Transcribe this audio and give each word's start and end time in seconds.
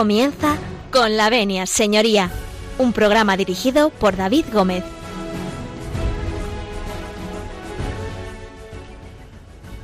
Comienza 0.00 0.56
con 0.90 1.18
la 1.18 1.28
venia, 1.28 1.66
señoría, 1.66 2.30
un 2.78 2.94
programa 2.94 3.36
dirigido 3.36 3.90
por 3.90 4.16
David 4.16 4.46
Gómez. 4.50 4.82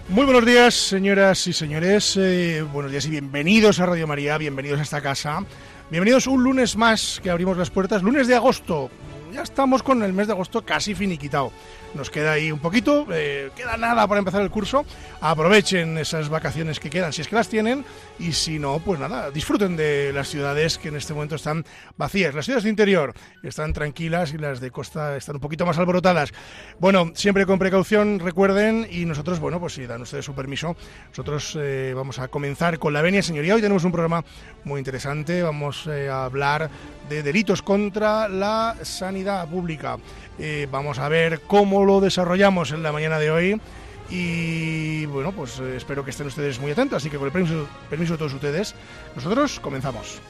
Muy 0.08 0.24
buenos 0.24 0.46
días, 0.46 0.72
señoras 0.72 1.46
y 1.48 1.52
señores. 1.52 2.16
Eh, 2.16 2.64
buenos 2.72 2.92
días 2.92 3.04
y 3.04 3.10
bienvenidos 3.10 3.78
a 3.78 3.84
Radio 3.84 4.06
María, 4.06 4.38
bienvenidos 4.38 4.78
a 4.78 4.84
esta 4.84 5.02
casa. 5.02 5.44
Bienvenidos 5.90 6.26
un 6.26 6.42
lunes 6.42 6.78
más 6.78 7.20
que 7.22 7.28
abrimos 7.28 7.58
las 7.58 7.68
puertas, 7.68 8.02
lunes 8.02 8.26
de 8.26 8.36
agosto. 8.36 8.88
Ya 9.36 9.42
estamos 9.42 9.82
con 9.82 10.02
el 10.02 10.14
mes 10.14 10.28
de 10.28 10.32
agosto 10.32 10.64
casi 10.64 10.94
finiquitado. 10.94 11.52
Nos 11.92 12.08
queda 12.08 12.32
ahí 12.32 12.50
un 12.50 12.58
poquito, 12.58 13.06
eh, 13.12 13.50
queda 13.54 13.76
nada 13.76 14.08
para 14.08 14.20
empezar 14.20 14.40
el 14.40 14.50
curso. 14.50 14.86
Aprovechen 15.20 15.98
esas 15.98 16.30
vacaciones 16.30 16.80
que 16.80 16.88
quedan, 16.88 17.12
si 17.12 17.20
es 17.20 17.28
que 17.28 17.34
las 17.34 17.50
tienen, 17.50 17.84
y 18.18 18.32
si 18.32 18.58
no, 18.58 18.78
pues 18.78 18.98
nada, 18.98 19.30
disfruten 19.30 19.76
de 19.76 20.10
las 20.14 20.28
ciudades 20.28 20.78
que 20.78 20.88
en 20.88 20.96
este 20.96 21.12
momento 21.12 21.34
están 21.34 21.66
vacías. 21.98 22.34
Las 22.34 22.46
ciudades 22.46 22.64
de 22.64 22.70
interior 22.70 23.12
están 23.42 23.74
tranquilas 23.74 24.32
y 24.32 24.38
las 24.38 24.58
de 24.58 24.70
costa 24.70 25.18
están 25.18 25.36
un 25.36 25.42
poquito 25.42 25.66
más 25.66 25.76
alborotadas. 25.76 26.32
Bueno, 26.78 27.12
siempre 27.14 27.44
con 27.44 27.58
precaución, 27.58 28.20
recuerden, 28.20 28.88
y 28.90 29.04
nosotros, 29.04 29.38
bueno, 29.38 29.60
pues 29.60 29.74
si 29.74 29.84
dan 29.84 30.00
ustedes 30.00 30.24
su 30.24 30.34
permiso, 30.34 30.76
nosotros 31.10 31.58
eh, 31.60 31.92
vamos 31.94 32.18
a 32.20 32.28
comenzar 32.28 32.78
con 32.78 32.94
la 32.94 33.02
venia, 33.02 33.22
señoría. 33.22 33.54
Hoy 33.54 33.60
tenemos 33.60 33.84
un 33.84 33.92
programa 33.92 34.24
muy 34.64 34.78
interesante, 34.78 35.42
vamos 35.42 35.86
eh, 35.88 36.08
a 36.08 36.24
hablar 36.24 36.70
de 37.08 37.22
delitos 37.22 37.62
contra 37.62 38.28
la 38.28 38.76
sanidad 38.82 39.48
pública. 39.48 39.98
Eh, 40.38 40.68
vamos 40.70 40.98
a 40.98 41.08
ver 41.08 41.40
cómo 41.46 41.84
lo 41.84 42.00
desarrollamos 42.00 42.72
en 42.72 42.82
la 42.82 42.92
mañana 42.92 43.18
de 43.18 43.30
hoy. 43.30 43.60
Y 44.08 45.06
bueno, 45.06 45.32
pues 45.32 45.58
eh, 45.58 45.76
espero 45.76 46.04
que 46.04 46.10
estén 46.10 46.26
ustedes 46.26 46.60
muy 46.60 46.70
atentos. 46.70 46.98
Así 46.98 47.10
que 47.10 47.16
con 47.16 47.26
el 47.26 47.32
permiso, 47.32 47.68
permiso 47.90 48.12
de 48.12 48.18
todos 48.18 48.34
ustedes, 48.34 48.74
nosotros 49.14 49.60
comenzamos. 49.60 50.20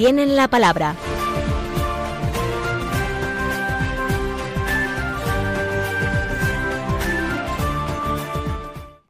Tienen 0.00 0.34
la 0.34 0.48
palabra. 0.48 0.96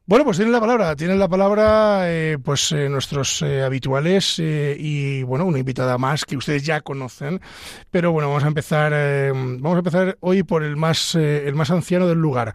Bueno, 0.05 0.25
pues 0.25 0.35
tienen 0.35 0.51
la 0.51 0.59
palabra, 0.59 0.93
tienen 0.97 1.17
la 1.17 1.29
palabra 1.29 2.11
eh, 2.11 2.37
pues 2.43 2.73
eh, 2.73 2.89
nuestros 2.89 3.41
eh, 3.41 3.63
habituales 3.63 4.37
y 4.37 5.23
bueno, 5.23 5.45
una 5.45 5.59
invitada 5.59 5.97
más 5.97 6.25
que 6.25 6.35
ustedes 6.35 6.65
ya 6.65 6.81
conocen, 6.81 7.39
pero 7.89 8.11
bueno, 8.11 8.27
vamos 8.27 8.43
a 8.43 8.47
empezar 8.47 8.91
vamos 9.31 9.75
a 9.75 9.79
empezar 9.79 10.17
hoy 10.19 10.43
por 10.43 10.61
el 10.61 10.75
más 10.75 11.15
el 11.15 11.55
más 11.55 11.71
anciano 11.71 12.05
del 12.05 12.17
lugar. 12.17 12.53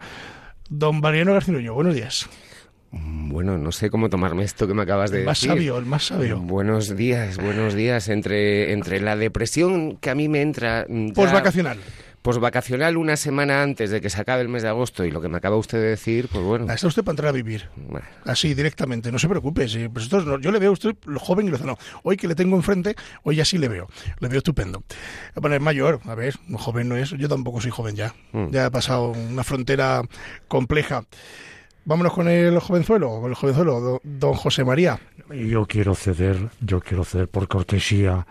Don 0.69 0.99
Mariano 0.99 1.33
García 1.33 1.71
buenos 1.71 1.95
días. 1.95 2.29
Bueno, 2.91 3.57
no 3.57 3.71
sé 3.71 3.89
cómo 3.89 4.09
tomarme 4.09 4.43
esto 4.43 4.67
que 4.67 4.73
me 4.73 4.83
acabas 4.83 5.11
de 5.11 5.19
el 5.19 5.25
más 5.25 5.39
sabio, 5.39 5.77
el 5.77 5.85
más 5.85 6.05
sabio. 6.05 6.39
Buenos 6.39 6.95
días, 6.95 7.37
buenos 7.37 7.73
días. 7.73 8.07
Entre, 8.07 8.71
entre 8.71 9.01
la 9.01 9.15
depresión 9.15 9.97
que 9.97 10.09
a 10.09 10.15
mí 10.15 10.29
me 10.29 10.41
entra... 10.41 10.85
Postvacacional. 11.13 11.79
Postvacacional 12.21 12.97
una 12.97 13.15
semana 13.15 13.61
antes 13.61 13.89
de 13.89 14.01
que 14.01 14.09
se 14.09 14.19
acabe 14.19 14.41
el 14.41 14.49
mes 14.49 14.63
de 14.63 14.69
agosto 14.69 15.05
y 15.05 15.11
lo 15.11 15.21
que 15.21 15.29
me 15.29 15.37
acaba 15.37 15.55
usted 15.55 15.77
de 15.77 15.89
decir, 15.89 16.27
pues 16.29 16.43
bueno. 16.43 16.71
Está 16.73 16.87
usted 16.87 17.03
para 17.03 17.13
entrar 17.13 17.29
a 17.29 17.31
vivir. 17.31 17.69
Así, 18.25 18.53
directamente. 18.53 19.11
No 19.13 19.19
se 19.19 19.29
preocupe. 19.29 19.65
Pues 19.93 20.09
yo 20.09 20.51
le 20.51 20.59
veo 20.59 20.71
a 20.71 20.73
usted 20.73 20.95
lo 21.05 21.19
joven 21.19 21.47
y 21.47 21.51
lo 21.51 21.57
no. 21.59 21.77
Hoy 22.03 22.17
que 22.17 22.27
le 22.27 22.35
tengo 22.35 22.57
enfrente, 22.57 22.95
hoy 23.23 23.37
ya 23.37 23.45
sí 23.45 23.57
le 23.57 23.69
veo. 23.69 23.87
Le 24.19 24.27
veo 24.27 24.39
estupendo. 24.39 24.83
Bueno, 25.35 25.55
es 25.55 25.61
mayor. 25.61 26.01
A 26.05 26.15
ver, 26.15 26.35
joven 26.53 26.89
no 26.89 26.97
es. 26.97 27.11
Yo 27.11 27.29
tampoco 27.29 27.61
soy 27.61 27.71
joven 27.71 27.95
ya. 27.95 28.13
Mm. 28.33 28.49
Ya 28.49 28.65
he 28.65 28.71
pasado 28.71 29.11
una 29.11 29.45
frontera 29.45 30.01
compleja. 30.49 31.05
Vámonos 31.87 32.11
con 32.11 32.27
el 32.27 32.59
jovenzuelo, 32.59 33.21
con 33.21 33.29
el 33.29 33.35
jovenzuelo, 33.35 34.01
don 34.03 34.33
José 34.33 34.65
María. 34.65 34.99
Yo 35.29 35.65
quiero 35.65 35.95
ceder, 35.95 36.49
yo 36.59 36.81
quiero 36.81 37.05
ceder 37.05 37.29
por 37.29 37.47
cortesía, 37.47 38.27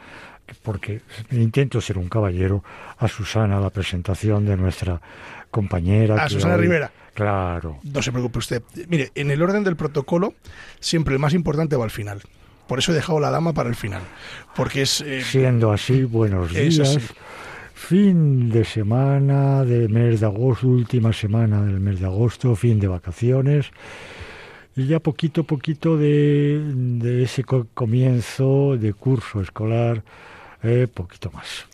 porque 0.62 1.00
intento 1.30 1.80
ser 1.80 1.96
un 1.96 2.10
caballero, 2.10 2.62
a 2.98 3.08
Susana 3.08 3.58
la 3.58 3.70
presentación 3.70 4.44
de 4.44 4.58
nuestra 4.58 5.00
compañera. 5.50 6.22
A 6.22 6.28
Susana 6.28 6.58
Rivera. 6.58 6.92
Claro. 7.14 7.78
No 7.82 8.02
se 8.02 8.12
preocupe 8.12 8.40
usted. 8.40 8.62
Mire, 8.88 9.10
en 9.14 9.30
el 9.30 9.40
orden 9.40 9.64
del 9.64 9.74
protocolo, 9.74 10.34
siempre 10.78 11.14
el 11.14 11.18
más 11.18 11.32
importante 11.32 11.76
va 11.76 11.84
al 11.84 11.90
final. 11.90 12.20
Por 12.68 12.78
eso 12.78 12.92
he 12.92 12.94
dejado 12.94 13.20
la 13.20 13.30
dama 13.30 13.54
para 13.54 13.70
el 13.70 13.74
final. 13.74 14.02
Porque 14.54 14.82
es. 14.82 15.00
Eh, 15.00 15.22
Siendo 15.22 15.72
así, 15.72 16.04
buenos 16.04 16.52
días 16.52 16.98
fin 17.76 18.48
de 18.48 18.64
semana 18.64 19.62
de 19.62 19.86
mes 19.86 20.20
de 20.20 20.26
agosto, 20.26 20.66
última 20.66 21.12
semana 21.12 21.62
del 21.62 21.78
mes 21.78 22.00
de 22.00 22.06
agosto, 22.06 22.56
fin 22.56 22.80
de 22.80 22.88
vacaciones. 22.88 23.70
Y 24.74 24.86
ya 24.86 24.98
poquito 24.98 25.44
poquito 25.44 25.98
de, 25.98 26.58
de, 26.74 27.22
ese 27.22 27.44
comienzo 27.44 28.78
de 28.78 28.94
curso 28.94 29.42
escolar, 29.42 30.02
eh, 30.62 30.88
poquito 30.92 31.30
más. 31.30 31.66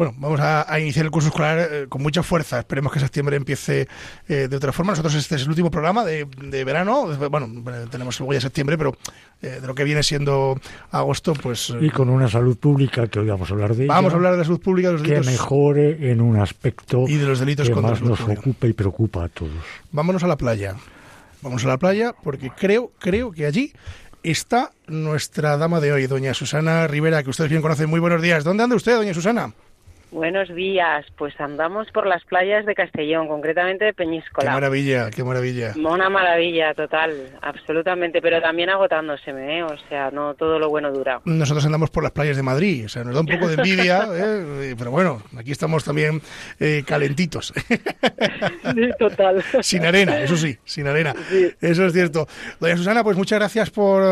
Bueno, 0.00 0.14
vamos 0.16 0.40
a, 0.40 0.80
iniciar 0.80 1.04
el 1.04 1.10
curso 1.10 1.28
escolar 1.28 1.58
eh, 1.58 1.86
con 1.86 2.02
mucha 2.02 2.22
fuerza. 2.22 2.60
Esperemos 2.60 2.90
que 2.90 3.00
septiembre 3.00 3.36
empiece 3.36 3.86
eh, 4.30 4.48
de 4.48 4.56
otra 4.56 4.72
forma. 4.72 4.92
Nosotros 4.92 5.14
este 5.14 5.34
es 5.34 5.42
el 5.42 5.50
último 5.50 5.70
programa 5.70 6.06
de, 6.06 6.24
verano. 6.64 7.06
Bueno, 7.28 7.62
tenemos 7.90 8.18
luego 8.18 8.32
ya 8.32 8.40
septiembre, 8.40 8.78
pero 8.78 8.96
eh, 9.42 9.58
de 9.60 9.66
lo 9.66 9.74
que 9.74 9.84
viene 9.84 10.02
siendo 10.02 10.58
agosto, 10.90 11.34
pues... 11.34 11.74
y 11.78 11.90
con 11.90 12.08
una 12.08 12.28
salud 12.28 12.56
pública, 12.56 13.08
que 13.08 13.18
hoy 13.18 13.28
vamos 13.28 13.50
a 13.50 13.52
hablar 13.52 13.74
de 13.74 13.86
Vamos 13.88 14.14
a 14.14 14.16
hablar 14.16 14.32
de 14.32 14.38
la 14.38 14.44
salud 14.44 14.62
pública. 14.62 14.88
De 14.88 14.94
los 14.94 15.02
que 15.02 15.20
mejore 15.20 16.10
en 16.10 16.22
un 16.22 16.40
aspecto 16.40 17.04
y 17.06 17.16
de 17.16 17.26
los 17.26 17.38
delitos 17.38 17.68
que 17.68 17.74
más 17.74 18.00
nos 18.00 18.22
ocupa 18.22 18.66
y 18.68 18.72
preocupa 18.72 19.24
a 19.24 19.28
todos. 19.28 19.52
Vámonos 19.92 20.24
a 20.24 20.28
la 20.28 20.38
playa. 20.38 20.76
Vamos 21.42 21.62
a 21.66 21.68
la 21.68 21.78
playa 21.78 22.14
porque 22.22 22.50
creo, 22.56 22.90
creo 22.98 23.32
que 23.32 23.44
allí 23.44 23.74
está 24.22 24.72
nuestra 24.86 25.56
dama 25.56 25.80
de 25.80 25.92
hoy, 25.92 26.06
doña 26.06 26.34
Susana 26.34 26.86
Rivera, 26.86 27.22
que 27.22 27.30
ustedes 27.30 27.50
bien 27.50 27.62
conocen. 27.62 27.88
Muy 27.90 28.00
buenos 28.00 28.22
días. 28.22 28.44
¿Dónde 28.44 28.62
anda 28.62 28.76
usted, 28.76 28.96
doña 28.96 29.14
Susana? 29.14 29.54
Buenos 30.12 30.52
días, 30.52 31.06
pues 31.16 31.40
andamos 31.40 31.86
por 31.92 32.04
las 32.04 32.24
playas 32.24 32.66
de 32.66 32.74
Castellón, 32.74 33.28
concretamente 33.28 33.84
de 33.84 33.94
Peñíscola. 33.94 34.50
Qué 34.50 34.54
maravilla, 34.54 35.10
qué 35.10 35.22
maravilla. 35.22 35.72
Una 35.76 36.10
maravilla 36.10 36.74
total, 36.74 37.38
absolutamente, 37.40 38.20
pero 38.20 38.42
también 38.42 38.70
agotándoseme, 38.70 39.58
¿eh? 39.58 39.62
o 39.62 39.76
sea, 39.88 40.10
no 40.10 40.34
todo 40.34 40.58
lo 40.58 40.68
bueno 40.68 40.90
dura. 40.90 41.20
Nosotros 41.24 41.64
andamos 41.64 41.90
por 41.90 42.02
las 42.02 42.10
playas 42.10 42.36
de 42.36 42.42
Madrid, 42.42 42.86
o 42.86 42.88
sea, 42.88 43.04
nos 43.04 43.14
da 43.14 43.20
un 43.20 43.28
poco 43.28 43.46
de 43.46 43.54
envidia, 43.54 44.08
¿eh? 44.12 44.74
pero 44.76 44.90
bueno, 44.90 45.22
aquí 45.38 45.52
estamos 45.52 45.84
también 45.84 46.20
eh, 46.58 46.82
calentitos. 46.84 47.54
total. 48.98 49.44
sin 49.60 49.84
arena, 49.84 50.20
eso 50.20 50.36
sí, 50.36 50.58
sin 50.64 50.88
arena, 50.88 51.14
eso 51.60 51.86
es 51.86 51.92
cierto. 51.92 52.26
Doña 52.58 52.76
Susana, 52.76 53.04
pues 53.04 53.16
muchas 53.16 53.38
gracias 53.38 53.70
por 53.70 54.02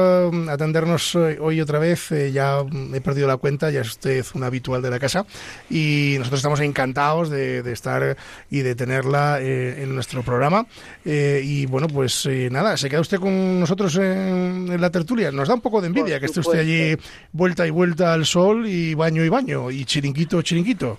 atendernos 0.48 1.16
hoy 1.16 1.60
otra 1.60 1.80
vez, 1.80 2.10
ya 2.32 2.60
he 2.94 3.00
perdido 3.00 3.26
la 3.26 3.36
cuenta, 3.36 3.72
ya 3.72 3.80
es 3.80 3.88
usted 3.88 4.24
una 4.34 4.46
habitual 4.46 4.80
de 4.80 4.90
la 4.90 5.00
casa 5.00 5.26
y 5.68 5.87
y 5.88 6.18
nosotros 6.18 6.40
estamos 6.40 6.60
encantados 6.60 7.30
de, 7.30 7.60
estar 7.72 8.16
y 8.50 8.60
de 8.60 8.74
tenerla 8.74 9.40
eh, 9.40 9.82
en 9.82 9.94
nuestro 9.94 10.22
programa. 10.22 10.66
Eh, 11.04 11.40
y 11.44 11.66
bueno, 11.66 11.88
pues 11.88 12.26
eh, 12.26 12.48
nada, 12.50 12.76
se 12.76 12.88
queda 12.88 13.00
usted 13.00 13.18
con 13.18 13.60
nosotros 13.60 13.96
en, 13.96 14.80
la 14.80 14.90
tertulia. 14.90 15.30
Nos 15.30 15.48
da 15.48 15.54
un 15.54 15.60
poco 15.60 15.80
de 15.80 15.88
envidia 15.88 16.20
que 16.20 16.26
esté 16.26 16.40
usted 16.40 16.60
allí 16.60 16.96
vuelta 17.32 17.66
y 17.66 17.70
vuelta 17.70 18.12
al 18.12 18.26
sol 18.26 18.66
y 18.66 18.94
baño 18.94 19.24
y 19.24 19.28
baño 19.28 19.70
y 19.70 19.84
chiringuito, 19.84 20.42
chiringuito 20.42 20.98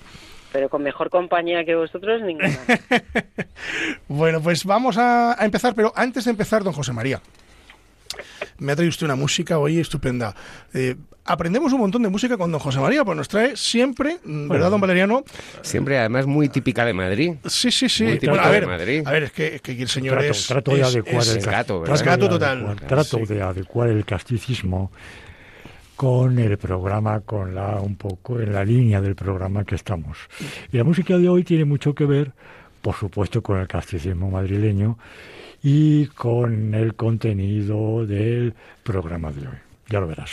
pero 0.51 0.67
con 0.67 0.81
mejor 0.81 1.11
compañía 1.11 1.63
que 1.63 1.75
vosotros, 1.75 2.21
ninguna. 2.23 2.49
bueno, 4.07 4.41
pues 4.41 4.65
vamos 4.65 4.97
a, 4.97 5.35
empezar, 5.41 5.75
pero 5.75 5.93
antes 5.95 6.25
de 6.25 6.31
empezar, 6.31 6.63
don 6.63 6.73
José 6.73 6.91
María, 6.91 7.21
me 8.57 8.71
ha 8.71 8.75
traído 8.75 8.89
usted 8.89 9.05
una 9.05 9.15
música 9.15 9.57
hoy 9.57 9.79
estupenda 9.79 10.35
aprendemos 11.29 11.71
un 11.73 11.79
montón 11.79 12.01
de 12.01 12.09
música 12.09 12.37
con 12.37 12.51
don 12.51 12.59
José 12.59 12.79
María, 12.79 13.05
pues 13.05 13.15
nos 13.15 13.27
trae 13.27 13.55
siempre, 13.55 14.17
¿verdad, 14.23 14.71
don 14.71 14.81
Valeriano? 14.81 15.23
Siempre, 15.61 15.99
además, 15.99 16.25
muy 16.25 16.49
típica 16.49 16.83
de 16.85 16.93
Madrid. 16.93 17.35
Sí, 17.45 17.71
sí, 17.71 17.87
sí. 17.87 18.05
a, 18.05 18.49
ver, 18.49 18.63
a 18.65 19.11
ver, 19.11 19.23
es 19.23 19.31
que, 19.31 19.61
el 19.65 19.87
señor 19.87 20.17
trato, 20.17 20.31
es... 20.31 20.47
Trato 20.47 20.75
de 20.75 20.83
adecuar 20.83 21.27
el, 21.27 21.41
gato, 21.41 22.29
total. 22.29 22.75
trato 22.87 23.17
de 23.19 23.41
adecuar 23.43 23.89
el 23.89 24.03
casticismo 24.05 24.91
con 25.95 26.39
el 26.39 26.57
programa, 26.57 27.19
con 27.21 27.53
la 27.53 27.79
un 27.79 27.95
poco 27.95 28.39
en 28.39 28.53
la 28.53 28.65
línea 28.65 28.99
del 28.99 29.15
programa 29.15 29.65
que 29.65 29.75
estamos. 29.75 30.17
Y 30.71 30.77
la 30.77 30.83
música 30.83 31.17
de 31.17 31.29
hoy 31.29 31.43
tiene 31.43 31.65
mucho 31.65 31.93
que 31.93 32.05
ver, 32.05 32.31
por 32.81 32.95
supuesto, 32.95 33.41
con 33.41 33.59
el 33.59 33.67
casticismo 33.67 34.29
madrileño 34.29 34.97
y 35.61 36.07
con 36.07 36.73
el 36.73 36.95
contenido 36.95 38.05
del 38.05 38.53
programa 38.83 39.31
de 39.31 39.47
hoy. 39.47 39.57
ya 39.89 39.99
lo 39.99 40.07
verás. 40.07 40.31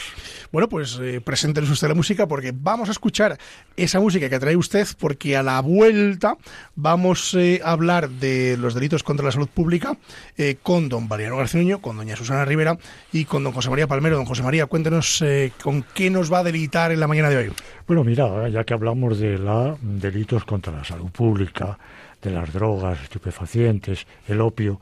Bueno, 0.53 0.69
pues 0.69 0.99
eh, 1.03 1.21
preséntenos 1.25 1.71
usted 1.71 1.89
la 1.89 1.95
música 1.95 2.29
porque 2.29 2.53
vamos 2.55 2.89
a 2.91 2.93
escuchar 2.93 3.39
esa 3.77 4.01
música 4.01 4.29
que 4.29 4.39
trae 4.39 4.57
usted 4.57 4.87
porque 4.99 5.37
a 5.37 5.43
la 5.43 5.61
vuelta 5.61 6.37
vamos 6.75 7.35
eh, 7.35 7.61
a 7.65 7.73
hablar 7.73 8.09
de 8.09 8.57
los 8.59 8.75
delitos 8.75 9.03
contra 9.03 9.25
la 9.25 9.33
salud 9.33 9.49
pública 9.49 9.97
eh, 10.37 10.57
con 10.63 10.89
don 10.89 11.09
Mariano 11.09 11.39
Garcinuño, 11.39 11.81
con 11.81 11.97
doña 11.97 12.17
Susana 12.17 12.45
Rivera 12.45 12.79
y 13.13 13.25
con 13.25 13.45
don 13.45 13.53
José 13.53 13.71
María 13.71 13.87
Palmero. 13.87 14.17
Don 14.17 14.27
José 14.27 14.43
María, 14.43 14.67
cuéntenos 14.67 15.23
eh, 15.23 15.53
con 15.63 15.85
qué 15.95 16.11
nos 16.11 16.33
va 16.33 16.41
a 16.41 16.45
delitar 16.45 16.93
en 16.93 17.01
la 17.01 17.07
mañana 17.07 17.31
de 17.31 17.37
hoy. 17.39 17.53
Bueno, 17.87 18.05
mira, 18.05 18.49
ya 18.49 18.65
que 18.65 18.75
hablamos 18.75 19.19
de 19.19 19.39
la 19.39 19.77
delitos 19.81 20.45
contra 20.45 20.73
la 20.73 20.85
salud 20.85 21.11
pública, 21.11 21.79
de 22.23 22.31
las 22.31 22.53
drogas, 22.53 23.03
estupefacientes, 23.03 24.07
el 24.29 24.41
opio, 24.41 24.81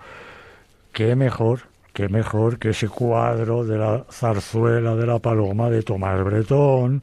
qué 0.93 1.17
mejor, 1.17 1.63
qué 1.93 2.09
mejor 2.09 2.59
que 2.59 2.71
ese 2.71 2.89
cuadro 2.89 3.65
de 3.65 3.79
la 3.79 4.05
zarzuela 4.11 4.95
de 4.97 5.07
la 5.07 5.19
paloma 5.19 5.71
de 5.71 5.83
Tomás 5.83 6.23
Bretón, 6.25 7.03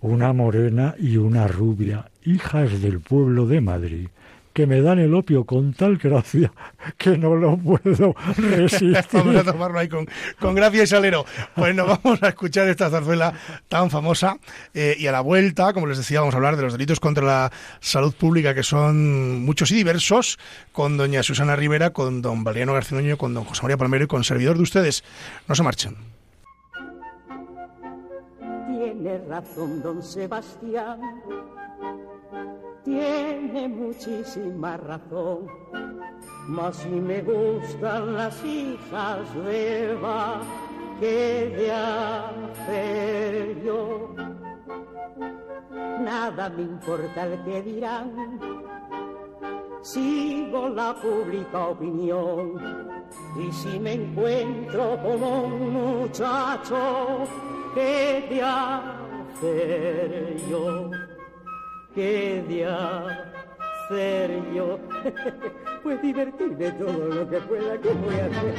una 0.00 0.32
morena 0.32 0.94
y 0.98 1.16
una 1.16 1.46
rubia, 1.46 2.10
hijas 2.24 2.80
del 2.80 3.00
pueblo 3.00 3.46
de 3.46 3.60
Madrid, 3.60 4.08
que 4.52 4.66
me 4.66 4.80
dan 4.80 4.98
el 4.98 5.14
opio 5.14 5.44
con 5.44 5.72
tal 5.72 5.96
gracia 5.96 6.52
que 6.98 7.16
no 7.16 7.34
lo 7.36 7.56
puedo 7.56 8.14
resistir. 8.36 8.96
vamos 9.12 9.36
a 9.36 9.44
tomarlo 9.44 9.78
ahí 9.78 9.88
con, 9.88 10.06
con 10.38 10.54
gracia 10.54 10.82
y 10.82 10.86
salero. 10.86 11.24
Pues 11.54 11.74
nos 11.74 11.86
vamos 11.86 12.22
a 12.22 12.28
escuchar 12.28 12.68
esta 12.68 12.90
zarzuela 12.90 13.32
tan 13.68 13.90
famosa 13.90 14.38
eh, 14.74 14.96
y 14.98 15.06
a 15.06 15.12
la 15.12 15.20
vuelta, 15.20 15.72
como 15.72 15.86
les 15.86 15.98
decía, 15.98 16.20
vamos 16.20 16.34
a 16.34 16.38
hablar 16.38 16.56
de 16.56 16.62
los 16.62 16.72
delitos 16.72 17.00
contra 17.00 17.24
la 17.24 17.52
salud 17.80 18.14
pública 18.14 18.54
que 18.54 18.62
son 18.62 19.42
muchos 19.44 19.70
y 19.70 19.76
diversos 19.76 20.38
con 20.72 20.96
doña 20.96 21.22
Susana 21.22 21.56
Rivera, 21.56 21.90
con 21.90 22.22
don 22.22 22.44
Valeriano 22.44 22.74
García 22.74 22.90
con 23.16 23.34
don 23.34 23.44
José 23.44 23.62
María 23.62 23.76
Palmero 23.76 24.04
y 24.04 24.08
con 24.08 24.24
servidor 24.24 24.56
de 24.56 24.62
ustedes. 24.62 25.04
No 25.46 25.54
se 25.54 25.62
marchen. 25.62 25.96
Tiene 28.68 29.18
razón 29.28 29.82
don 29.82 30.02
Sebastián, 30.02 31.00
tiene 32.84 33.68
muchísima 33.68 34.76
razón, 34.76 35.46
mas 36.48 36.76
si 36.76 36.88
me 36.88 37.22
gustan 37.22 38.14
las 38.14 38.44
hijas 38.44 39.34
de 39.44 39.90
Eva, 39.92 40.40
¿qué 40.98 41.52
de 41.56 41.72
hacer 41.72 43.62
yo? 43.62 44.14
Nada 46.00 46.48
me 46.50 46.62
importa 46.62 47.26
el 47.26 47.44
que 47.44 47.62
dirán, 47.62 48.38
sigo 49.82 50.68
la 50.70 50.94
pública 50.94 51.68
opinión. 51.68 52.90
Y 53.36 53.52
si 53.52 53.78
me 53.80 53.94
encuentro 53.94 54.96
con 55.02 55.22
un 55.22 55.72
muchacho, 55.72 57.24
¿qué 57.74 58.26
de 58.30 58.42
hacer 58.42 60.36
yo? 60.48 60.90
¿Qué 61.94 62.44
de 62.48 62.66
hacer 62.66 64.52
yo? 64.54 64.78
pues 65.82 66.00
divertirme 66.00 66.70
todo 66.72 67.08
lo 67.08 67.28
que 67.28 67.38
pueda, 67.38 67.78
¿qué 67.78 67.88
voy 67.90 68.14
a 68.14 68.26
hacer? 68.26 68.54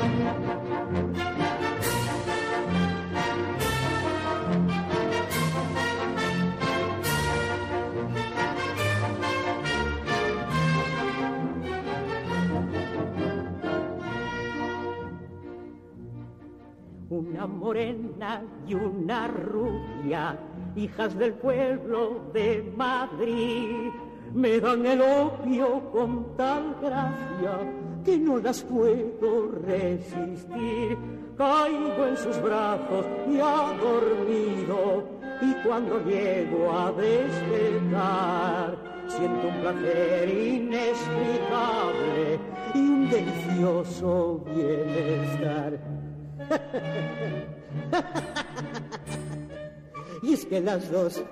Una 17.10 17.48
morena 17.48 18.42
y 18.68 18.74
una 18.74 19.28
rubia, 19.28 20.38
hijas 20.76 21.18
del 21.18 21.34
pueblo 21.34 22.30
de 22.34 22.72
Madrid, 22.76 23.90
me 24.34 24.60
dan 24.60 24.86
el 24.86 25.02
opio 25.02 25.90
con 25.92 26.36
tal 26.38 26.76
gracia 26.82 27.60
que 28.04 28.18
no 28.18 28.38
las 28.38 28.62
puedo 28.64 29.52
resistir. 29.66 30.98
Caigo 31.38 32.08
en 32.08 32.18
sus 32.18 32.42
brazos 32.42 33.06
y 33.30 33.40
ha 33.40 33.78
dormido, 33.82 35.06
y 35.42 35.54
cuando 35.66 36.04
llego 36.04 36.70
a 36.72 36.92
despertar, 36.92 38.78
siento 39.08 39.48
un 39.48 39.62
placer 39.62 40.30
inexplicable 40.30 42.38
y 42.76 42.80
un 42.80 43.10
delicioso 43.10 44.44
bienestar. 44.54 45.80
y 50.22 50.34
es 50.34 50.46
que 50.46 50.62
las 50.62 50.92
dos, 50.92 51.24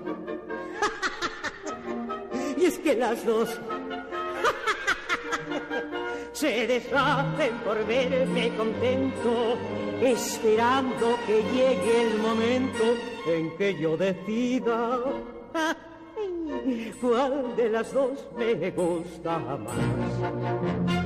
y 2.56 2.64
es 2.64 2.78
que 2.78 2.94
las 2.94 3.24
dos. 3.24 3.60
Se 6.32 6.66
deshacen 6.66 7.58
por 7.64 7.86
verme 7.86 8.50
contento, 8.56 9.58
esperando 10.00 11.18
que 11.26 11.42
llegue 11.52 12.02
el 12.02 12.18
momento 12.18 12.84
en 13.26 13.56
que 13.58 13.78
yo 13.78 13.96
decida. 13.96 15.00
Cuál 17.00 17.56
de 17.56 17.68
las 17.70 17.92
dos 17.92 18.28
me 18.36 18.70
gusta 18.70 19.38
más. 19.38 20.99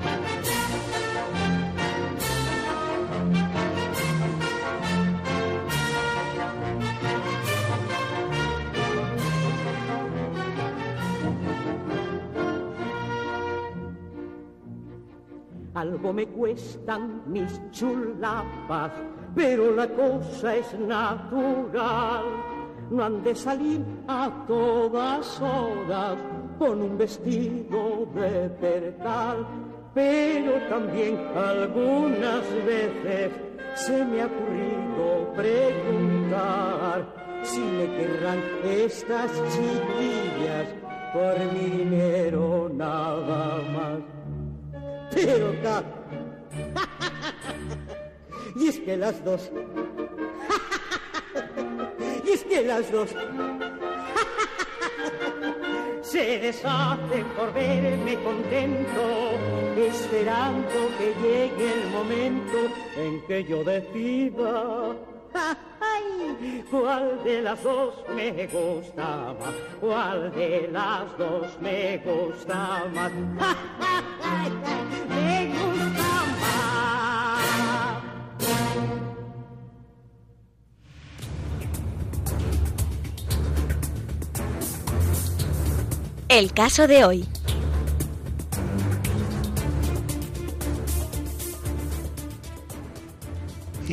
Algo 15.84 16.14
me 16.14 16.26
cuestan 16.28 17.24
mis 17.26 17.60
chulapas, 17.70 18.90
pero 19.34 19.70
la 19.76 19.86
cosa 19.86 20.56
es 20.56 20.78
natural. 20.78 22.24
No 22.90 23.04
han 23.04 23.22
de 23.22 23.34
salir 23.34 23.84
a 24.08 24.30
todas 24.48 25.38
horas 25.42 26.16
con 26.58 26.80
un 26.80 26.96
vestido 26.96 28.06
de 28.14 28.48
percal, 28.62 29.46
pero 29.92 30.52
también 30.70 31.18
algunas 31.36 32.44
veces 32.64 33.32
se 33.74 34.06
me 34.06 34.22
ha 34.22 34.26
ocurrido 34.26 35.34
preguntar 35.36 37.06
si 37.42 37.60
me 37.60 37.86
querrán 37.94 38.40
estas 38.64 39.30
chiquillas 39.52 40.66
por 41.12 41.38
mi 41.52 41.76
dinero 41.76 42.70
nada 42.72 43.60
más 43.74 44.23
y 48.56 48.68
es 48.68 48.78
que 48.80 48.96
las 48.96 49.24
dos. 49.24 49.48
y 52.24 52.30
es 52.30 52.42
que 52.44 52.62
las 52.62 52.90
dos. 52.90 53.10
se 56.02 56.38
deshacen 56.38 57.26
por 57.36 57.52
verme 57.52 58.14
contento, 58.22 59.32
esperando 59.76 60.88
que 60.98 61.12
llegue 61.22 61.72
el 61.72 61.90
momento 61.90 62.70
en 62.96 63.20
que 63.26 63.44
yo 63.44 63.62
decida. 63.64 65.13
¿Cuál 66.70 67.24
de 67.24 67.42
las 67.42 67.62
dos 67.62 67.94
me 68.14 68.46
gusta 68.46 69.34
más? 69.38 69.54
¿Cuál 69.80 70.32
de 70.34 70.68
las 70.72 71.18
dos 71.18 71.60
me 71.60 71.98
gusta 71.98 72.84
más? 72.94 73.12
me 75.08 75.48
gusta. 75.48 76.04
El 86.28 86.52
caso 86.52 86.86
de 86.88 87.04
hoy. 87.04 87.28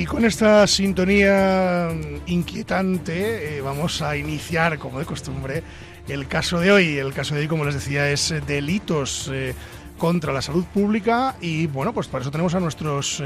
Y 0.01 0.05
con 0.07 0.25
esta 0.25 0.65
sintonía 0.65 1.89
inquietante 2.25 3.57
eh, 3.57 3.61
vamos 3.61 4.01
a 4.01 4.17
iniciar, 4.17 4.79
como 4.79 4.97
de 4.97 5.05
costumbre, 5.05 5.61
el 6.07 6.27
caso 6.27 6.59
de 6.59 6.71
hoy. 6.71 6.97
El 6.97 7.13
caso 7.13 7.35
de 7.35 7.41
hoy, 7.41 7.47
como 7.47 7.65
les 7.65 7.75
decía, 7.75 8.09
es 8.09 8.31
eh, 8.31 8.41
delitos 8.41 9.29
eh, 9.31 9.53
contra 9.99 10.33
la 10.33 10.41
salud 10.41 10.65
pública 10.73 11.35
y 11.39 11.67
bueno, 11.67 11.93
pues 11.93 12.07
para 12.07 12.23
eso 12.23 12.31
tenemos 12.31 12.55
a 12.55 12.59
nuestros 12.59 13.21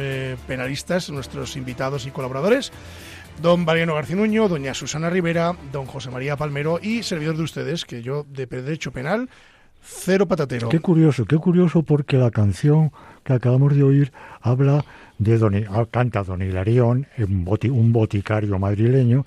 penalistas, 0.47 1.09
nuestros 1.09 1.55
invitados 1.55 2.05
y 2.07 2.11
colaboradores. 2.11 2.73
Don 3.41 3.63
Mariano 3.63 3.95
García 3.95 4.17
Nuño, 4.17 4.49
doña 4.49 4.73
Susana 4.73 5.09
Rivera, 5.09 5.55
don 5.71 5.85
José 5.85 6.11
María 6.11 6.35
Palmero 6.35 6.81
y 6.81 7.03
servidor 7.03 7.37
de 7.37 7.43
ustedes, 7.43 7.85
que 7.85 8.01
yo 8.01 8.25
de 8.27 8.47
derecho 8.47 8.91
penal 8.91 9.29
cero 9.85 10.27
patatero. 10.27 10.69
Qué 10.69 10.79
curioso, 10.79 11.25
qué 11.25 11.37
curioso 11.37 11.83
porque 11.83 12.17
la 12.17 12.31
canción 12.31 12.91
que 13.23 13.33
acabamos 13.33 13.75
de 13.75 13.83
oír 13.83 14.11
habla 14.41 14.83
de 15.17 15.37
Don, 15.37 15.55
ah, 15.69 15.85
canta 15.89 16.23
Don 16.23 16.41
Hilarión, 16.41 17.07
un, 17.17 17.47
un 17.71 17.93
boticario 17.93 18.59
madrileño, 18.59 19.25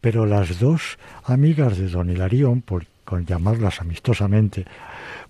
pero 0.00 0.26
las 0.26 0.58
dos 0.58 0.98
amigas 1.24 1.78
de 1.78 1.88
Don 1.88 2.10
Hilarión, 2.10 2.62
con 3.04 3.26
llamarlas 3.26 3.80
amistosamente, 3.80 4.64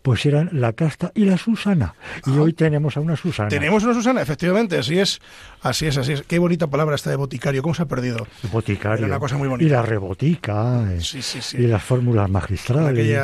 pues 0.03 0.27
eran 0.27 0.51
la 0.53 0.73
Casta 0.73 1.13
y 1.15 1.25
la 1.25 1.37
Susana. 1.39 1.95
Y 2.27 2.37
hoy 2.39 2.53
tenemos 2.53 2.97
a 2.97 3.01
una 3.01 3.17
Susana. 3.17 3.49
Tenemos 3.49 3.83
una 3.85 3.95
Susana, 3.95 4.21
efectivamente, 4.21 4.77
así 4.77 4.99
es. 4.99 5.21
Así 5.63 5.87
es, 5.87 5.97
así 5.97 6.13
es. 6.13 6.23
Qué 6.23 6.39
bonita 6.39 6.67
palabra 6.67 6.97
esta 6.97 7.11
de 7.11 7.17
boticario, 7.17 7.63
¿cómo 7.63 7.75
se 7.75 7.83
ha 7.83 7.87
perdido? 7.87 8.27
Boticario. 8.51 9.07
una 9.07 9.19
cosa 9.19 9.37
muy 9.37 9.49
bonita. 9.49 9.67
Y 9.67 9.71
la 9.71 9.83
rebotica. 9.83 10.93
Eh, 10.93 11.01
sí, 11.01 11.23
sí, 11.23 11.41
sí. 11.41 11.59
Y 11.59 11.67
las 11.67 11.83
fórmulas 11.83 12.29
magistrales. 12.29 13.19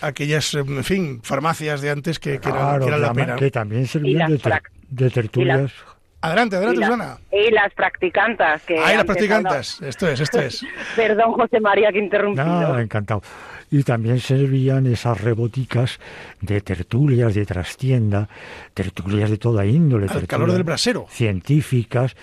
aquellas, 0.00 0.54
en 0.54 0.84
fin, 0.84 1.20
farmacias 1.22 1.80
de 1.80 1.90
antes 1.90 2.18
que, 2.18 2.40
que 2.40 2.48
eran, 2.48 3.00
la 3.00 3.12
pena. 3.12 3.36
Que 3.36 3.50
también 3.50 3.86
servían 3.86 4.38
de, 4.88 5.10
tertulias. 5.10 5.72
Adelante, 6.20 6.56
adelante, 6.56 6.84
Susana. 6.84 7.18
Y 7.30 7.50
las 7.52 7.72
practicantas. 7.74 8.62
Que 8.62 8.76
ah, 8.76 8.94
las 8.94 9.04
practicantas. 9.04 9.80
Esto 9.82 10.08
es, 10.08 10.18
esto 10.18 10.40
es. 10.40 10.66
Perdón, 10.96 11.32
José 11.32 11.60
María, 11.60 11.92
que 11.92 12.00
interrumpí. 12.00 12.40
No, 12.40 12.76
encantado 12.78 13.22
y 13.70 13.82
también 13.82 14.20
servían 14.20 14.86
esas 14.86 15.20
reboticas 15.20 15.98
de 16.40 16.60
tertulias 16.60 17.34
de 17.34 17.44
trastienda, 17.46 18.28
tertulias 18.74 19.30
de 19.30 19.38
toda 19.38 19.66
índole. 19.66 20.06
Al 20.08 20.26
calor 20.26 20.52
del 20.52 20.64
brasero. 20.64 21.06
Científicas, 21.10 22.16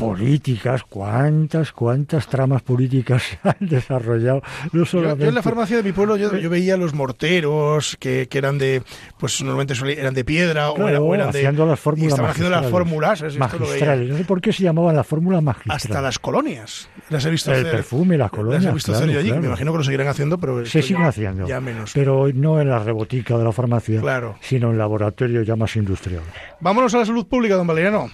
políticas, 0.00 0.82
cuántas, 0.84 1.72
cuántas 1.72 2.26
tramas 2.26 2.62
políticas 2.62 3.22
se 3.22 3.38
han 3.42 3.56
desarrollado. 3.60 4.42
No 4.72 4.84
solamente... 4.84 5.24
yo, 5.24 5.28
en 5.28 5.34
la 5.34 5.42
farmacia 5.42 5.76
de 5.76 5.82
mi 5.82 5.92
pueblo 5.92 6.16
yo, 6.16 6.30
veía 6.50 6.76
los 6.76 6.94
morteros 6.94 7.96
que, 8.00 8.26
que, 8.28 8.38
eran 8.38 8.58
de, 8.58 8.82
pues 9.18 9.40
normalmente 9.42 9.74
eran 9.92 10.14
de 10.14 10.24
piedra 10.24 10.70
o, 10.70 10.88
eran, 11.14 11.30
de... 11.30 11.52
las 11.52 11.80
fórmulas 11.80 12.12
estaban 12.12 12.30
haciendo 12.30 12.50
las 12.50 12.66
fórmulas. 12.70 13.22
magistrales. 13.36 14.08
No 14.08 14.16
sé 14.16 14.24
por 14.24 14.40
qué 14.40 14.52
se 14.52 14.62
llamaban 14.62 14.96
las 14.96 15.06
fórmulas 15.06 15.42
magistrales. 15.42 15.84
Hasta 15.84 16.00
las 16.00 16.18
colonias. 16.18 16.88
Las 17.08 17.24
he 17.24 17.30
visto 17.30 17.52
El 17.52 17.64
perfume, 17.64 18.16
las 18.16 18.30
colonias. 18.30 18.64
Las 18.64 18.72
he 18.72 18.74
visto 18.74 18.92
hacer 18.92 19.10
allí. 19.16 19.32
Me 19.32 19.46
imagino 19.46 19.72
que 19.72 19.78
lo 19.78 19.84
seguirán 19.84 20.08
haciendo, 20.08 20.38
pero... 20.38 20.64
Se 20.66 20.82
siguen 20.82 21.04
haciendo. 21.04 21.46
Ya 21.46 21.60
menos. 21.60 21.92
Pero 21.94 22.28
no 22.32 22.60
en 22.60 22.70
la 22.70 22.78
rebotica 22.78 23.36
de 23.36 23.44
la 23.44 23.52
farmacia, 23.52 24.02
sino 24.40 24.70
en 24.70 24.78
laboratorio 24.78 25.42
ya 25.42 25.56
más 25.56 25.76
industrial. 25.76 26.22
Vámonos 26.60 26.94
a 26.94 26.98
la 26.98 27.06
salud 27.06 27.26
pública, 27.26 27.54
don 27.54 27.66
Valeriano. 27.66 28.10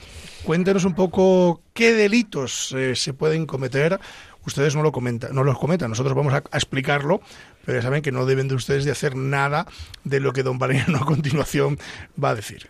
Cuéntenos 0.46 0.84
un 0.84 0.94
poco 0.94 1.60
qué 1.74 1.92
delitos 1.92 2.70
eh, 2.70 2.94
se 2.94 3.12
pueden 3.12 3.46
cometer. 3.46 3.98
Ustedes 4.46 4.76
no 4.76 4.84
lo 4.84 4.92
comentan, 4.92 5.34
no 5.34 5.42
los 5.42 5.58
comentan. 5.58 5.90
Nosotros 5.90 6.14
vamos 6.14 6.34
a, 6.34 6.36
explicarlo, 6.56 7.20
pero 7.66 7.78
ya 7.78 7.82
saben 7.82 8.00
que 8.00 8.12
no 8.12 8.24
deben 8.24 8.48
de 8.48 8.54
ustedes 8.54 8.84
de 8.84 8.92
hacer 8.92 9.16
nada 9.16 9.66
de 10.04 10.20
lo 10.20 10.32
que 10.32 10.42
don 10.44 10.58
Valeriano 10.58 10.98
a 11.02 11.04
continuación 11.04 11.78
va 12.22 12.30
a 12.30 12.34
decir. 12.36 12.66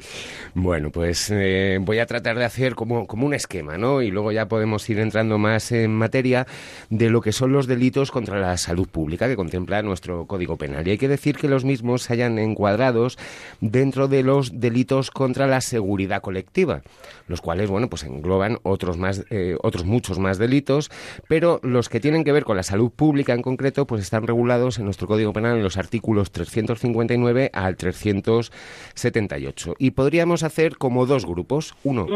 Bueno, 0.55 0.91
pues 0.91 1.31
eh, 1.31 1.79
voy 1.81 1.99
a 1.99 2.07
tratar 2.07 2.39
de 2.39 2.45
hacer 2.45 2.75
como, 2.75 3.07
como 3.07 3.27
un 3.27 3.35
esquema, 3.35 3.77
¿no? 3.77 4.01
Y 4.01 4.11
luego 4.11 4.33
ya 4.33 4.49
podemos 4.49 4.89
ir 4.89 4.99
entrando 4.99 5.37
más 5.37 5.71
en 5.71 5.95
materia 5.95 6.47
de 6.89 7.11
lo 7.11 7.21
que 7.21 7.33
son 7.33 7.53
los 7.53 7.67
delitos 7.67 8.11
contra 8.11 8.41
la 8.41 8.57
salud 8.57 8.89
pública 8.89 9.29
que 9.29 9.37
contempla 9.37 9.83
nuestro 9.83 10.27
Código 10.27 10.57
Penal. 10.57 10.89
Y 10.89 10.93
hay 10.93 10.99
que 10.99 11.09
decir 11.09 11.37
que 11.37 11.49
los 11.49 11.65
mismos 11.65 12.03
se 12.03 12.15
hayan 12.15 12.39
encuadrados 12.39 13.19
dentro 13.61 14.09
de 14.09 14.23
los 14.23 14.59
delitos 14.61 15.11
contra 15.11 15.47
la 15.47 15.61
seguridad 15.61 16.23
colectiva, 16.23 16.81
los 17.29 17.43
cuales, 17.43 17.69
bueno, 17.69 17.91
pues 17.91 18.05
engloban 18.05 18.59
otros 18.63 18.97
más, 18.97 19.25
eh, 19.29 19.57
otros 19.63 19.85
muchos 19.85 20.19
más 20.19 20.39
delitos, 20.39 20.91
pero 21.29 21.61
los 21.63 21.91
que 21.91 22.01
tienen 22.01 22.25
que 22.25 22.33
ver 22.33 22.45
con 22.45 22.57
la 22.57 22.63
salud 22.63 22.91
pública 22.91 23.35
en 23.35 23.43
concreto, 23.43 23.87
pues 23.87 24.01
están 24.01 24.27
regulados 24.27 24.79
en 24.79 24.86
nuestro 24.87 25.07
Código 25.07 25.35
Penal 25.35 25.59
en 25.59 25.63
los 25.63 25.77
artículos 25.77 26.31
359 26.33 27.51
al 27.53 27.77
378. 27.77 29.75
Y 29.79 29.91
podríamos 29.91 30.43
hacer 30.43 30.79
como 30.79 31.05
dos 31.05 31.27
grupos. 31.27 31.77
Uno, 31.85 32.07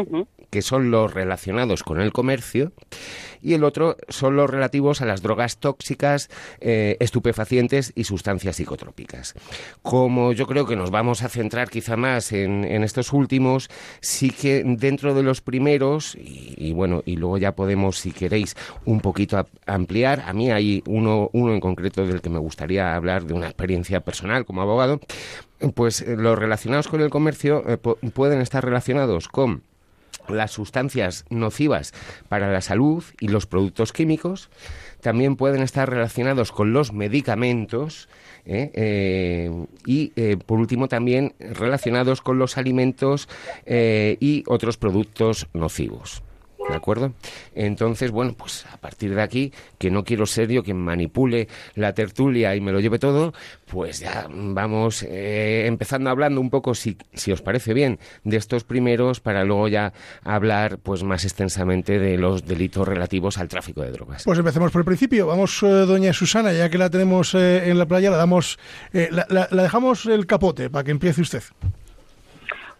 que 0.49 0.61
son 0.61 0.91
los 0.91 1.13
relacionados 1.13 1.83
con 1.83 2.01
el 2.01 2.11
comercio, 2.11 2.73
y 3.41 3.53
el 3.53 3.63
otro 3.63 3.97
son 4.09 4.35
los 4.35 4.49
relativos 4.49 5.01
a 5.01 5.05
las 5.05 5.21
drogas 5.21 5.57
tóxicas, 5.57 6.29
eh, 6.59 6.97
estupefacientes 6.99 7.93
y 7.95 8.03
sustancias 8.03 8.57
psicotrópicas. 8.57 9.33
Como 9.81 10.33
yo 10.33 10.45
creo 10.47 10.67
que 10.67 10.75
nos 10.75 10.91
vamos 10.91 11.23
a 11.23 11.29
centrar 11.29 11.69
quizá 11.69 11.95
más 11.97 12.31
en, 12.33 12.65
estos 12.83 13.13
últimos, 13.13 13.69
sí 14.01 14.31
que 14.31 14.63
dentro 14.63 15.13
de 15.13 15.23
los 15.23 15.41
primeros, 15.41 16.15
y, 16.15 16.73
bueno, 16.73 17.01
y 17.05 17.15
luego 17.15 17.37
ya 17.37 17.53
podemos, 17.55 17.97
si 17.97 18.11
queréis, 18.11 18.55
un 18.85 18.99
poquito 18.99 19.47
ampliar, 19.65 20.23
a 20.27 20.33
mí 20.33 20.51
hay 20.51 20.83
uno, 20.85 21.29
uno 21.33 21.53
en 21.53 21.59
concreto 21.59 22.05
del 22.05 22.21
que 22.21 22.29
me 22.29 22.39
gustaría 22.61 22.95
hablar 22.95 23.25
de 23.25 23.33
una 23.33 23.47
experiencia 23.47 24.01
personal 24.01 24.45
como 24.45 24.61
abogado, 24.61 24.99
pues 25.73 26.01
eh, 26.01 26.15
los 26.15 26.37
relacionados 26.37 26.87
con 26.87 27.01
el 27.01 27.09
comercio 27.09 27.63
eh, 27.67 27.77
pueden 27.77 28.39
estar 28.39 28.63
relacionados 28.63 29.27
con 29.27 29.63
las 30.29 30.51
sustancias 30.51 31.25
nocivas 31.31 31.91
para 32.29 32.51
la 32.51 32.61
salud 32.61 33.03
y 33.19 33.29
los 33.29 33.47
productos 33.47 33.93
químicos. 33.93 34.51
También 35.01 35.37
pueden 35.37 35.63
estar 35.63 35.89
relacionados 35.89 36.51
con 36.51 36.71
los 36.71 36.93
medicamentos 36.93 38.07
¿eh? 38.45 39.49
y, 39.87 40.09
por 40.45 40.59
último, 40.59 40.87
también 40.87 41.33
relacionados 41.39 42.21
con 42.21 42.37
los 42.37 42.59
alimentos 42.59 43.27
y 43.65 44.43
otros 44.45 44.77
productos 44.77 45.47
nocivos. 45.53 46.21
¿De 46.69 46.75
acuerdo? 46.75 47.13
Entonces, 47.55 48.11
bueno, 48.11 48.33
pues 48.37 48.65
a 48.71 48.77
partir 48.77 49.15
de 49.15 49.21
aquí, 49.21 49.51
que 49.77 49.91
no 49.91 50.03
quiero 50.03 50.25
ser 50.25 50.49
yo 50.49 50.63
quien 50.63 50.77
manipule 50.77 51.47
la 51.75 51.93
tertulia 51.93 52.55
y 52.55 52.61
me 52.61 52.71
lo 52.71 52.79
lleve 52.79 52.99
todo, 52.99 53.33
pues 53.65 53.99
ya 53.99 54.27
vamos 54.29 55.03
eh, 55.03 55.65
empezando 55.67 56.09
hablando 56.09 56.39
un 56.39 56.49
poco, 56.49 56.75
si, 56.75 56.97
si 57.13 57.31
os 57.31 57.41
parece 57.41 57.73
bien, 57.73 57.99
de 58.23 58.37
estos 58.37 58.63
primeros 58.63 59.19
para 59.19 59.43
luego 59.43 59.67
ya 59.67 59.93
hablar 60.23 60.77
pues 60.77 61.03
más 61.03 61.25
extensamente 61.25 61.99
de 61.99 62.17
los 62.17 62.45
delitos 62.45 62.87
relativos 62.87 63.37
al 63.37 63.47
tráfico 63.47 63.81
de 63.81 63.91
drogas. 63.91 64.23
Pues 64.23 64.39
empecemos 64.39 64.71
por 64.71 64.81
el 64.81 64.85
principio. 64.85 65.27
Vamos, 65.27 65.61
eh, 65.63 65.67
doña 65.67 66.13
Susana, 66.13 66.53
ya 66.53 66.69
que 66.69 66.77
la 66.77 66.89
tenemos 66.89 67.33
eh, 67.35 67.69
en 67.69 67.77
la 67.77 67.85
playa, 67.85 68.11
la 68.11 68.17
damos, 68.17 68.59
la 68.93 69.63
dejamos 69.63 70.05
el 70.05 70.25
capote 70.25 70.69
para 70.69 70.83
que 70.83 70.91
empiece 70.91 71.21
usted. 71.21 71.43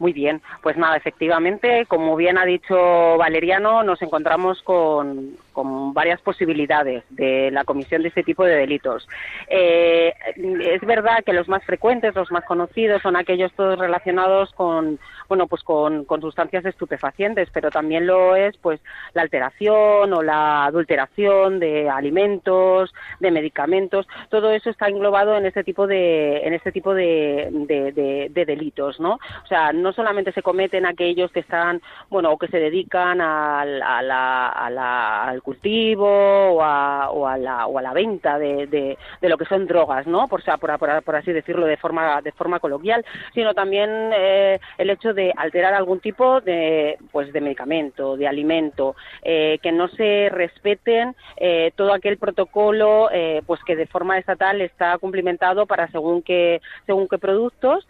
Muy 0.02 0.14
bien, 0.14 0.42
pues 0.64 0.78
nada, 0.78 0.98
efectivamente, 0.98 1.86
como 1.86 2.16
bien 2.16 2.40
ha 2.40 2.44
dicho 2.44 2.76
Valeriano, 3.20 3.84
nos 3.84 4.02
encontramos 4.02 4.60
con, 4.64 5.38
con 5.54 5.94
varias 5.94 6.20
posibilidades 6.22 7.04
de 7.12 7.52
la 7.52 7.66
comisión 7.66 8.02
de 8.02 8.08
este 8.08 8.24
tipo 8.24 8.44
de 8.44 8.56
delitos. 8.56 9.08
Eh, 9.48 10.12
es 10.36 10.82
verdad 10.82 11.24
que 11.24 11.34
los 11.34 11.48
más 11.48 11.64
frecuentes, 11.66 12.16
los 12.16 12.32
más 12.32 12.44
conocidos, 12.46 13.04
son 13.04 13.16
aquellos 13.16 13.54
todos 13.54 13.78
relacionados 13.78 14.50
con, 14.54 14.98
bueno, 15.32 15.48
pues 15.48 15.64
con, 15.64 16.06
sustancias 16.20 16.66
estupefacientes, 16.66 17.48
pero 17.54 17.72
también 17.72 18.06
lo 18.06 18.36
es, 18.36 18.58
pues, 18.58 18.82
la 19.14 19.22
alteración 19.22 20.12
o 20.12 20.22
la 20.22 20.66
adulteración 20.66 21.58
de 21.58 21.90
alimentos, 21.90 22.94
de 23.22 23.32
medicamentos. 23.32 24.06
Todo 24.28 24.52
eso 24.52 24.70
está 24.70 24.90
englobado 24.90 25.38
en 25.38 25.46
este 25.46 25.64
tipo 25.64 25.88
de, 25.88 26.40
en 26.40 26.54
este 26.54 26.74
tipo 26.74 26.94
de, 26.94 27.48
de, 27.50 28.46
delitos, 28.46 29.00
¿no? 29.00 29.14
O 29.14 29.48
sea, 29.48 29.72
no 29.72 29.94
solamente 29.94 30.34
se 30.34 30.42
cometen 30.42 30.86
aquellos 30.86 31.32
que 31.32 31.40
están, 31.40 31.82
bueno, 32.10 32.34
o 32.34 32.38
que 32.38 32.50
se 32.50 32.60
dedican 32.60 33.22
al, 33.22 33.82
a 33.82 34.02
la, 34.02 35.24
al 35.24 35.42
cultivo 35.42 36.10
o 36.10 36.62
a, 36.62 37.10
o 37.10 37.26
a, 37.26 37.38
la, 37.38 37.68
o 37.68 37.80
a 37.80 37.82
la 37.82 37.94
venta 37.94 38.38
de, 38.38 38.68
de, 38.68 38.98
lo 39.30 39.38
que 39.38 39.46
son 39.46 39.66
drogas, 39.66 40.06
¿no? 40.08 40.28
Por, 40.28 40.44
por, 40.60 41.04
por, 41.06 41.16
así 41.16 41.32
decirlo 41.32 41.66
de 41.68 41.78
forma, 41.78 42.22
de 42.22 42.34
forma 42.34 42.60
coloquial, 42.60 43.06
sino 43.34 43.54
también 43.54 43.90
eh, 44.14 44.60
el 44.78 44.90
hecho 44.90 45.14
de 45.14 45.21
alterar 45.36 45.74
algún 45.74 46.00
tipo 46.00 46.42
de, 46.42 46.98
pues, 47.12 47.32
de 47.34 47.42
medicamento, 47.42 48.18
de 48.18 48.28
alimento, 48.28 48.96
eh, 49.24 49.60
que 49.62 49.72
no 49.72 49.88
se 49.90 50.30
respeten 50.30 51.16
eh, 51.38 51.72
todo 51.76 51.94
aquel 51.94 52.18
protocolo 52.18 53.10
pues 53.46 53.64
que 53.64 53.76
de 53.76 53.88
forma 53.88 54.18
estatal 54.18 54.62
está 54.62 54.98
cumplimentado 54.98 55.66
para 55.66 55.88
según 55.90 56.22
qué, 56.22 56.62
según 56.86 57.08
qué 57.08 57.18
productos, 57.18 57.88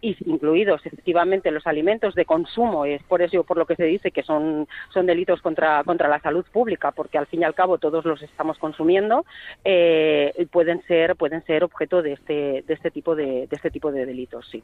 incluidos 0.00 0.84
efectivamente 0.84 1.50
los 1.50 1.66
alimentos 1.66 2.14
de 2.14 2.24
consumo, 2.24 2.84
es 2.84 3.02
por 3.04 3.22
eso 3.22 3.44
por 3.44 3.56
lo 3.56 3.66
que 3.66 3.76
se 3.76 3.84
dice 3.84 4.10
que 4.10 4.22
son, 4.22 4.68
son 4.92 5.06
delitos 5.06 5.40
contra, 5.42 5.82
contra 5.84 6.08
la 6.08 6.20
salud 6.20 6.44
pública 6.52 6.92
porque 6.92 7.18
al 7.18 7.26
fin 7.26 7.42
y 7.42 7.44
al 7.44 7.54
cabo 7.54 7.78
todos 7.78 8.04
los 8.04 8.22
estamos 8.22 8.58
consumiendo, 8.58 9.24
eh, 9.64 10.46
pueden 10.50 10.82
ser 10.82 11.16
pueden 11.16 11.44
ser 11.44 11.64
objeto 11.64 12.02
de 12.02 12.12
este 12.12 12.62
de 12.66 12.74
este 12.74 12.90
tipo 12.90 13.14
de, 13.14 13.46
de 13.46 13.56
este 13.56 13.70
tipo 13.70 13.92
de 13.92 14.06
delitos, 14.06 14.46
sí. 14.50 14.62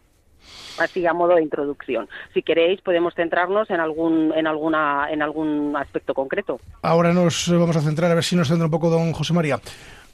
Así 0.78 1.07
a 1.07 1.12
modo 1.12 1.35
de 1.35 1.43
introducción. 1.43 2.09
Si 2.35 2.43
queréis 2.43 2.81
podemos 2.83 3.14
centrarnos 3.14 3.69
en 3.71 3.81
algún 3.81 4.33
en 4.35 4.47
alguna 4.47 5.09
en 5.11 5.23
algún 5.23 5.75
aspecto 5.76 6.14
concreto. 6.14 6.61
Ahora 6.83 7.12
nos 7.12 7.50
vamos 7.50 7.76
a 7.76 7.81
centrar 7.81 8.11
a 8.11 8.14
ver 8.14 8.25
si 8.25 8.37
nos 8.37 8.49
centra 8.49 8.67
un 8.67 8.71
poco 8.71 8.90
don 8.90 9.12
José 9.12 9.33
María 9.33 9.61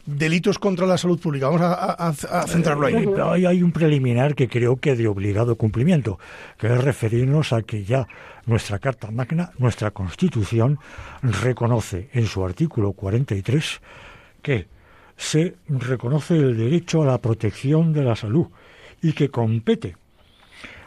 delitos 0.07 0.59
contra 0.59 0.87
la 0.87 0.99
salud 0.99 1.19
pública. 1.19 1.49
Vamos 1.49 1.63
a, 1.63 2.47
centrarlo 2.47 2.87
ahí. 2.87 2.95
Hay, 2.95 3.47
hay, 3.47 3.63
un 3.63 3.73
preliminar 3.73 4.35
que 4.35 4.49
creo 4.49 4.77
que 4.77 4.97
de 4.97 5.09
obligado 5.09 5.57
cumplimiento, 5.57 6.19
que 6.59 6.67
es 6.67 6.85
referirnos 6.85 7.53
a 7.53 7.63
que 7.63 7.85
ya 7.85 8.07
nuestra 8.47 8.79
Carta 8.79 9.11
Magna, 9.11 9.53
nuestra 9.59 9.91
Constitución, 9.93 10.79
reconoce 11.23 12.11
en 12.13 12.27
su 12.27 12.45
artículo 12.45 12.93
43 12.93 13.81
que 14.43 14.67
se 15.17 15.55
reconoce 15.69 16.37
el 16.37 16.57
derecho 16.57 17.03
a 17.03 17.07
la 17.07 17.19
protección 17.19 17.93
de 17.93 18.03
la 18.03 18.17
salud 18.17 18.49
y 19.01 19.13
que 19.13 19.31
compete 19.31 19.97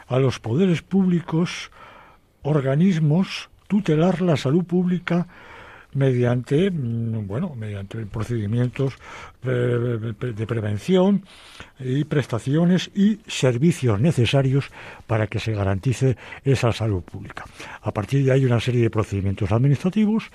a 0.08 0.18
los 0.18 0.40
poderes 0.40 0.82
públicos, 0.82 1.70
organismos, 2.42 3.50
tutelar 3.68 4.22
la 4.22 4.36
salud 4.36 4.64
pública 4.64 5.26
mediante 5.94 6.70
mm, 6.70 7.26
bueno 7.26 7.54
mediante 7.54 8.04
procedimientos 8.06 8.94
de 9.42 10.46
prevención 10.46 11.24
y 11.78 12.04
prestaciones 12.04 12.90
y 12.94 13.20
servicios 13.26 14.00
necesarios 14.00 14.70
para 15.06 15.26
que 15.26 15.38
se 15.38 15.52
garantice 15.52 16.16
esa 16.44 16.72
salud 16.72 17.02
pública. 17.02 17.44
A 17.80 17.92
partir 17.92 18.24
de 18.24 18.32
ahí 18.32 18.44
una 18.44 18.60
serie 18.60 18.82
de 18.82 18.90
procedimientos 18.90 19.50
administrativos 19.52 20.30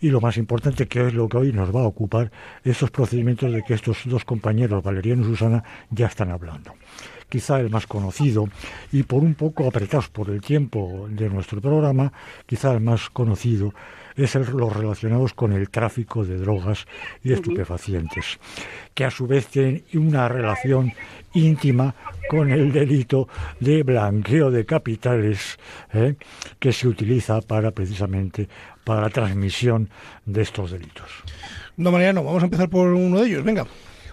y 0.00 0.10
lo 0.10 0.20
más 0.20 0.36
importante 0.36 0.86
que 0.86 1.06
es 1.06 1.14
lo 1.14 1.28
que 1.28 1.36
hoy 1.36 1.52
nos 1.52 1.74
va 1.74 1.80
a 1.80 1.86
ocupar 1.86 2.30
estos 2.64 2.90
procedimientos 2.90 3.52
de 3.52 3.62
que 3.62 3.74
estos 3.74 3.98
dos 4.06 4.24
compañeros 4.24 4.82
Valeriano 4.82 5.22
y 5.22 5.26
Susana 5.26 5.62
ya 5.90 6.06
están 6.06 6.30
hablando 6.30 6.74
quizá 7.28 7.60
el 7.60 7.70
más 7.70 7.86
conocido, 7.86 8.48
y 8.92 9.02
por 9.02 9.22
un 9.22 9.34
poco 9.34 9.66
apretados 9.66 10.08
por 10.08 10.30
el 10.30 10.40
tiempo 10.40 11.06
de 11.10 11.28
nuestro 11.28 11.60
programa, 11.60 12.12
quizá 12.46 12.72
el 12.72 12.80
más 12.80 13.10
conocido 13.10 13.72
es 14.18 14.34
el, 14.34 14.44
los 14.46 14.76
relacionados 14.76 15.32
con 15.32 15.52
el 15.52 15.70
tráfico 15.70 16.24
de 16.24 16.38
drogas 16.38 16.86
y 17.22 17.32
estupefacientes, 17.32 18.38
que 18.94 19.04
a 19.04 19.10
su 19.10 19.26
vez 19.26 19.46
tienen 19.46 19.84
una 19.94 20.28
relación 20.28 20.92
íntima 21.34 21.94
con 22.28 22.50
el 22.50 22.72
delito 22.72 23.28
de 23.60 23.82
blanqueo 23.82 24.50
de 24.50 24.66
capitales 24.66 25.58
¿eh? 25.92 26.16
que 26.58 26.72
se 26.72 26.88
utiliza 26.88 27.40
para 27.40 27.70
precisamente 27.70 28.48
para 28.84 29.02
la 29.02 29.10
transmisión 29.10 29.88
de 30.26 30.42
estos 30.42 30.72
delitos. 30.72 31.10
No, 31.76 31.92
Mariano, 31.92 32.24
vamos 32.24 32.42
a 32.42 32.46
empezar 32.46 32.68
por 32.68 32.88
uno 32.88 33.20
de 33.20 33.28
ellos. 33.28 33.44
Venga. 33.44 33.66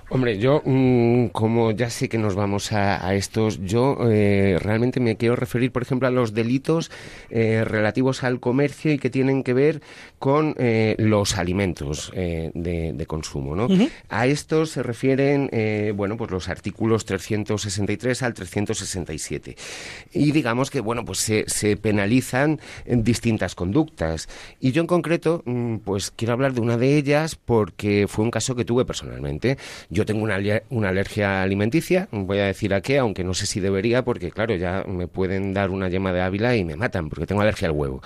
Hombre, 0.10 0.38
yo, 0.38 0.62
mm, 0.64 1.28
como 1.28 1.72
ya 1.72 1.90
sé 1.90 2.10
que 2.10 2.20
nos 2.20 2.36
vamos 2.36 2.72
a, 2.72 3.16
estos, 3.16 3.60
yo 3.64 3.98
eh, 4.08 4.58
realmente 4.62 5.00
me 5.00 5.18
quiero 5.18 5.36
referir, 5.36 5.72
por 5.72 5.82
ejemplo, 5.82 6.08
a 6.08 6.12
los 6.12 6.34
delitos 6.36 6.92
eh, 7.32 7.64
relativos 7.66 8.24
al 8.24 8.40
comercio 8.40 8.92
y 8.92 9.00
que 9.00 9.10
tienen 9.10 9.44
que 9.44 9.54
ver 9.54 9.82
con 10.20 10.54
eh, 10.60 10.96
los 11.00 11.38
alimentos 11.38 12.12
de, 12.14 13.06
consumo, 13.08 13.56
¿no? 13.56 13.68
A 14.10 14.28
estos 14.28 14.72
se 14.72 14.84
refieren, 14.84 15.50
bueno, 15.96 16.18
pues 16.18 16.32
los 16.32 16.50
artículos 16.50 17.06
363 17.06 18.24
al 18.24 18.34
367. 18.34 19.56
Y 20.14 20.32
digamos 20.32 20.72
que, 20.72 20.80
bueno, 20.80 21.06
pues 21.06 21.20
se, 21.20 21.46
se 21.48 21.78
penalizan 21.78 22.60
en 22.86 23.04
distintas 23.04 23.54
conductas. 23.54 24.28
Y 24.60 24.72
yo 24.72 24.82
en 24.82 24.88
concreto, 24.88 25.44
mm, 25.46 25.78
pues 25.78 26.12
quiero 26.12 26.34
hablar 26.34 26.54
de 26.54 26.62
una 26.62 26.78
de 26.78 26.98
ellas 26.98 27.36
porque 27.36 28.08
fue 28.08 28.26
un 28.26 28.32
caso 28.32 28.56
que 28.56 28.66
tuve 28.66 28.86
personalmente. 28.86 29.58
Yo 29.96 30.06
tengo 30.06 30.24
una, 30.24 30.38
una 30.72 30.90
alergia 30.90 31.42
alimenticia, 31.42 32.10
voy 32.12 32.40
a 32.40 32.48
decir 32.48 32.74
a 32.74 32.82
qué, 32.82 32.98
aunque 32.98 33.24
no 33.24 33.34
sé 33.34 33.46
si 33.46 33.62
debería, 33.62 34.04
porque 34.04 34.30
claro, 34.30 34.54
ya 34.54 34.84
me 34.86 35.08
pueden 35.08 35.54
dar 35.54 35.70
una 35.70 35.88
yema 35.88 36.12
de 36.12 36.20
Ávila 36.20 36.54
y 36.58 36.66
me 36.66 36.76
matan, 36.76 37.08
porque 37.08 37.26
tengo 37.26 37.40
alergia 37.40 37.70
al 37.70 37.72
huevo. 37.72 38.02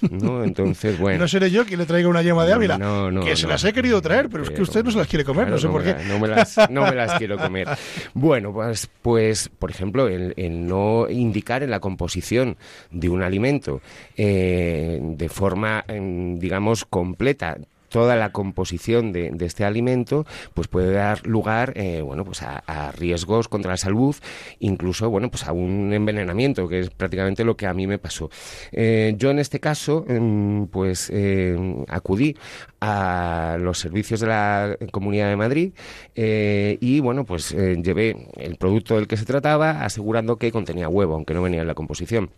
¿no? 0.00 0.42
Entonces, 0.44 0.98
bueno. 0.98 1.18
No 1.18 1.28
seré 1.28 1.50
yo 1.50 1.66
quien 1.66 1.78
le 1.78 1.84
traiga 1.84 2.08
una 2.08 2.22
yema 2.22 2.46
de 2.46 2.54
Ávila. 2.54 2.78
No, 2.78 3.10
no, 3.10 3.22
que 3.22 3.36
se 3.36 3.46
las 3.46 3.62
he 3.64 3.74
querido 3.74 4.00
traer, 4.00 4.30
pero, 4.30 4.44
es 4.44 4.50
que 4.50 4.62
usted 4.62 4.82
no 4.82 4.90
se 4.90 4.96
las 4.96 5.08
quiere 5.08 5.26
comer, 5.26 5.48
no 5.48 5.58
sé 5.58 5.68
por 5.68 5.84
qué. 5.84 5.94
No 6.08 6.18
me, 6.18 6.26
las, 6.26 6.56
no 6.70 6.84
me 6.84 6.94
las 6.94 7.18
quiero 7.18 7.36
comer. 7.36 7.68
Bueno, 8.14 8.52
pues, 8.52 8.88
pues 9.02 9.50
por 9.50 9.70
ejemplo, 9.70 10.08
el, 10.08 10.66
no 10.66 11.06
indicar 11.10 11.62
en 11.62 11.70
la 11.70 11.80
composición 11.80 12.56
de 12.90 13.10
un 13.10 13.22
alimento 13.22 13.82
eh, 14.16 14.98
de 15.02 15.28
forma, 15.28 15.84
em, 15.86 16.38
digamos, 16.38 16.86
completa 16.86 17.58
toda 17.96 18.14
la 18.14 18.30
composición 18.30 19.10
de, 19.10 19.34
este 19.40 19.64
alimento 19.64 20.26
pues 20.52 20.68
puede 20.68 20.92
dar 20.92 21.26
lugar 21.26 21.72
eh, 21.76 22.02
bueno 22.02 22.26
pues 22.26 22.42
a, 22.42 22.92
riesgos 22.92 23.48
contra 23.48 23.70
la 23.70 23.78
salud 23.78 24.14
incluso 24.60 25.08
bueno 25.08 25.30
pues 25.30 25.44
a 25.44 25.52
un 25.52 25.94
envenenamiento 25.94 26.68
que 26.68 26.80
es 26.80 26.90
prácticamente 26.90 27.42
lo 27.42 27.56
que 27.56 27.66
a 27.66 27.72
mí 27.72 27.86
me 27.86 27.96
pasó. 27.96 28.28
Eh, 28.70 29.14
yo 29.16 29.30
en 29.30 29.38
este 29.38 29.60
caso 29.60 30.04
em, 30.08 30.66
pues 30.66 31.08
em, 31.08 31.86
acudí 31.88 32.36
a 32.82 33.56
los 33.58 33.78
servicios 33.78 34.20
de 34.20 34.26
la 34.26 34.76
Comunidad 34.92 35.30
de 35.30 35.36
Madrid 35.36 35.72
eh, 36.14 36.76
y 36.82 37.00
bueno 37.00 37.24
pues 37.24 37.52
llevé 37.52 38.28
el 38.36 38.56
producto 38.56 38.96
del 38.96 39.06
que 39.06 39.16
se 39.16 39.24
trataba 39.24 39.86
asegurando 39.86 40.36
que 40.36 40.52
contenía 40.52 40.90
huevo 40.90 41.14
aunque 41.14 41.32
no 41.32 41.40
venía 41.40 41.62
en 41.62 41.66
la 41.66 41.74
composición. 41.74 42.28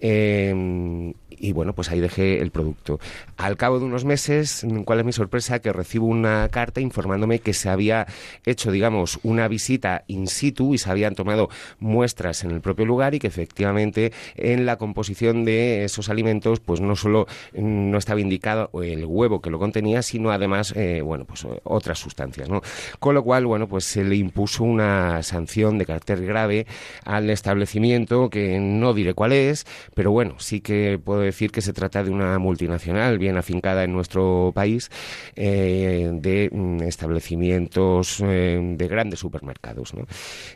Em, 0.00 1.12
y 1.44 1.52
bueno, 1.52 1.74
pues 1.74 1.90
ahí 1.90 2.00
dejé 2.00 2.40
el 2.40 2.50
producto. 2.50 2.98
Al 3.36 3.58
cabo 3.58 3.78
de 3.78 3.84
unos 3.84 4.06
meses, 4.06 4.66
¿cuál 4.86 5.00
es 5.00 5.04
mi 5.04 5.12
sorpresa? 5.12 5.58
Que 5.58 5.74
recibo 5.74 6.06
una 6.06 6.48
carta 6.48 6.80
informándome 6.80 7.40
que 7.40 7.52
se 7.52 7.68
había 7.68 8.06
hecho, 8.46 8.72
digamos, 8.72 9.20
una 9.22 9.46
visita 9.46 10.04
in 10.06 10.26
situ 10.26 10.72
y 10.72 10.78
se 10.78 10.90
habían 10.90 11.14
tomado 11.14 11.50
muestras 11.80 12.44
en 12.44 12.50
el 12.50 12.62
propio 12.62 12.86
lugar 12.86 13.14
y 13.14 13.18
que 13.18 13.26
efectivamente 13.26 14.12
en 14.36 14.64
la 14.64 14.76
composición 14.76 15.44
de 15.44 15.84
esos 15.84 16.08
alimentos, 16.08 16.60
pues 16.60 16.80
no 16.80 16.96
solo 16.96 17.26
no 17.52 17.98
estaba 17.98 18.22
indicado 18.22 18.70
el 18.82 19.04
huevo 19.04 19.42
que 19.42 19.50
lo 19.50 19.58
contenía, 19.58 20.00
sino 20.00 20.30
además, 20.30 20.72
eh, 20.74 21.02
bueno, 21.02 21.26
pues 21.26 21.46
otras 21.64 21.98
sustancias, 21.98 22.48
¿no? 22.48 22.62
Con 23.00 23.14
lo 23.14 23.22
cual, 23.22 23.44
bueno, 23.44 23.68
pues 23.68 23.84
se 23.84 24.02
le 24.02 24.16
impuso 24.16 24.64
una 24.64 25.22
sanción 25.22 25.76
de 25.76 25.84
carácter 25.84 26.24
grave 26.24 26.66
al 27.04 27.28
establecimiento 27.28 28.30
que 28.30 28.58
no 28.60 28.94
diré 28.94 29.12
cuál 29.12 29.32
es, 29.32 29.66
pero 29.94 30.10
bueno, 30.10 30.36
sí 30.38 30.62
que 30.62 30.98
puedo 31.04 31.20
decir 31.20 31.33
que 31.34 31.60
se 31.60 31.72
trata 31.72 32.02
de 32.02 32.10
una 32.10 32.38
multinacional 32.38 33.18
bien 33.18 33.36
afincada 33.36 33.84
en 33.84 33.92
nuestro 33.92 34.52
país 34.54 34.90
eh, 35.36 36.10
de 36.12 36.50
mm, 36.52 36.82
establecimientos 36.82 38.20
eh, 38.24 38.60
de 38.76 38.88
grandes 38.88 39.20
supermercados. 39.20 39.92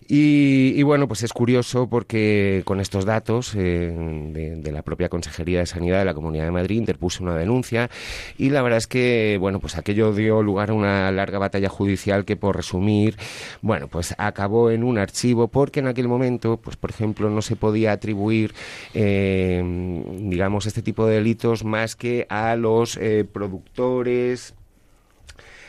Y, 0.08 0.82
bueno, 0.82 1.08
pues 1.08 1.22
es 1.22 1.32
curioso 1.32 1.88
porque 1.88 2.62
con 2.64 2.80
estos 2.80 3.04
datos 3.04 3.54
eh, 3.54 3.94
de, 4.32 4.72
la 4.72 4.82
propia 4.82 5.08
Consejería 5.08 5.60
de 5.60 5.66
Sanidad 5.66 6.00
de 6.00 6.04
la 6.04 6.14
Comunidad 6.14 6.44
de 6.44 6.50
Madrid 6.50 6.76
interpuso 6.76 7.22
una 7.22 7.36
denuncia 7.36 7.90
y 8.36 8.50
la 8.50 8.62
verdad 8.62 8.78
es 8.78 8.86
que, 8.86 9.38
bueno, 9.40 9.60
pues 9.60 9.76
aquello 9.76 10.12
dio 10.12 10.42
lugar 10.42 10.70
a 10.70 10.74
una 10.74 11.10
larga 11.10 11.38
batalla 11.38 11.68
judicial 11.68 12.24
que 12.24 12.36
por 12.36 12.56
resumir, 12.56 13.16
bueno, 13.62 13.88
pues 13.88 14.14
acabó 14.18 14.70
en 14.70 14.84
un 14.84 14.98
archivo 14.98 15.48
porque 15.48 15.80
en 15.80 15.88
aquel 15.88 16.08
momento, 16.08 16.58
pues 16.58 16.76
por 16.76 16.90
ejemplo, 16.90 17.30
no 17.30 17.42
se 17.42 17.56
podía 17.56 17.92
atribuir, 17.92 18.52
digamos, 18.94 20.57
este 20.66 20.82
tipo 20.82 21.06
de 21.06 21.16
delitos 21.16 21.64
más 21.64 21.96
que 21.96 22.26
a 22.28 22.56
los 22.56 22.96
eh, 22.96 23.24
productores, 23.30 24.54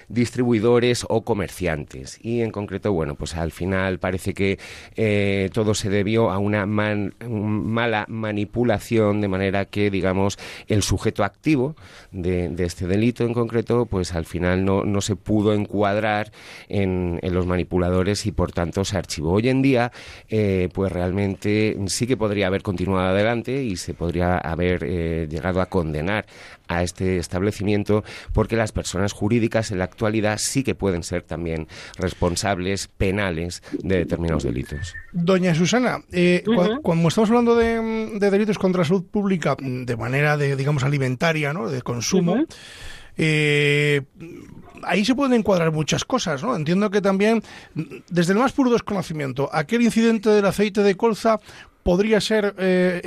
distribuidores 0.10 1.06
o 1.08 1.24
comerciantes. 1.24 2.20
Y 2.22 2.42
en 2.42 2.52
concreto, 2.52 2.92
bueno, 2.92 3.16
pues 3.16 3.36
al 3.36 3.52
final 3.52 4.00
parece 4.00 4.34
que 4.34 4.60
eh, 4.96 5.50
todo 5.54 5.74
se 5.74 5.90
debió 5.90 6.32
a 6.32 6.40
una 6.40 6.66
mala 6.66 8.06
manipulación, 8.10 9.22
de 9.22 9.28
manera 9.28 9.66
que, 9.66 9.90
digamos, 9.90 10.38
el 10.68 10.84
sujeto 10.84 11.24
activo 11.24 11.76
de, 12.12 12.54
este 12.60 12.88
delito 12.88 13.24
en 13.24 13.34
concreto, 13.34 13.86
pues 13.86 14.14
al 14.14 14.26
final 14.26 14.66
no, 14.66 14.84
no 14.84 15.02
se 15.02 15.16
pudo 15.16 15.54
encuadrar 15.54 16.32
en, 16.68 17.20
en, 17.22 17.34
los 17.34 17.46
manipuladores 17.46 18.26
y 18.26 18.32
por 18.32 18.52
tanto 18.52 18.84
se 18.84 18.98
archivó. 18.98 19.34
Hoy 19.34 19.50
en 19.50 19.62
día, 19.62 19.92
eh, 20.28 20.70
pues 20.74 20.92
realmente 20.92 21.78
sí 21.88 22.08
que 22.08 22.18
podría 22.18 22.48
haber 22.48 22.64
continuado 22.64 23.10
adelante 23.10 23.64
y 23.64 23.78
se 23.78 23.94
podría 23.94 24.38
haber 24.38 24.84
eh, 24.84 25.28
llegado 25.30 25.62
a 25.62 25.68
condenar 25.68 26.26
a 26.70 26.84
este 26.84 27.18
establecimiento 27.18 28.06
porque 28.32 28.56
las 28.56 28.72
personas 28.72 29.12
jurídicas 29.12 29.72
en 29.72 29.80
la 29.80 29.84
actualidad 29.84 30.38
sí 30.38 30.64
que 30.64 30.76
pueden 30.76 31.04
ser 31.04 31.24
también 31.24 31.68
responsables 31.98 32.88
penales 32.88 33.62
de 33.84 33.98
determinados 33.98 34.44
delitos. 34.44 34.94
Doña 35.12 35.54
Susana, 35.54 36.00
eh, 36.12 36.44
cuando 36.82 37.10
estamos 37.10 37.30
hablando 37.30 37.56
de, 37.56 38.20
delitos 38.20 38.58
contra 38.58 38.84
la 38.84 38.88
salud 38.88 39.04
pública 39.04 39.58
de 39.60 39.98
manera, 39.98 40.38
de, 40.38 40.56
digamos, 40.56 40.84
alimentaria, 40.84 41.52
¿no? 41.52 41.70
de 41.70 41.82
consumo, 41.82 42.46
eh, 43.18 44.02
ahí 44.84 45.04
se 45.04 45.16
pueden 45.16 45.34
encuadrar 45.34 45.72
muchas 45.72 46.06
cosas, 46.06 46.44
¿no? 46.44 46.56
Entiendo 46.56 46.90
que 46.90 47.02
también, 47.02 47.44
desde 48.10 48.34
el 48.34 48.40
más 48.40 48.54
puro 48.54 48.72
desconocimiento, 48.72 49.50
aquel 49.52 49.82
incidente 49.82 50.30
del 50.30 50.46
aceite 50.46 50.84
de 50.84 50.96
colza 50.96 51.40
podría 51.90 52.22
ser, 52.22 52.54
eh, 52.60 53.02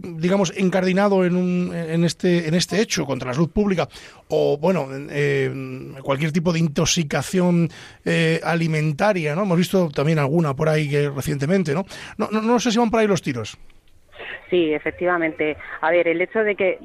digamos, 0.00 0.52
encardinado 0.56 1.24
en, 1.24 1.34
un, 1.34 1.74
en, 1.74 2.04
este, 2.04 2.46
en 2.46 2.54
este 2.54 2.80
hecho 2.80 3.04
contra 3.04 3.26
la 3.26 3.34
salud 3.34 3.50
pública 3.50 3.88
o, 4.28 4.56
bueno, 4.56 4.86
eh, 5.10 5.50
cualquier 6.04 6.30
tipo 6.30 6.52
de 6.52 6.60
intoxicación 6.60 7.68
eh, 8.04 8.40
alimentaria, 8.44 9.34
¿no? 9.34 9.42
Hemos 9.42 9.58
visto 9.58 9.88
también 9.88 10.20
alguna 10.20 10.54
por 10.54 10.68
ahí 10.68 11.08
recientemente, 11.08 11.74
¿no? 11.74 11.84
No, 12.16 12.28
¿no? 12.30 12.40
no 12.40 12.60
sé 12.60 12.70
si 12.70 12.78
van 12.78 12.92
por 12.92 13.00
ahí 13.00 13.08
los 13.08 13.22
tiros. 13.22 13.58
Sí, 14.50 14.72
efectivamente. 14.72 15.56
A 15.82 15.90
ver, 15.90 16.08
el 16.08 16.22
hecho 16.22 16.42
de 16.42 16.56
que 16.56 16.78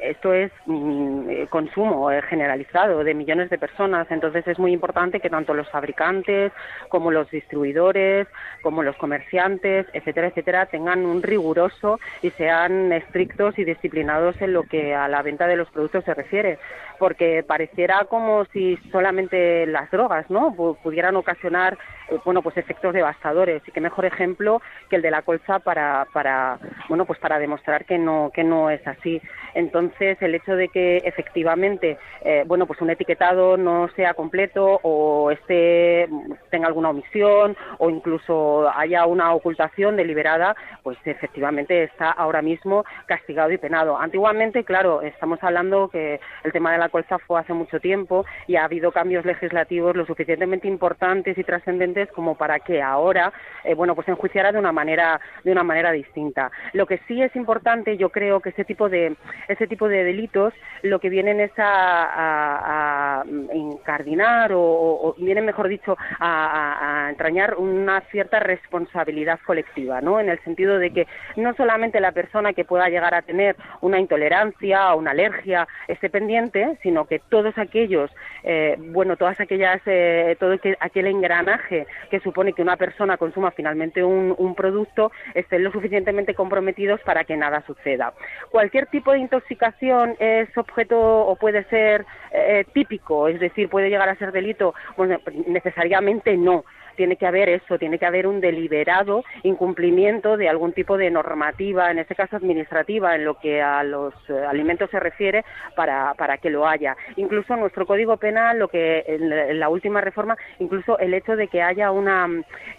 esto 0.00 0.32
es 0.32 0.50
mm, 0.66 1.44
consumo 1.50 2.08
generalizado 2.28 3.04
de 3.04 3.14
millones 3.14 3.50
de 3.50 3.58
personas, 3.58 4.10
entonces 4.10 4.46
es 4.48 4.58
muy 4.58 4.72
importante 4.72 5.20
que 5.20 5.28
tanto 5.28 5.52
los 5.52 5.68
fabricantes 5.70 6.52
como 6.88 7.10
los 7.10 7.30
distribuidores, 7.30 8.26
como 8.62 8.82
los 8.82 8.96
comerciantes, 8.96 9.86
etcétera, 9.92 10.28
etcétera, 10.28 10.66
tengan 10.66 11.04
un 11.04 11.22
riguroso 11.22 12.00
y 12.22 12.30
sean 12.30 12.90
estrictos 12.92 13.58
y 13.58 13.64
disciplinados 13.64 14.40
en 14.40 14.54
lo 14.54 14.62
que 14.62 14.94
a 14.94 15.08
la 15.08 15.22
venta 15.22 15.46
de 15.46 15.56
los 15.56 15.68
productos 15.70 16.04
se 16.04 16.14
refiere, 16.14 16.58
porque 16.98 17.42
pareciera 17.46 18.04
como 18.04 18.46
si 18.46 18.78
solamente 18.90 19.66
las 19.66 19.90
drogas, 19.90 20.30
¿no? 20.30 20.54
pudieran 20.82 21.16
ocasionar 21.16 21.76
bueno, 22.24 22.42
pues 22.42 22.56
efectos 22.56 22.94
devastadores. 22.94 23.62
Y 23.66 23.72
qué 23.72 23.80
mejor 23.80 24.04
ejemplo 24.04 24.60
que 24.88 24.96
el 24.96 25.02
de 25.02 25.10
la 25.10 25.22
colza 25.22 25.58
para, 25.58 26.06
para, 26.12 26.58
bueno, 26.88 27.04
pues 27.04 27.18
para 27.18 27.38
demostrar 27.38 27.84
que 27.84 27.98
no, 27.98 28.30
que 28.34 28.44
no 28.44 28.70
es 28.70 28.86
así. 28.86 29.20
Entonces, 29.54 30.20
el 30.20 30.34
hecho 30.34 30.56
de 30.56 30.68
que 30.68 30.98
efectivamente, 30.98 31.98
eh, 32.22 32.44
bueno, 32.46 32.66
pues 32.66 32.80
un 32.80 32.90
etiquetado 32.90 33.56
no 33.56 33.88
sea 33.96 34.14
completo 34.14 34.80
o 34.82 35.30
esté, 35.30 36.08
tenga 36.50 36.66
alguna 36.66 36.90
omisión 36.90 37.56
o 37.78 37.90
incluso 37.90 38.70
haya 38.74 39.06
una 39.06 39.34
ocultación 39.34 39.96
deliberada, 39.96 40.54
pues 40.82 40.98
efectivamente 41.04 41.84
está 41.84 42.10
ahora 42.10 42.42
mismo 42.42 42.84
castigado 43.06 43.52
y 43.52 43.58
penado. 43.58 43.98
Antiguamente, 43.98 44.64
claro, 44.64 45.02
estamos 45.02 45.42
hablando 45.42 45.88
que 45.88 46.20
el 46.44 46.52
tema 46.52 46.72
de 46.72 46.78
la 46.78 46.88
colza 46.88 47.18
fue 47.18 47.40
hace 47.40 47.52
mucho 47.52 47.80
tiempo 47.80 48.24
y 48.46 48.56
ha 48.56 48.64
habido 48.64 48.92
cambios 48.92 49.24
legislativos 49.24 49.96
lo 49.96 50.06
suficientemente 50.06 50.68
importantes 50.68 51.36
y 51.36 51.44
trascendentes 51.44 52.10
como 52.12 52.36
para 52.36 52.60
que 52.60 52.80
ahora, 52.80 53.32
eh, 53.64 53.74
bueno, 53.74 53.94
pues 53.94 54.08
enjuiciara 54.08 54.52
de 54.52 54.58
una 54.58 54.72
manera 54.72 55.20
de 55.44 55.52
una 55.52 55.62
manera 55.62 55.92
distinta. 55.92 56.50
Lo 56.72 56.86
que 56.86 56.98
sí 57.08 57.22
es 57.22 57.34
importante, 57.36 57.96
yo 57.96 58.10
creo 58.10 58.40
que 58.40 58.50
ese 58.50 58.64
tipo 58.64 58.88
de 58.88 59.16
ese 59.48 59.66
tipo 59.66 59.88
de 59.88 60.04
delitos 60.04 60.54
lo 60.82 60.98
que 60.98 61.08
vienen 61.08 61.40
es 61.40 61.52
a, 61.58 63.24
encardinar 63.52 64.52
o, 64.54 65.14
vienen, 65.18 65.44
mejor 65.44 65.68
dicho, 65.68 65.96
a, 66.18 67.08
entrañar 67.10 67.56
una 67.56 68.00
cierta 68.10 68.40
responsabilidad 68.40 69.38
colectiva, 69.44 70.00
¿no? 70.00 70.20
En 70.20 70.28
el 70.28 70.38
sentido 70.40 70.78
de 70.78 70.92
que 70.92 71.06
no 71.36 71.54
solamente 71.54 72.00
la 72.00 72.12
persona 72.12 72.52
que 72.52 72.64
pueda 72.64 72.88
llegar 72.88 73.14
a 73.14 73.22
tener 73.22 73.56
una 73.80 73.98
intolerancia 73.98 74.92
o 74.94 74.98
una 74.98 75.12
alergia 75.12 75.66
esté 75.88 76.10
pendiente, 76.10 76.78
sino 76.82 77.06
que 77.06 77.18
todos 77.18 77.56
aquellos, 77.58 78.10
eh, 78.42 78.76
bueno, 78.78 79.16
todas 79.16 79.38
aquellas, 79.40 79.80
eh, 79.86 80.36
todo 80.38 80.56
aquel 80.80 81.06
engranaje 81.06 81.86
que 82.10 82.20
supone 82.20 82.52
que 82.52 82.62
una 82.62 82.76
persona 82.76 83.16
consuma 83.16 83.50
finalmente 83.50 84.02
un, 84.02 84.52
producto 84.56 85.10
estén 85.34 85.64
lo 85.64 85.72
suficientemente 85.72 86.34
comprometidos 86.42 87.00
para 87.02 87.22
que 87.22 87.36
nada 87.36 87.62
suceda. 87.68 88.12
Cualquier 88.50 88.86
tipo 88.86 89.12
de 89.12 89.20
intoxicación 89.20 90.16
es 90.18 90.48
objeto 90.58 90.98
o 90.98 91.36
puede 91.36 91.62
ser 91.64 92.04
eh, 92.32 92.64
típico, 92.74 93.28
es 93.28 93.38
decir, 93.38 93.68
puede 93.68 93.90
llegar 93.90 94.08
a 94.08 94.16
ser 94.16 94.32
delito, 94.32 94.74
bueno, 94.96 95.20
necesariamente 95.46 96.36
no 96.36 96.64
tiene 96.96 97.16
que 97.16 97.26
haber 97.26 97.48
eso, 97.48 97.78
tiene 97.78 97.98
que 97.98 98.06
haber 98.06 98.26
un 98.26 98.40
deliberado 98.40 99.24
incumplimiento 99.42 100.36
de 100.36 100.48
algún 100.48 100.72
tipo 100.72 100.96
de 100.96 101.10
normativa, 101.10 101.90
en 101.90 101.98
este 101.98 102.14
caso 102.14 102.36
administrativa, 102.36 103.14
en 103.14 103.24
lo 103.24 103.38
que 103.38 103.62
a 103.62 103.82
los 103.82 104.14
eh, 104.28 104.44
alimentos 104.48 104.90
se 104.90 105.00
refiere, 105.00 105.44
para, 105.74 106.14
para 106.14 106.38
que 106.38 106.50
lo 106.50 106.66
haya. 106.66 106.96
Incluso 107.16 107.56
nuestro 107.56 107.86
Código 107.86 108.16
Penal, 108.16 108.58
lo 108.58 108.68
que 108.68 109.04
en 109.06 109.58
la 109.58 109.68
última 109.68 110.00
reforma, 110.00 110.36
incluso 110.58 110.98
el 110.98 111.14
hecho 111.14 111.36
de 111.36 111.48
que 111.48 111.62
haya 111.62 111.90
una, 111.90 112.28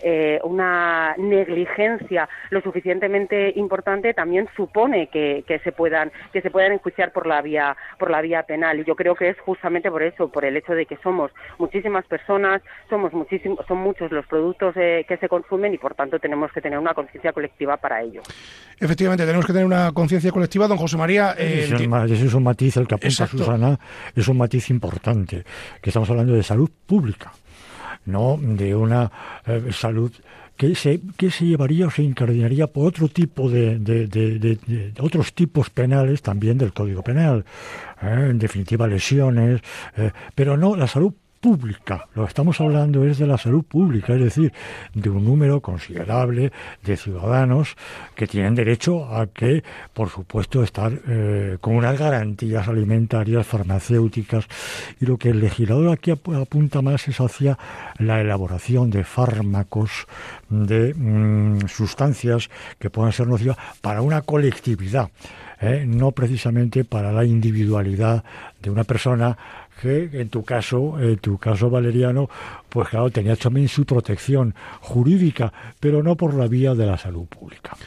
eh, 0.01 0.39
una 0.43 1.15
negligencia 1.17 2.27
lo 2.49 2.61
suficientemente 2.61 3.53
importante 3.55 4.13
también 4.13 4.47
supone 4.55 5.07
que, 5.07 5.43
que, 5.47 5.59
se 5.59 5.71
puedan 5.71 6.11
que 6.31 6.41
se 6.41 6.51
puedan 6.51 6.73
enjuiciar 6.73 7.11
por 7.11 7.27
la 7.27 7.41
vía 7.41 7.75
por 7.99 8.09
la 8.09 8.21
vía 8.21 8.43
penal 8.43 8.79
y 8.79 8.83
yo 8.83 8.95
creo 8.95 9.15
que 9.15 9.29
es 9.29 9.39
justamente 9.39 9.89
por 9.89 10.03
eso 10.03 10.29
por 10.29 10.45
el 10.45 10.57
hecho 10.57 10.73
de 10.73 10.85
que 10.85 10.97
somos 10.97 11.31
muchísimas 11.57 12.05
personas 12.05 12.61
somos 12.89 13.13
muchísimos 13.13 13.65
son 13.67 13.77
muchos 13.77 14.02
los 14.11 14.25
productos 14.27 14.75
eh, 14.77 15.05
que 15.07 15.17
se 15.17 15.27
consumen 15.27 15.73
y 15.73 15.77
por 15.77 15.95
tanto 15.95 16.19
tenemos 16.19 16.51
que 16.51 16.61
tener 16.61 16.79
una 16.79 16.93
conciencia 16.93 17.31
colectiva 17.31 17.77
para 17.77 18.01
ello. 18.01 18.21
Efectivamente, 18.79 19.25
tenemos 19.25 19.45
que 19.45 19.53
tener 19.53 19.65
una 19.65 19.91
conciencia 19.91 20.31
colectiva, 20.31 20.67
don 20.67 20.77
José 20.77 20.97
María. 20.97 21.35
Eh, 21.37 21.69
ese 21.69 22.25
es 22.25 22.33
un 22.33 22.43
matiz, 22.43 22.77
el 22.77 22.87
que 22.87 22.95
apunta 22.95 23.27
Susana, 23.27 23.79
es 24.15 24.27
un 24.27 24.37
matiz 24.37 24.69
importante, 24.69 25.43
que 25.81 25.89
estamos 25.89 26.09
hablando 26.09 26.33
de 26.33 26.43
salud 26.43 26.69
pública, 26.85 27.31
no 28.05 28.37
de 28.39 28.75
una 28.75 29.11
eh, 29.45 29.71
salud 29.71 30.11
que 30.57 30.75
se, 30.75 31.01
que 31.17 31.31
se 31.31 31.45
llevaría 31.45 31.87
o 31.87 31.89
se 31.89 32.03
incardinaría 32.03 32.67
por 32.67 32.87
otro 32.87 33.07
tipo 33.07 33.49
de, 33.49 33.79
de, 33.79 34.93
otros 34.99 35.33
tipos 35.33 35.69
penales 35.71 36.21
también 36.21 36.59
del 36.59 36.73
Código 36.73 37.01
Penal, 37.01 37.43
en 38.01 38.37
definitiva 38.37 38.87
lesiones, 38.87 39.61
pero 40.35 40.55
no 40.55 40.75
la 40.75 40.85
salud 40.85 41.13
pública. 41.43 42.07
Lo 42.15 42.23
que 42.23 42.29
estamos 42.29 42.61
hablando 42.61 43.03
es 43.03 43.17
de 43.17 43.27
la 43.27 43.37
salud 43.37 43.65
pública, 43.65 44.13
es 44.13 44.21
decir, 44.21 44.53
de 44.93 45.09
un 45.09 45.25
número 45.25 45.59
considerable 45.59 46.53
de 46.85 46.95
ciudadanos 46.95 47.75
que 48.15 48.27
tienen 48.27 48.55
derecho 48.55 49.13
a 49.13 49.27
que, 49.27 49.61
por 49.93 50.07
supuesto, 50.07 50.63
estar 50.63 50.93
eh, 51.05 51.57
con 51.59 51.75
unas 51.75 51.99
garantías 51.99 52.65
alimentarias, 52.69 53.45
farmacéuticas. 53.45 54.47
Y 55.01 55.05
lo 55.05 55.17
que 55.17 55.31
el 55.31 55.41
legislador 55.41 55.89
aquí 55.89 56.11
apunta 56.11 56.81
más 56.81 57.09
es 57.09 57.19
hacia 57.19 57.59
la 57.97 58.21
elaboración 58.21 58.89
de 58.89 59.03
fármacos, 59.03 60.07
de 60.47 60.93
mm, 60.93 61.67
sustancias 61.67 62.49
que 62.79 62.89
puedan 62.89 63.11
ser 63.11 63.27
nocivas 63.27 63.57
para 63.81 64.01
una 64.01 64.21
colectividad. 64.21 65.09
¿eh? 65.63 65.85
no 65.87 66.11
precisamente 66.11 66.83
para 66.83 67.11
la 67.11 67.25
individualidad 67.25 68.23
de 68.61 68.69
una 68.69 68.83
persona 68.83 69.37
que 69.81 70.09
en 70.13 70.29
tu 70.29 70.43
caso, 70.43 70.99
en 70.99 71.17
tu 71.17 71.37
caso 71.37 71.69
valeriano, 71.69 72.29
pues 72.73 72.89
claro, 72.89 73.11
tenía 73.11 73.35
también 73.35 73.67
su 73.67 73.85
protección 73.85 74.55
jurídica, 74.81 75.53
pero 75.79 76.01
no 76.01 76.17
por 76.17 76.33
la 76.33 76.47
vía 76.47 76.73
de 76.73 76.87
la 76.87 76.97
salud 76.97 77.27
pública. 77.27 77.77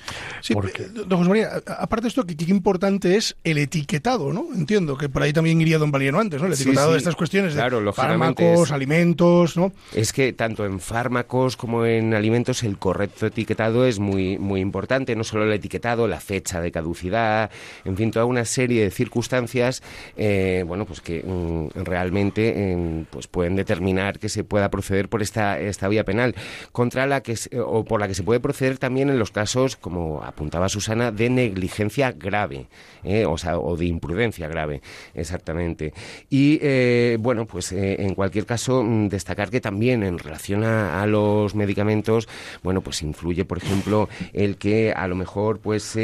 Sí, 0.40 0.52
eh, 0.52 0.88
don 1.08 1.18
José 1.18 1.28
María, 1.28 1.48
aparte 1.66 2.02
de 2.04 2.08
esto, 2.08 2.24
qué, 2.24 2.36
importante 2.46 3.16
es 3.16 3.36
el 3.42 3.58
etiquetado, 3.58 4.32
¿no? 4.32 4.46
Entiendo 4.54 4.96
que 4.96 5.08
por 5.08 5.24
ahí 5.24 5.32
también 5.32 5.60
iría 5.60 5.78
don 5.78 5.90
Valeriano 5.90 6.20
antes, 6.20 6.40
¿no? 6.40 6.46
El 6.46 6.52
etiquetado 6.52 6.92
de 6.92 6.98
estas 6.98 7.16
cuestiones 7.16 7.54
claro, 7.54 7.80
de 7.80 7.92
fármacos, 7.92 8.70
alimentos, 8.70 9.56
¿no? 9.56 9.72
Es 9.92 10.12
que 10.12 10.32
tanto 10.32 10.64
en 10.64 10.78
fármacos 10.78 11.56
como 11.56 11.84
en 11.84 12.14
alimentos 12.14 12.62
el 12.62 12.78
correcto 12.78 13.26
etiquetado 13.26 13.86
es 13.86 13.98
muy, 13.98 14.38
muy 14.38 14.60
importante, 14.60 15.16
no 15.16 15.24
solo 15.24 15.46
el 15.46 15.52
etiquetado, 15.52 16.06
la 16.06 16.20
fecha 16.20 16.60
de 16.60 16.70
caducidad, 16.70 17.50
en 17.84 17.96
fin, 17.96 18.12
toda 18.12 18.24
una 18.24 18.44
serie 18.44 18.84
de 18.84 18.92
circunstancias, 18.92 19.82
eh, 20.16 20.62
bueno, 20.64 20.84
pues 20.84 21.00
que 21.00 21.24
mm, 21.26 21.82
realmente 21.82 23.06
pues 23.10 23.26
pueden 23.26 23.56
determinar 23.56 24.20
que 24.20 24.28
se 24.28 24.44
pueda 24.44 24.70
proceder 24.76 25.08
por 25.08 25.22
esta, 25.22 25.58
esta 25.58 25.88
vía 25.88 26.04
penal, 26.04 26.34
contra 26.70 27.06
la 27.06 27.22
que 27.22 27.34
o 27.58 27.84
por 27.84 27.98
la 27.98 28.08
que 28.08 28.14
se 28.14 28.22
puede 28.22 28.40
proceder 28.40 28.76
también 28.76 29.08
en 29.08 29.18
los 29.18 29.30
casos, 29.30 29.76
como 29.76 30.22
apuntaba 30.22 30.68
Susana, 30.68 31.10
de 31.12 31.30
negligencia 31.30 32.12
grave, 32.12 32.66
¿eh? 33.04 33.24
o 33.24 33.38
sea, 33.38 33.58
o 33.58 33.74
de 33.76 33.86
imprudencia 33.86 34.48
grave, 34.48 34.82
exactamente. 35.14 35.94
Y 36.28 36.58
eh, 36.60 37.16
bueno, 37.18 37.46
pues 37.46 37.72
eh, 37.72 38.02
en 38.02 38.14
cualquier 38.14 38.44
caso, 38.44 38.82
mm, 38.82 39.08
destacar 39.08 39.48
que 39.48 39.62
también 39.62 40.02
en 40.02 40.18
relación 40.18 40.62
a, 40.64 41.06
los 41.06 41.54
medicamentos, 41.54 42.28
bueno, 42.62 42.80
pues 42.80 43.00
influye, 43.02 43.44
por 43.44 43.58
ejemplo, 43.58 44.08
el 44.32 44.56
que 44.56 44.92
a 44.92 45.06
lo 45.06 45.14
mejor 45.14 45.60
pues 45.60 45.96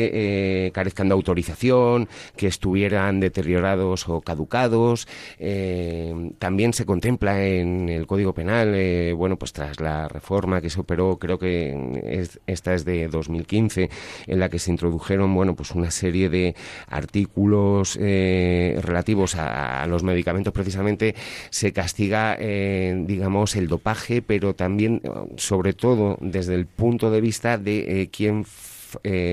carezcan 0.72 1.08
de 1.08 1.14
autorización, 1.14 2.08
que 2.36 2.46
estuvieran 2.46 3.18
deteriorados 3.18 4.08
o 4.08 4.20
caducados. 4.20 5.08
también 6.38 6.72
se 6.72 6.86
contempla 6.86 7.44
en 7.44 7.88
el 7.88 8.06
Código 8.06 8.32
Penal 8.32 8.61
eh, 8.74 9.12
bueno, 9.12 9.36
pues 9.36 9.52
tras 9.52 9.80
la 9.80 10.08
reforma 10.08 10.60
que 10.60 10.70
se 10.70 10.80
operó, 10.80 11.18
creo 11.18 11.38
que 11.38 12.28
esta 12.46 12.74
es 12.74 12.84
de 12.84 13.08
2015, 13.08 13.90
en 14.26 14.40
la 14.40 14.48
que 14.48 14.58
se 14.58 14.70
introdujeron, 14.70 15.34
bueno, 15.34 15.54
pues 15.54 15.72
una 15.72 15.90
serie 15.90 16.28
de 16.28 16.54
artículos 16.88 17.98
eh, 18.00 18.78
relativos 18.82 19.34
a, 19.36 19.86
los 19.86 20.02
medicamentos, 20.02 20.52
precisamente 20.52 21.14
se 21.50 21.72
castiga, 21.72 22.36
eh, 22.38 22.94
digamos, 23.06 23.56
el 23.56 23.68
dopaje, 23.68 24.22
pero 24.22 24.54
también, 24.54 25.02
sobre 25.36 25.72
todo, 25.72 26.18
desde 26.20 26.54
el 26.54 26.66
punto 26.66 27.10
de 27.10 27.20
vista 27.20 27.58
de 27.58 28.08
quién 28.12 28.44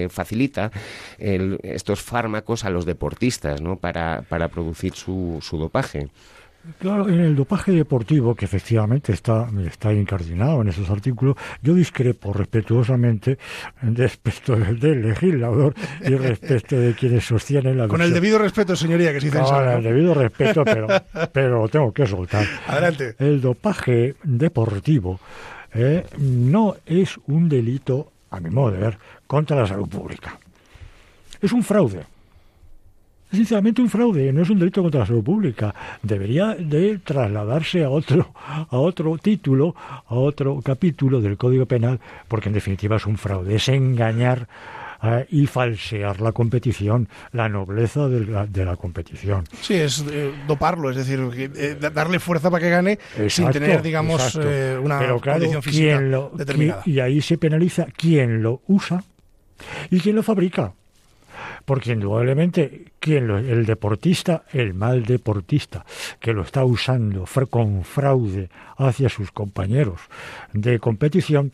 facilita 0.09 0.71
estos 1.17 2.01
fármacos 2.01 2.63
a 2.63 2.69
los 2.69 2.85
deportistas 2.85 3.61
¿no? 3.61 3.75
para, 3.75 4.23
para 4.29 4.47
producir 4.47 4.93
su, 4.93 5.39
su 5.41 5.57
dopaje. 5.57 6.07
Claro, 6.77 7.09
en 7.09 7.19
el 7.19 7.35
dopaje 7.35 7.71
deportivo, 7.71 8.35
que 8.35 8.45
efectivamente 8.45 9.11
está, 9.11 9.47
está 9.65 9.93
incardinado 9.93 10.61
en 10.61 10.69
esos 10.69 10.89
artículos, 10.89 11.35
yo 11.61 11.73
discrepo 11.73 12.33
respetuosamente 12.33 13.37
respecto 13.81 14.55
del 14.55 15.01
legislador 15.01 15.73
y 16.01 16.15
respecto 16.15 16.77
de 16.77 16.93
quienes 16.93 17.25
sostienen 17.25 17.77
la 17.77 17.87
Con 17.87 18.01
el 18.01 18.13
debido 18.13 18.37
respeto, 18.37 18.75
señoría, 18.75 19.11
que 19.13 19.21
sí 19.21 19.29
Con 19.29 19.67
el 19.67 19.83
debido 19.83 20.13
respeto, 20.13 20.63
pero, 20.63 20.87
pero 21.31 21.61
lo 21.61 21.67
tengo 21.69 21.91
que 21.91 22.05
soltar. 22.05 22.45
Adelante. 22.67 23.15
El 23.19 23.41
dopaje 23.41 24.15
deportivo 24.23 25.19
eh, 25.73 26.05
no 26.17 26.75
es 26.85 27.17
un 27.27 27.49
delito, 27.49 28.11
a 28.29 28.39
mi 28.39 28.49
modo 28.49 28.71
de 28.71 28.79
ver, 28.79 28.97
contra 29.27 29.57
la 29.57 29.67
salud 29.67 29.87
pública. 29.87 30.37
Es 31.41 31.51
un 31.53 31.63
fraude 31.63 32.18
es 33.31 33.37
sinceramente 33.37 33.81
un 33.81 33.89
fraude, 33.89 34.33
no 34.33 34.41
es 34.41 34.49
un 34.49 34.59
delito 34.59 34.81
contra 34.81 35.01
la 35.01 35.05
salud 35.05 35.23
pública. 35.23 35.73
Debería 36.01 36.55
de 36.55 36.99
trasladarse 36.99 37.83
a 37.83 37.89
otro, 37.89 38.33
a 38.35 38.77
otro 38.77 39.17
título, 39.17 39.75
a 39.77 40.15
otro 40.15 40.59
capítulo 40.63 41.21
del 41.21 41.37
Código 41.37 41.65
Penal, 41.65 41.99
porque 42.27 42.49
en 42.49 42.53
definitiva 42.53 42.95
es 42.95 43.05
un 43.05 43.17
fraude, 43.17 43.55
es 43.55 43.69
engañar 43.69 44.47
eh, 45.03 45.27
y 45.29 45.45
falsear 45.45 46.19
la 46.21 46.31
competición, 46.31 47.07
la 47.31 47.47
nobleza 47.47 48.09
de 48.09 48.65
la, 48.65 48.75
competición. 48.75 49.45
Sí, 49.61 49.75
es 49.75 50.03
eh, 50.11 50.33
doparlo, 50.47 50.89
es 50.89 50.97
decir, 50.97 51.19
eh, 51.55 51.77
darle 51.93 52.19
fuerza 52.19 52.49
para 52.49 52.63
que 52.63 52.69
gane 52.69 52.99
sin 53.29 53.49
tener, 53.51 53.81
digamos, 53.81 54.35
una 54.35 54.99
Pero 54.99 55.21
condición 55.21 55.63
física 55.63 56.01
determinada. 56.33 56.81
y 56.85 56.99
ahí 56.99 57.21
se 57.21 57.37
penaliza 57.37 57.85
quien 57.95 58.41
lo 58.41 58.61
usa 58.67 59.03
y 59.89 59.99
quien 59.99 60.15
lo 60.15 60.23
fabrica 60.23 60.73
porque 61.69 61.91
indudablemente 61.91 62.85
quien 62.99 63.29
el 63.29 63.63
deportista, 63.67 64.41
el 64.53 64.73
mal 64.73 65.05
deportista, 65.05 65.85
que 66.19 66.33
lo 66.33 66.41
está 66.41 66.65
usando 66.65 67.27
con 67.47 67.83
fraude 67.83 68.49
hacia 68.77 69.07
sus 69.07 69.31
compañeros 69.31 69.99
de 70.51 70.79
competición, 70.79 71.51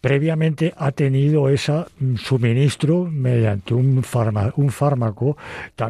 previamente 0.00 0.72
ha 0.76 0.92
tenido 0.92 1.48
ese 1.48 1.84
mm, 1.98 2.16
suministro 2.16 3.04
mediante 3.04 3.74
un, 3.74 4.02
un 4.56 4.70
fármaco 4.70 5.36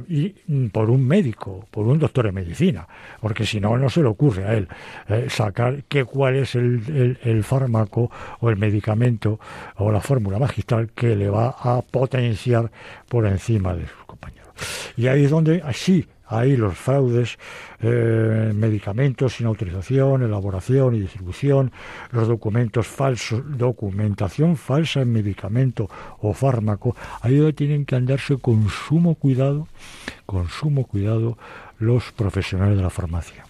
y 0.09 0.35
mm, 0.47 0.67
por 0.69 0.91
un 0.91 1.07
médico, 1.07 1.67
por 1.71 1.87
un 1.87 1.99
doctor 1.99 2.27
de 2.27 2.33
medicina, 2.33 2.87
porque 3.21 3.47
si 3.47 3.61
no, 3.61 3.77
no 3.79 3.89
se 3.89 4.03
le 4.03 4.09
ocurre 4.09 4.45
a 4.45 4.55
él 4.55 4.69
eh, 5.09 5.27
sacar 5.29 5.85
que 5.85 6.05
cuál 6.05 6.37
es 6.37 6.55
el, 6.55 7.19
el, 7.23 7.45
fármaco 7.45 8.11
o 8.41 8.51
el 8.51 8.57
medicamento 8.57 9.39
o 9.77 9.91
la 9.91 10.01
fórmula 10.01 10.39
magistral 10.39 10.91
que 10.95 11.17
le 11.17 11.31
va 11.31 11.57
a 11.59 11.81
potenciar 11.83 12.71
por 13.09 13.27
encima 13.27 13.75
de 13.75 13.87
sus 13.87 14.05
compañeros. 14.07 14.51
Y 14.97 15.07
ahí 15.07 15.25
es 15.25 15.31
donde, 15.31 15.63
así, 15.65 16.07
ahí 16.31 16.57
los 16.57 16.77
fraudes, 16.77 17.39
eh, 17.81 18.53
medicamentos 18.55 19.35
sin 19.35 19.47
autorización, 19.47 20.23
elaboración 20.23 20.95
y 20.95 21.01
distribución, 21.01 21.73
los 22.13 22.29
documentos 22.29 22.87
falsos, 22.87 23.43
documentación 23.59 24.57
falsa 24.57 25.03
en 25.03 25.13
medicamento 25.13 25.91
o 26.21 26.33
fármaco, 26.33 26.97
ahí 27.21 27.37
donde 27.37 27.53
tienen 27.53 27.85
que 27.85 27.97
andarse 27.97 28.39
con 28.39 28.69
sumo 28.69 29.17
cuidado, 29.17 29.67
con 30.27 30.49
sumo 30.49 30.87
cuidado 30.87 31.37
los 31.79 32.13
profesionales 32.13 32.77
de 32.77 32.83
la 32.83 32.91
farmacia. 32.91 33.50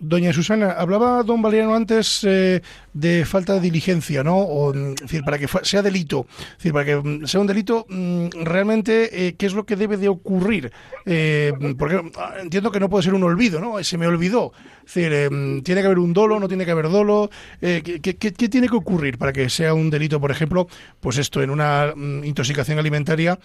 Doña 0.00 0.32
Susana, 0.32 0.72
hablaba 0.72 1.22
don 1.22 1.42
Valeriano 1.42 1.74
antes 1.74 2.24
eh, 2.24 2.62
de 2.94 3.26
falta 3.26 3.52
de 3.52 3.60
diligencia, 3.60 4.24
¿no? 4.24 4.38
O, 4.38 4.72
mm, 4.72 4.94
decir, 4.94 5.22
para 5.22 5.38
que 5.38 5.46
sea 5.62 5.82
delito, 5.82 6.26
decir, 6.56 6.72
para 6.72 6.86
que 6.86 6.96
mm, 6.96 7.26
sea 7.26 7.38
un 7.38 7.46
delito, 7.46 7.84
mm, 7.86 8.28
realmente, 8.42 9.26
eh, 9.26 9.34
¿qué 9.34 9.44
es 9.44 9.52
lo 9.52 9.66
que 9.66 9.76
debe 9.76 9.98
de 9.98 10.08
ocurrir? 10.08 10.72
Eh, 11.04 11.52
porque 11.78 12.00
ah, 12.16 12.36
entiendo 12.40 12.72
que 12.72 12.80
no 12.80 12.88
puede 12.88 13.04
ser 13.04 13.12
un 13.12 13.24
olvido, 13.24 13.60
¿no? 13.60 13.84
Se 13.84 13.98
me 13.98 14.06
olvidó. 14.06 14.54
Es 14.86 14.94
decir, 14.94 15.62
tiene 15.62 15.82
que 15.82 15.86
haber 15.86 15.98
un 15.98 16.14
dolo, 16.14 16.40
no 16.40 16.48
tiene 16.48 16.64
que 16.64 16.70
haber 16.70 16.88
dolo. 16.88 17.30
¿qué, 17.60 18.00
qué, 18.00 18.32
tiene 18.48 18.68
que 18.68 18.76
ocurrir 18.76 19.18
para 19.18 19.32
que 19.32 19.48
sea 19.50 19.74
un 19.74 19.90
delito, 19.90 20.18
por 20.18 20.30
ejemplo, 20.30 20.66
pues 20.98 21.18
esto, 21.18 21.42
en 21.42 21.50
una 21.50 21.92
intoxicación 22.24 22.78
alimentaria, 22.78 23.38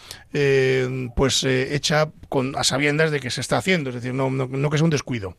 pues 1.15 1.43
hecha 1.43 2.09
con 2.29 2.55
a 2.55 2.63
sabiendas 2.63 3.11
de 3.11 3.19
que 3.19 3.29
se 3.29 3.41
está 3.41 3.57
haciendo, 3.57 3.89
es 3.89 3.95
decir, 3.95 4.13
no, 4.13 4.31
no 4.31 4.69
que 4.69 4.77
sea 4.77 4.85
un 4.85 4.89
descuido? 4.89 5.35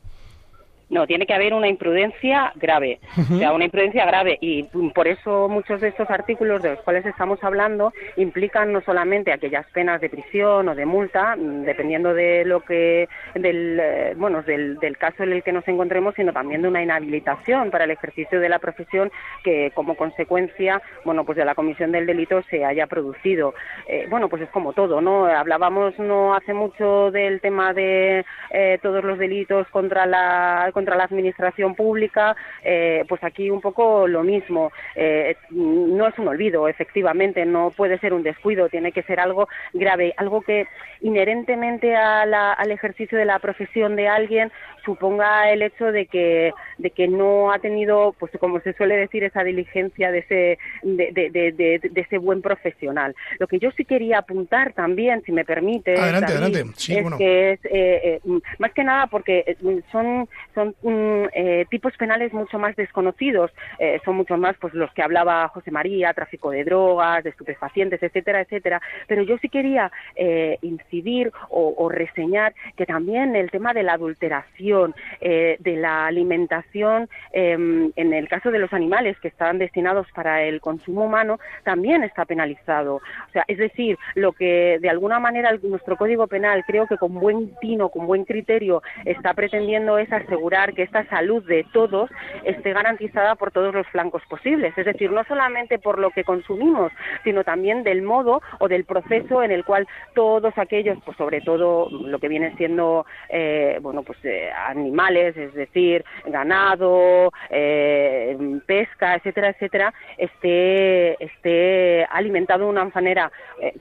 No, 0.88 1.04
tiene 1.06 1.26
que 1.26 1.34
haber 1.34 1.52
una 1.52 1.66
imprudencia 1.66 2.52
grave, 2.54 3.00
o 3.18 3.38
sea, 3.38 3.52
una 3.52 3.64
imprudencia 3.64 4.06
grave 4.06 4.38
y 4.40 4.62
por 4.94 5.08
eso 5.08 5.48
muchos 5.48 5.80
de 5.80 5.88
estos 5.88 6.08
artículos 6.10 6.62
de 6.62 6.70
los 6.70 6.80
cuales 6.82 7.04
estamos 7.04 7.42
hablando 7.42 7.92
implican 8.16 8.72
no 8.72 8.80
solamente 8.82 9.32
aquellas 9.32 9.66
penas 9.72 10.00
de 10.00 10.08
prisión 10.08 10.68
o 10.68 10.74
de 10.76 10.86
multa, 10.86 11.34
mm, 11.34 11.64
dependiendo 11.64 12.14
de 12.14 12.44
lo 12.44 12.60
que 12.60 13.08
del 13.34 13.80
eh, 13.80 14.14
bueno, 14.16 14.42
del, 14.42 14.78
caso 14.96 15.24
en 15.24 15.32
el 15.32 15.42
que 15.42 15.52
nos 15.52 15.66
encontremos, 15.66 16.14
sino 16.14 16.32
también 16.32 16.62
de 16.62 16.68
una 16.68 16.82
inhabilitación 16.82 17.70
para 17.72 17.84
el 17.84 17.90
ejercicio 17.90 18.38
de 18.38 18.48
la 18.48 18.60
profesión 18.60 19.10
que 19.42 19.72
como 19.74 19.96
consecuencia, 19.96 20.80
bueno, 21.04 21.24
pues 21.24 21.36
de 21.36 21.44
la 21.44 21.56
comisión 21.56 21.90
del 21.90 22.06
delito 22.06 22.42
se 22.48 22.64
haya 22.64 22.86
producido. 22.86 23.54
Eh, 23.88 24.06
bueno, 24.08 24.28
pues 24.28 24.42
es 24.42 24.50
como 24.50 24.72
todo, 24.72 25.00
¿no? 25.00 25.26
Hablábamos 25.26 25.98
no 25.98 26.34
hace 26.34 26.54
mucho 26.54 27.10
del 27.10 27.40
tema 27.40 27.72
de 27.72 28.24
eh, 28.50 28.78
todos 28.82 29.02
los 29.04 29.18
delitos 29.18 29.66
contra 29.68 30.06
la 30.06 30.70
contra 30.76 30.94
la 30.94 31.04
administración 31.04 31.74
pública, 31.74 32.36
eh, 32.62 33.02
pues 33.08 33.24
aquí 33.24 33.48
un 33.48 33.62
poco 33.62 34.06
lo 34.06 34.22
mismo. 34.22 34.72
Eh, 34.94 35.34
no 35.48 36.06
es 36.06 36.18
un 36.18 36.28
olvido, 36.28 36.68
efectivamente, 36.68 37.46
no 37.46 37.70
puede 37.74 37.98
ser 37.98 38.12
un 38.12 38.22
descuido, 38.22 38.68
tiene 38.68 38.92
que 38.92 39.02
ser 39.04 39.18
algo 39.18 39.48
grave, 39.72 40.12
algo 40.18 40.42
que 40.42 40.66
inherentemente 41.00 41.96
al 41.96 42.70
ejercicio 42.70 43.16
de 43.16 43.24
la 43.24 43.38
profesión 43.38 43.96
de 43.96 44.08
alguien 44.08 44.52
suponga 44.84 45.50
el 45.50 45.62
hecho 45.62 45.86
de 45.90 46.06
que, 46.06 46.52
de 46.78 46.90
que 46.90 47.08
no 47.08 47.50
ha 47.50 47.58
tenido, 47.58 48.14
pues 48.18 48.30
como 48.38 48.60
se 48.60 48.74
suele 48.74 48.96
decir, 48.96 49.24
esa 49.24 49.42
diligencia 49.42 50.12
de 50.12 50.18
ese, 50.18 50.58
de, 50.82 51.80
ese 51.94 52.18
buen 52.18 52.42
profesional. 52.42 53.14
Lo 53.38 53.46
que 53.46 53.58
yo 53.58 53.70
sí 53.72 53.84
quería 53.84 54.18
apuntar 54.18 54.74
también, 54.74 55.22
si 55.24 55.32
me 55.32 55.44
permite, 55.44 55.94
es 55.94 57.18
que 57.18 57.50
es 57.52 57.60
eh, 57.64 58.20
más 58.58 58.72
que 58.72 58.84
nada 58.84 59.06
porque 59.08 59.56
son, 59.90 60.28
son 60.54 60.65
son 60.82 61.30
eh, 61.32 61.66
tipos 61.70 61.96
penales 61.96 62.32
mucho 62.32 62.58
más 62.58 62.74
desconocidos, 62.76 63.50
eh, 63.78 64.00
son 64.04 64.16
mucho 64.16 64.36
más 64.36 64.56
pues 64.58 64.74
los 64.74 64.92
que 64.92 65.02
hablaba 65.02 65.48
José 65.48 65.70
María, 65.70 66.12
tráfico 66.14 66.50
de 66.50 66.64
drogas, 66.64 67.24
de 67.24 67.30
estupefacientes, 67.30 68.02
etcétera, 68.02 68.40
etcétera. 68.40 68.80
Pero 69.06 69.22
yo 69.22 69.38
sí 69.38 69.48
quería 69.48 69.90
eh, 70.14 70.58
incidir 70.62 71.32
o, 71.50 71.88
reseñar 71.88 72.52
que 72.76 72.84
también 72.84 73.36
el 73.36 73.50
tema 73.50 73.72
de 73.72 73.84
la 73.84 73.92
adulteración, 73.92 74.94
de 75.20 75.76
la 75.76 76.06
alimentación, 76.06 77.08
em, 77.32 77.92
en 77.94 78.12
el 78.12 78.28
caso 78.28 78.50
de 78.50 78.58
los 78.58 78.72
animales 78.72 79.18
que 79.20 79.28
están 79.28 79.58
destinados 79.58 80.06
para 80.12 80.42
el 80.42 80.60
consumo 80.60 81.04
humano, 81.04 81.38
también 81.62 82.02
está 82.02 82.24
penalizado. 82.24 82.96
O 82.96 83.32
sea, 83.32 83.44
es 83.46 83.58
decir, 83.58 83.98
lo 84.14 84.32
que 84.32 84.78
de 84.80 84.90
alguna 84.90 85.20
manera 85.20 85.56
nuestro 85.62 85.96
Código 85.96 86.26
Penal 86.26 86.64
creo 86.66 86.86
que 86.86 86.96
con 86.96 87.14
buen 87.14 87.54
tino, 87.60 87.88
con 87.88 88.06
buen 88.06 88.24
criterio, 88.24 88.82
está 89.04 89.32
pretendiendo 89.34 89.98
es 89.98 90.12
asegurar 90.12 90.55
que 90.74 90.82
esta 90.82 91.04
salud 91.06 91.44
de 91.44 91.64
todos 91.72 92.10
esté 92.44 92.72
garantizada 92.72 93.34
por 93.34 93.50
todos 93.50 93.74
los 93.74 93.86
flancos 93.88 94.22
posibles. 94.28 94.76
Es 94.76 94.86
decir, 94.86 95.10
no 95.10 95.22
solamente 95.24 95.78
por 95.78 95.98
lo 95.98 96.10
que 96.10 96.24
consumimos, 96.24 96.92
sino 97.24 97.44
también 97.44 97.82
del 97.82 98.02
modo 98.02 98.40
o 98.58 98.68
del 98.68 98.84
proceso 98.84 99.42
en 99.42 99.50
el 99.50 99.64
cual 99.64 99.86
todos 100.14 100.56
aquellos, 100.56 100.98
pues 101.04 101.16
sobre 101.16 101.40
todo 101.40 101.88
lo 101.90 102.18
que 102.18 102.28
viene 102.28 102.54
siendo, 102.56 103.04
eh, 103.28 103.78
bueno, 103.82 104.02
pues 104.02 104.18
eh, 104.24 104.50
animales, 104.50 105.36
es 105.36 105.52
decir, 105.54 106.04
ganado, 106.24 107.30
eh, 107.50 108.36
pesca, 108.66 109.16
etcétera, 109.16 109.50
etcétera, 109.50 109.94
esté, 110.16 111.22
esté 111.22 112.06
alimentado 112.10 112.64
de 112.64 112.70
una 112.70 112.84
manera 112.86 113.30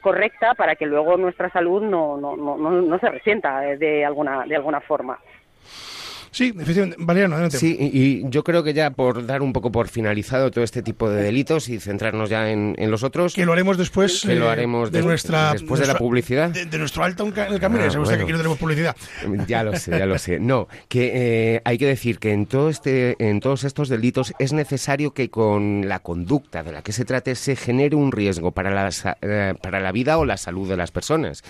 correcta 0.01 0.53
para 0.55 0.75
que 0.75 0.85
luego 0.85 1.15
nuestra 1.17 1.49
salud 1.49 1.81
no, 1.81 2.17
no, 2.17 2.35
no, 2.35 2.57
no 2.57 2.99
se 2.99 3.09
resienta 3.09 3.61
de 3.61 4.05
alguna, 4.05 4.45
de 4.45 4.55
alguna 4.55 4.81
forma. 4.81 5.17
Sí, 6.35 6.53
efectivamente. 6.59 6.97
Valeriano, 6.99 7.35
adelante. 7.35 7.57
Sí, 7.57 7.77
y, 7.79 8.29
yo 8.29 8.43
creo 8.43 8.61
que 8.61 8.73
ya 8.73 8.89
por 8.89 9.25
dar 9.25 9.41
un 9.41 9.53
poco 9.53 9.71
por 9.71 9.87
finalizado 9.87 10.51
todo 10.51 10.65
este 10.65 10.81
tipo 10.81 11.09
de 11.09 11.23
delitos 11.23 11.69
y 11.69 11.79
centrarnos 11.79 12.29
ya 12.29 12.51
en, 12.51 12.75
los 12.91 13.03
otros. 13.03 13.35
Que 13.35 13.45
lo 13.45 13.53
haremos 13.53 13.77
después. 13.77 14.23
Que 14.25 14.35
lo 14.35 14.47
eh, 14.47 14.49
haremos 14.49 14.91
de, 14.91 15.01
nuestra, 15.01 15.53
después 15.53 15.79
de 15.79 15.87
la 15.87 15.97
publicidad. 15.97 16.49
De, 16.49 16.77
nuestro 16.77 17.05
alto 17.05 17.23
en 17.23 17.53
el 17.53 17.59
camino. 17.61 17.85
Ah, 17.85 17.89
que 17.89 18.21
aquí 18.21 18.31
no 18.33 18.37
tenemos 18.37 18.57
publicidad. 18.57 18.97
Ya 19.47 19.63
lo 19.63 19.77
sé, 19.77 19.91
ya 19.91 20.05
lo 20.05 20.17
sé. 20.17 20.41
No, 20.41 20.67
que 20.89 21.11
eh, 21.55 21.61
hay 21.63 21.77
que 21.77 21.85
decir 21.85 22.19
que 22.19 22.33
en, 22.33 22.47
todo 22.47 22.69
este, 22.69 23.15
en 23.19 23.39
todos 23.39 23.63
estos 23.63 23.87
delitos 23.87 24.33
es 24.37 24.51
necesario 24.51 25.13
que 25.13 25.29
con 25.29 25.87
la 25.87 25.99
conducta 25.99 26.63
de 26.63 26.73
la 26.73 26.81
que 26.81 26.91
se 26.91 27.05
trate 27.05 27.35
se 27.35 27.55
genere 27.55 27.95
un 27.95 28.11
riesgo 28.11 28.51
para 28.51 28.71
la, 28.71 28.89
eh, 29.21 29.53
para 29.61 29.79
la 29.79 29.93
vida 29.93 30.17
o 30.17 30.25
la 30.25 30.35
salud 30.35 30.67
de 30.67 30.75
las 30.75 30.91
personas. 30.91 31.43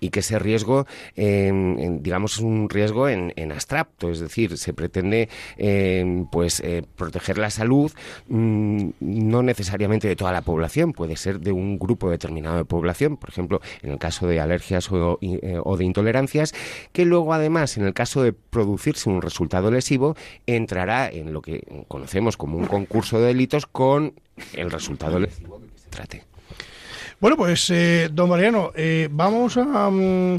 Y 0.00 0.08
que 0.08 0.20
ese 0.20 0.38
riesgo, 0.38 0.86
digamos, 1.14 2.34
es 2.34 2.38
un 2.38 2.70
riesgo 2.70 3.06
en, 3.06 3.34
en 3.36 3.52
abstracto, 3.52 4.10
es 4.10 4.20
decir, 4.20 4.29
decir, 4.30 4.56
se 4.56 4.72
pretende 4.72 5.28
eh, 5.58 6.24
pues 6.30 6.60
eh, 6.60 6.82
proteger 6.96 7.36
la 7.38 7.50
salud 7.50 7.90
mm, 8.28 8.90
no 9.00 9.42
necesariamente 9.42 10.08
de 10.08 10.16
toda 10.16 10.32
la 10.32 10.42
población, 10.42 10.92
puede 10.92 11.16
ser 11.16 11.40
de 11.40 11.52
un 11.52 11.78
grupo 11.78 12.10
determinado 12.10 12.56
de 12.56 12.64
población, 12.64 13.16
por 13.16 13.30
ejemplo, 13.30 13.60
en 13.82 13.90
el 13.90 13.98
caso 13.98 14.26
de 14.26 14.40
alergias 14.40 14.90
o, 14.92 15.18
eh, 15.20 15.58
o 15.62 15.76
de 15.76 15.84
intolerancias, 15.84 16.54
que 16.92 17.04
luego 17.04 17.34
además, 17.34 17.76
en 17.76 17.84
el 17.84 17.92
caso 17.92 18.22
de 18.22 18.32
producirse 18.32 19.10
un 19.10 19.20
resultado 19.20 19.70
lesivo, 19.70 20.16
entrará 20.46 21.08
en 21.08 21.32
lo 21.32 21.42
que 21.42 21.84
conocemos 21.88 22.36
como 22.36 22.56
un 22.56 22.66
concurso 22.66 23.18
de 23.18 23.26
delitos 23.26 23.66
con 23.66 24.14
el 24.54 24.70
resultado 24.70 25.18
lesivo 25.18 25.60
que 25.60 25.78
se 25.78 25.88
trate. 25.88 26.29
Bueno, 27.20 27.36
pues, 27.36 27.68
eh, 27.68 28.08
don 28.10 28.30
Mariano, 28.30 28.72
eh, 28.74 29.06
vamos 29.10 29.58
a, 29.58 29.90
mm, 29.90 30.38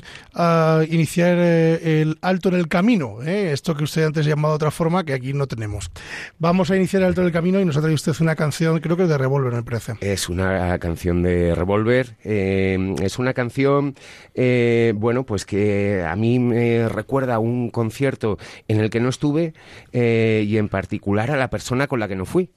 iniciar 0.89 1.37
eh, 1.39 2.01
el 2.01 2.17
alto 2.21 2.49
en 2.49 2.55
el 2.55 2.67
camino, 2.67 3.21
esto 3.21 3.75
que 3.75 3.83
usted 3.83 4.03
antes 4.03 4.25
llamado 4.25 4.53
de 4.53 4.55
otra 4.55 4.71
forma, 4.71 5.03
que 5.03 5.13
aquí 5.13 5.31
no 5.33 5.45
tenemos. 5.45 5.91
Vamos 6.39 6.71
a 6.71 6.75
iniciar 6.75 7.03
el 7.03 7.09
alto 7.09 7.21
en 7.21 7.27
el 7.27 7.33
camino 7.33 7.59
y 7.59 7.65
nos 7.65 7.77
ha 7.77 7.81
traído 7.81 7.93
usted 7.93 8.13
una 8.19 8.35
canción, 8.35 8.79
creo 8.79 8.97
que 8.97 9.03
es 9.03 9.09
de 9.09 9.17
Revolver, 9.19 9.53
me 9.53 9.61
parece. 9.61 9.93
Es 10.01 10.27
una 10.27 10.79
canción 10.79 11.21
de 11.21 11.53
Revolver, 11.53 12.17
es 12.23 13.19
una 13.19 13.35
canción, 13.35 13.93
bueno, 14.95 15.23
pues 15.23 15.45
que 15.45 16.03
a 16.03 16.15
mí 16.15 16.39
me 16.39 16.89
recuerda 16.89 17.35
a 17.35 17.39
un 17.39 17.69
concierto 17.69 18.39
en 18.67 18.79
el 18.79 18.89
que 18.89 18.99
no 18.99 19.09
estuve 19.09 19.53
y 19.93 20.57
en 20.57 20.67
particular 20.67 21.29
a 21.29 21.37
la 21.37 21.51
persona 21.51 21.85
con 21.85 21.99
la 21.99 22.07
que 22.07 22.15
no 22.15 22.25
fui. 22.25 22.49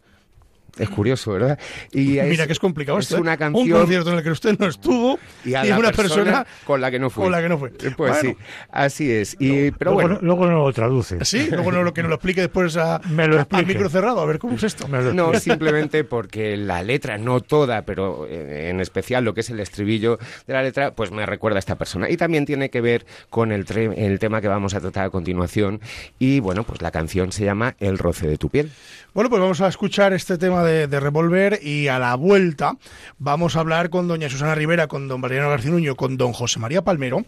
Es 0.78 0.88
curioso, 0.88 1.32
¿verdad? 1.32 1.58
Y 1.92 2.18
Mira 2.20 2.46
que 2.46 2.52
es 2.52 2.58
complicado 2.58 2.98
es 2.98 3.10
una 3.12 3.36
canción, 3.36 3.70
un 3.72 3.80
concierto 3.80 4.10
en 4.10 4.18
el 4.18 4.24
que 4.24 4.30
usted 4.30 4.58
no 4.58 4.66
estuvo 4.66 5.18
y, 5.44 5.54
a 5.54 5.78
una 5.78 5.92
persona, 5.92 6.46
con 6.64 6.80
la 6.80 6.90
que 6.90 6.98
no 6.98 7.10
fue. 7.10 7.24
Con 7.24 7.32
la 7.32 7.40
que 7.40 7.48
no 7.48 7.58
fue. 7.58 7.70
Pues 7.96 8.18
sí, 8.18 8.36
así 8.70 9.10
es. 9.10 9.36
Y, 9.38 9.70
pero 9.72 9.92
luego, 9.92 10.08
bueno. 10.08 10.18
luego 10.22 10.46
no 10.46 10.66
lo 10.66 10.72
traduce. 10.72 11.24
Sí, 11.24 11.48
luego 11.50 11.70
no, 11.70 11.82
lo 11.82 11.94
que 11.94 12.02
nos 12.02 12.08
lo 12.08 12.16
explique 12.16 12.40
después 12.40 12.76
a, 12.76 13.00
Me 13.08 13.28
lo 13.28 13.40
a 13.40 13.62
micro 13.62 13.88
cerrado, 13.88 14.20
a 14.20 14.26
ver 14.26 14.38
cómo 14.38 14.56
es 14.56 14.62
esto. 14.64 14.88
No, 14.88 15.32
simplemente 15.38 16.04
porque 16.04 16.56
la 16.56 16.82
letra, 16.82 17.18
no 17.18 17.40
toda, 17.40 17.82
pero 17.82 18.26
eh, 18.28 18.70
en 18.70 18.80
especial 18.80 19.24
lo 19.24 19.34
que 19.34 19.40
es 19.40 19.50
el 19.50 19.60
estribillo 19.60 20.18
de 20.46 20.54
la 20.54 20.62
letra, 20.62 20.94
pues 20.94 21.10
me 21.12 21.24
recuerda 21.24 21.58
a 21.58 21.60
esta 21.60 21.76
persona. 21.76 22.10
Y 22.10 22.16
también 22.16 22.46
tiene 22.46 22.70
que 22.70 22.80
ver 22.80 23.06
con 23.30 23.52
el, 23.52 23.64
el 23.96 24.18
tema 24.18 24.40
que 24.40 24.48
vamos 24.48 24.74
a 24.74 24.80
tratar 24.80 25.06
a 25.06 25.10
continuación. 25.10 25.80
Y 26.18 26.40
bueno, 26.40 26.64
pues 26.64 26.82
la 26.82 26.90
canción 26.90 27.30
se 27.30 27.44
llama 27.44 27.76
El 27.78 27.98
roce 27.98 28.26
de 28.26 28.38
tu 28.38 28.48
piel. 28.48 28.70
Bueno, 29.14 29.30
pues 29.30 29.40
vamos 29.40 29.60
a 29.60 29.68
escuchar 29.68 30.12
este 30.12 30.38
tema 30.38 30.63
de, 30.64 31.00
Revolver 31.00 31.60
y 31.62 31.88
a 31.88 31.98
la 31.98 32.14
vuelta 32.14 32.76
vamos 33.18 33.56
a 33.56 33.60
hablar 33.60 33.90
con 33.90 34.08
doña 34.08 34.28
Susana 34.28 34.54
Rivera, 34.54 34.86
con 34.86 35.08
don 35.08 35.20
Mariano 35.20 35.50
Garcinuño, 35.50 35.96
con 35.96 36.16
don 36.16 36.32
José 36.32 36.58
María 36.58 36.82
Palmero 36.82 37.24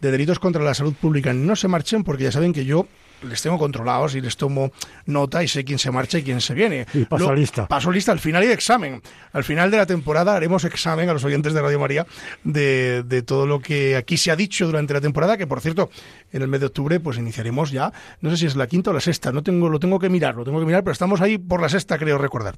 de 0.00 0.10
delitos 0.10 0.38
contra 0.38 0.62
la 0.62 0.74
salud 0.74 0.94
pública. 0.94 1.32
No 1.32 1.56
se 1.56 1.68
marchen 1.68 2.04
porque 2.04 2.24
ya 2.24 2.32
saben 2.32 2.52
que 2.52 2.64
yo 2.64 2.86
les 3.22 3.42
tengo 3.42 3.58
controlados 3.58 4.14
y 4.14 4.20
les 4.20 4.36
tomo 4.36 4.72
nota 5.06 5.42
y 5.42 5.48
sé 5.48 5.64
quién 5.64 5.78
se 5.78 5.90
marcha 5.90 6.18
y 6.18 6.22
quién 6.22 6.40
se 6.40 6.54
viene. 6.54 6.86
Y 6.94 7.04
paso 7.04 7.34
lista. 7.34 7.66
Paso 7.66 7.90
lista. 7.90 8.12
Al 8.12 8.20
final 8.20 8.42
hay 8.42 8.50
examen. 8.50 9.02
Al 9.32 9.44
final 9.44 9.70
de 9.70 9.78
la 9.78 9.86
temporada 9.86 10.34
haremos 10.34 10.64
examen 10.64 11.08
a 11.08 11.12
los 11.12 11.24
oyentes 11.24 11.52
de 11.52 11.62
Radio 11.62 11.78
María 11.78 12.06
de, 12.44 13.02
de, 13.04 13.22
todo 13.22 13.46
lo 13.46 13.60
que 13.60 13.96
aquí 13.96 14.16
se 14.16 14.30
ha 14.30 14.36
dicho 14.36 14.66
durante 14.66 14.94
la 14.94 15.00
temporada, 15.00 15.36
que 15.36 15.46
por 15.46 15.60
cierto, 15.60 15.90
en 16.32 16.42
el 16.42 16.48
mes 16.48 16.60
de 16.60 16.66
octubre 16.66 17.00
pues 17.00 17.18
iniciaremos 17.18 17.70
ya, 17.70 17.92
no 18.20 18.30
sé 18.30 18.36
si 18.36 18.46
es 18.46 18.56
la 18.56 18.66
quinta 18.66 18.90
o 18.90 18.92
la 18.92 19.00
sexta, 19.00 19.32
no 19.32 19.42
tengo, 19.42 19.68
lo 19.68 19.78
tengo 19.78 19.98
que 19.98 20.08
mirar, 20.08 20.34
lo 20.34 20.44
tengo 20.44 20.60
que 20.60 20.66
mirar, 20.66 20.82
pero 20.82 20.92
estamos 20.92 21.20
ahí 21.20 21.38
por 21.38 21.60
la 21.60 21.68
sexta, 21.68 21.98
creo 21.98 22.18
recordar. 22.18 22.56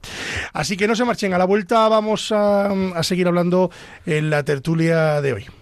Así 0.52 0.76
que 0.76 0.88
no 0.88 0.96
se 0.96 1.04
marchen. 1.04 1.32
A 1.34 1.38
la 1.38 1.44
vuelta 1.44 1.88
vamos 1.88 2.32
a, 2.32 2.70
a 2.70 3.02
seguir 3.02 3.28
hablando 3.28 3.70
en 4.06 4.30
la 4.30 4.42
tertulia 4.42 5.20
de 5.20 5.32
hoy. 5.32 5.57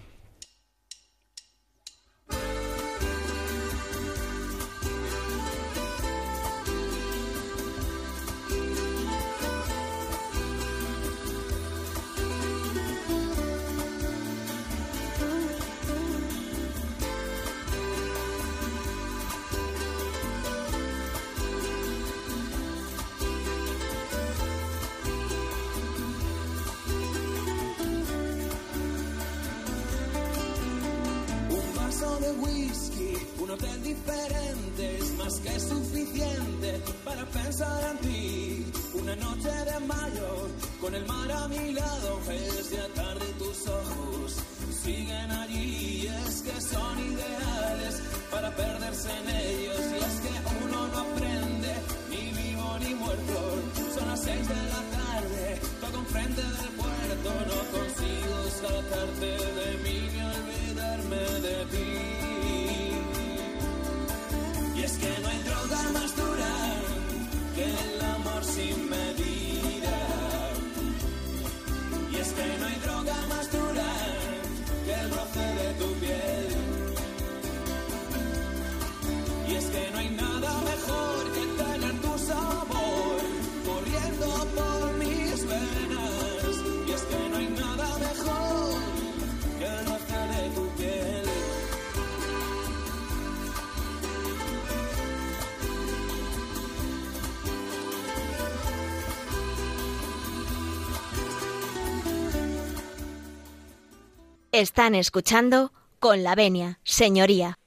Están 104.57 104.95
escuchando 104.95 105.71
con 105.99 106.23
la 106.23 106.35
venia, 106.35 106.79
señoría. 106.83 107.59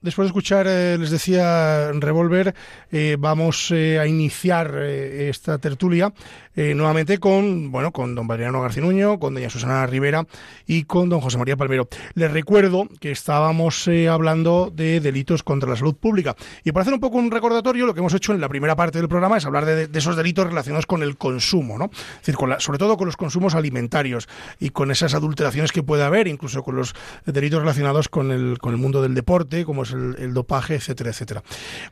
Después 0.00 0.26
de 0.26 0.28
escuchar, 0.28 0.68
eh, 0.68 0.96
les 0.96 1.10
decía 1.10 1.90
Revolver, 1.90 2.54
eh, 2.92 3.16
vamos 3.18 3.72
eh, 3.72 3.98
a 3.98 4.06
iniciar 4.06 4.76
esta 4.76 5.58
tertulia 5.58 6.12
nuevamente 6.56 7.18
con, 7.18 7.70
bueno, 7.70 7.92
con 7.92 8.14
don 8.14 8.26
Valeriano 8.26 8.62
Garcinuño, 8.62 9.18
con 9.18 9.34
doña 9.34 9.50
Susana 9.50 9.86
Rivera 9.86 10.26
y 10.66 10.84
con 10.84 11.08
don 11.08 11.20
José 11.20 11.38
María 11.38 11.56
Palmero. 11.56 11.88
Les 12.14 12.30
recuerdo 12.30 12.88
que 13.00 13.10
estábamos 13.10 13.88
hablando 14.10 14.72
de 14.74 15.00
delitos 15.00 15.42
contra 15.42 15.68
la 15.68 15.76
salud 15.76 15.94
pública. 15.94 16.34
Y 16.64 16.72
para 16.72 16.82
hacer 16.82 16.94
un 16.94 17.00
poco 17.00 17.18
un 17.18 17.30
recordatorio, 17.30 17.86
lo 17.86 17.94
que 17.94 18.00
hemos 18.00 18.14
hecho 18.14 18.32
en 18.32 18.40
la 18.40 18.48
primera 18.48 18.76
parte 18.76 18.98
del 18.98 19.08
programa 19.08 19.36
es 19.36 19.46
hablar 19.46 19.64
de, 19.64 19.88
esos 19.96 20.16
delitos 20.16 20.46
relacionados 20.46 20.86
con 20.86 21.02
el 21.02 21.16
consumo, 21.16 21.78
¿no? 21.78 21.86
Es 21.86 22.26
decir, 22.26 22.36
sobre 22.58 22.78
todo 22.78 22.96
con 22.96 23.06
los 23.06 23.16
consumos 23.16 23.54
alimentarios 23.54 24.28
y 24.58 24.70
con 24.70 24.90
esas 24.90 25.14
adulteraciones 25.14 25.72
que 25.72 25.82
puede 25.82 26.04
haber, 26.04 26.28
incluso 26.28 26.62
con 26.62 26.76
los 26.76 26.94
delitos 27.24 27.60
relacionados 27.60 28.08
con 28.08 28.30
el, 28.30 28.58
con 28.58 28.72
el 28.72 28.78
mundo 28.78 29.02
del 29.02 29.14
deporte, 29.14 29.64
como 29.64 29.82
es 29.82 29.92
el, 29.92 30.34
dopaje, 30.34 30.74
etcétera, 30.74 31.10
etcétera. 31.10 31.42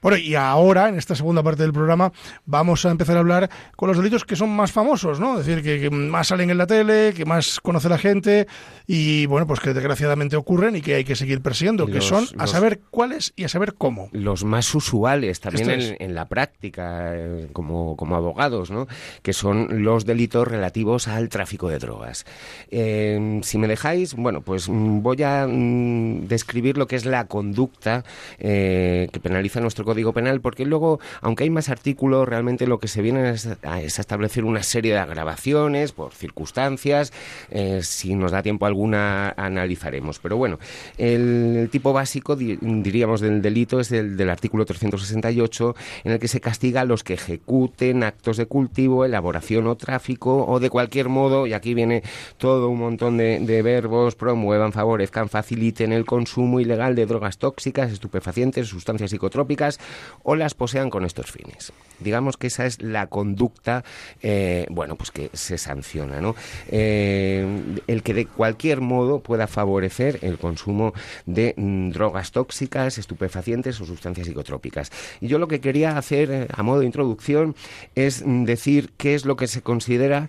Bueno, 0.02 0.18
y 0.18 0.34
ahora, 0.34 0.88
en 0.88 0.96
esta 0.96 1.14
segunda 1.14 1.42
parte 1.42 1.62
del 1.62 1.72
programa, 1.72 2.12
vamos 2.44 2.84
a 2.84 2.90
empezar 2.90 3.16
a 3.16 3.20
hablar 3.20 3.50
con 3.76 3.88
los 3.88 3.96
delitos 3.96 4.24
que 4.24 4.36
son 4.36 4.50
más 4.54 4.72
famosos, 4.72 5.20
¿no? 5.20 5.40
Es 5.40 5.46
decir, 5.46 5.62
que, 5.62 5.90
más 5.90 6.28
salen 6.28 6.50
en 6.50 6.58
la 6.58 6.66
tele, 6.66 7.12
que 7.14 7.24
más 7.24 7.60
conoce 7.60 7.88
la 7.88 7.98
gente 7.98 8.46
y, 8.86 9.26
bueno, 9.26 9.46
pues 9.46 9.60
que 9.60 9.74
desgraciadamente 9.74 10.36
ocurren 10.36 10.76
y 10.76 10.80
que 10.80 10.94
hay 10.94 11.04
que 11.04 11.16
seguir 11.16 11.40
persiguiendo, 11.40 11.86
que 11.86 12.00
son 12.00 12.26
a 12.38 12.46
saber 12.46 12.80
cuáles 12.90 13.32
y 13.36 13.44
a 13.44 13.48
saber 13.48 13.74
cómo. 13.74 14.08
Los 14.12 14.44
más 14.44 14.74
usuales 14.74 15.40
también 15.40 15.96
en, 15.98 16.14
la 16.14 16.26
práctica, 16.26 17.12
eh, 17.14 17.48
como, 17.52 17.96
como 17.96 18.16
abogados, 18.16 18.70
¿no? 18.70 18.86
Que 19.22 19.32
son 19.32 19.84
los 19.84 20.04
delitos 20.04 20.46
relativos 20.46 21.08
al 21.08 21.28
tráfico 21.28 21.68
de 21.68 21.78
drogas. 21.78 22.24
Eh, 22.70 23.40
si 23.42 23.58
me 23.58 23.68
dejáis, 23.68 24.14
bueno, 24.14 24.40
pues 24.40 24.68
mm, 24.68 25.02
voy 25.02 25.22
a 25.22 25.46
mm, 25.46 26.26
describir 26.28 26.78
lo 26.78 26.86
que 26.86 26.96
es 26.96 27.04
la 27.04 27.26
conducta 27.26 28.04
eh, 28.38 29.08
que 29.12 29.20
penaliza 29.20 29.60
nuestro 29.60 29.84
Código 29.84 30.12
Penal, 30.12 30.40
porque 30.40 30.64
luego, 30.64 31.00
aunque 31.20 31.44
hay 31.44 31.50
más 31.50 31.68
artículos, 31.68 32.28
realmente 32.28 32.66
lo 32.66 32.78
que 32.78 32.88
se 32.88 33.02
viene 33.02 33.30
es 33.30 33.48
a, 33.62 33.80
establecer 33.80 34.43
una 34.44 34.62
serie 34.62 34.92
de 34.92 34.98
agravaciones 34.98 35.92
por 35.92 36.12
circunstancias. 36.12 37.12
Eh, 37.50 37.80
si 37.82 38.14
nos 38.14 38.32
da 38.32 38.42
tiempo 38.42 38.66
alguna, 38.66 39.30
analizaremos. 39.36 40.18
Pero 40.18 40.36
bueno, 40.36 40.58
el, 40.98 41.68
tipo 41.70 41.92
básico, 41.92 42.36
diríamos, 42.36 43.20
del 43.20 43.42
delito 43.42 43.80
es 43.80 43.92
el 43.92 44.16
del 44.16 44.30
artículo 44.30 44.64
368, 44.64 45.74
en 46.04 46.12
el 46.12 46.18
que 46.18 46.28
se 46.28 46.40
castiga 46.40 46.82
a 46.82 46.84
los 46.84 47.04
que 47.04 47.14
ejecuten 47.14 48.02
actos 48.02 48.36
de 48.36 48.46
cultivo, 48.46 49.04
elaboración 49.04 49.66
o 49.66 49.76
tráfico, 49.76 50.46
o 50.46 50.60
de 50.60 50.70
cualquier 50.70 51.08
modo, 51.08 51.46
y 51.46 51.52
aquí 51.52 51.74
viene 51.74 52.02
todo 52.36 52.68
un 52.68 52.78
montón 52.78 53.16
de, 53.16 53.62
verbos, 53.62 54.14
promuevan, 54.14 54.72
favorezcan, 54.72 55.28
faciliten 55.28 55.92
el 55.92 56.04
consumo 56.04 56.60
ilegal 56.60 56.94
de 56.94 57.06
drogas 57.06 57.38
tóxicas, 57.38 57.92
estupefacientes, 57.92 58.68
sustancias 58.68 59.10
psicotrópicas 59.10 59.78
o 60.22 60.36
las 60.36 60.54
posean 60.54 60.90
con 60.90 61.04
estos 61.04 61.30
fines. 61.30 61.72
Digamos 62.00 62.36
que 62.36 62.48
esa 62.48 62.66
es 62.66 62.82
la 62.82 63.06
conducta, 63.06 63.84
eh, 64.20 64.33
bueno, 64.70 64.96
pues 64.96 65.10
que 65.10 65.30
se 65.32 65.58
sanciona, 65.58 66.20
¿no? 66.20 66.34
Eh, 66.68 67.46
el 67.86 68.02
que 68.02 68.14
de 68.14 68.26
cualquier 68.26 68.80
modo 68.80 69.20
pueda 69.20 69.46
favorecer 69.46 70.18
el 70.22 70.38
consumo 70.38 70.92
de 71.26 71.54
mm, 71.56 71.90
drogas 71.90 72.32
tóxicas, 72.32 72.98
estupefacientes 72.98 73.80
o 73.80 73.84
sustancias 73.84 74.26
psicotrópicas. 74.26 74.90
Y 75.20 75.28
yo 75.28 75.38
lo 75.38 75.48
que 75.48 75.60
quería 75.60 75.96
hacer 75.96 76.30
eh, 76.30 76.46
a 76.52 76.62
modo 76.62 76.80
de 76.80 76.86
introducción 76.86 77.54
es 77.94 78.24
mm, 78.24 78.44
decir 78.44 78.90
qué 78.96 79.14
es 79.14 79.24
lo 79.24 79.36
que 79.36 79.46
se 79.46 79.62
considera 79.62 80.28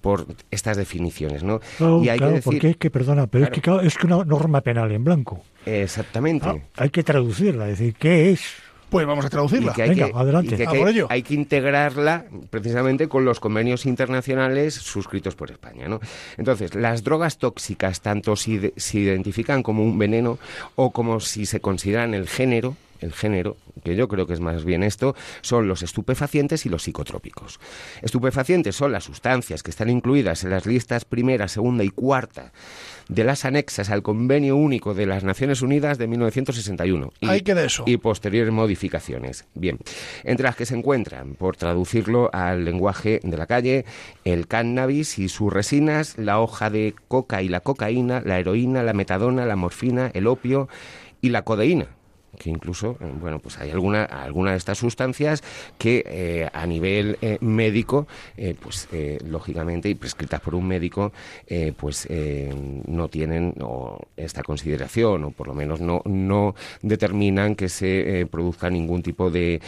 por 0.00 0.26
estas 0.50 0.76
definiciones, 0.76 1.42
¿no? 1.42 1.60
y 2.02 2.08
hay 2.08 2.18
que 2.18 2.26
decir, 2.26 2.42
porque 2.44 2.70
es 2.70 2.76
que, 2.76 2.90
perdona, 2.90 3.26
pero 3.26 3.44
es 3.44 3.50
que 3.50 3.60
es 3.82 3.96
que 3.96 4.06
una 4.06 4.24
norma 4.24 4.60
penal 4.60 4.90
en 4.92 5.04
blanco. 5.04 5.42
Exactamente. 5.66 6.48
Ah, 6.48 6.56
hay 6.76 6.90
que 6.90 7.02
traducirla, 7.02 7.66
decir, 7.66 7.94
¿qué 7.98 8.30
es? 8.30 8.42
Pues 8.92 9.06
vamos 9.06 9.24
a 9.24 9.30
traducirla. 9.30 9.72
hay 9.74 9.88
Venga, 9.88 10.10
que, 10.10 10.12
adelante. 10.14 10.54
que, 10.54 11.06
hay, 11.08 11.22
que 11.22 11.32
integrarla 11.32 12.26
precisamente 12.50 13.08
con 13.08 13.24
los 13.24 13.40
convenios 13.40 13.86
internacionales 13.86 14.74
suscritos 14.74 15.34
por 15.34 15.50
España. 15.50 15.88
¿no? 15.88 15.98
Entonces, 16.36 16.74
las 16.74 17.02
drogas 17.02 17.38
tóxicas, 17.38 18.02
tanto 18.02 18.36
si 18.36 18.70
se 18.76 18.98
identifican 18.98 19.62
como 19.62 19.82
un 19.82 19.98
veneno 19.98 20.38
o 20.74 20.90
como 20.90 21.20
si 21.20 21.46
se 21.46 21.60
consideran 21.60 22.12
el 22.12 22.28
género, 22.28 22.76
el 23.02 23.12
género, 23.12 23.56
que 23.84 23.96
yo 23.96 24.08
creo 24.08 24.26
que 24.26 24.32
es 24.32 24.40
más 24.40 24.64
bien 24.64 24.82
esto, 24.82 25.14
son 25.40 25.68
los 25.68 25.82
estupefacientes 25.82 26.66
y 26.66 26.68
los 26.68 26.84
psicotrópicos. 26.84 27.60
Estupefacientes 28.00 28.76
son 28.76 28.92
las 28.92 29.04
sustancias 29.04 29.62
que 29.62 29.70
están 29.70 29.90
incluidas 29.90 30.44
en 30.44 30.50
las 30.50 30.66
listas 30.66 31.04
primera, 31.04 31.48
segunda 31.48 31.84
y 31.84 31.90
cuarta 31.90 32.52
de 33.08 33.24
las 33.24 33.44
anexas 33.44 33.90
al 33.90 34.02
Convenio 34.02 34.56
Único 34.56 34.94
de 34.94 35.06
las 35.06 35.24
Naciones 35.24 35.62
Unidas 35.62 35.98
de 35.98 36.06
1961. 36.06 37.12
Y, 37.20 37.28
Ahí 37.28 37.42
queda 37.42 37.64
eso. 37.64 37.84
Y 37.86 37.96
posteriores 37.96 38.52
modificaciones. 38.52 39.44
Bien, 39.54 39.78
entre 40.24 40.44
las 40.44 40.56
que 40.56 40.66
se 40.66 40.76
encuentran, 40.76 41.34
por 41.34 41.56
traducirlo 41.56 42.30
al 42.32 42.64
lenguaje 42.64 43.20
de 43.22 43.36
la 43.36 43.46
calle, 43.46 43.84
el 44.24 44.46
cannabis 44.46 45.18
y 45.18 45.28
sus 45.28 45.52
resinas, 45.52 46.16
la 46.18 46.40
hoja 46.40 46.70
de 46.70 46.94
coca 47.08 47.42
y 47.42 47.48
la 47.48 47.60
cocaína, 47.60 48.22
la 48.24 48.38
heroína, 48.38 48.82
la 48.82 48.92
metadona, 48.92 49.46
la 49.46 49.56
morfina, 49.56 50.10
el 50.14 50.26
opio 50.26 50.68
y 51.20 51.30
la 51.30 51.42
codeína 51.42 51.88
que 52.38 52.50
incluso, 52.50 52.96
eh, 53.00 53.12
bueno, 53.20 53.38
pues 53.38 53.58
hay 53.58 53.70
alguna, 53.70 54.04
alguna 54.04 54.52
de 54.52 54.56
estas 54.56 54.78
sustancias 54.78 55.42
que 55.78 56.04
eh, 56.06 56.48
a 56.52 56.66
nivel 56.66 57.18
eh, 57.20 57.38
médico, 57.40 58.06
pues 58.60 58.88
lógicamente, 59.24 59.88
y 59.88 59.94
prescritas 59.94 60.40
por 60.40 60.54
un 60.54 60.66
médico, 60.66 61.12
pues 61.76 62.08
no 62.86 63.08
tienen 63.08 63.54
esta 64.16 64.42
consideración, 64.42 65.24
o 65.24 65.30
por 65.30 65.48
lo 65.48 65.54
menos 65.54 65.80
no, 65.80 66.02
no 66.04 66.54
determinan 66.82 67.54
que 67.54 67.68
se 67.68 68.26
produzca 68.30 68.70
ningún 68.70 69.02
tipo 69.02 69.30
de 69.30 69.60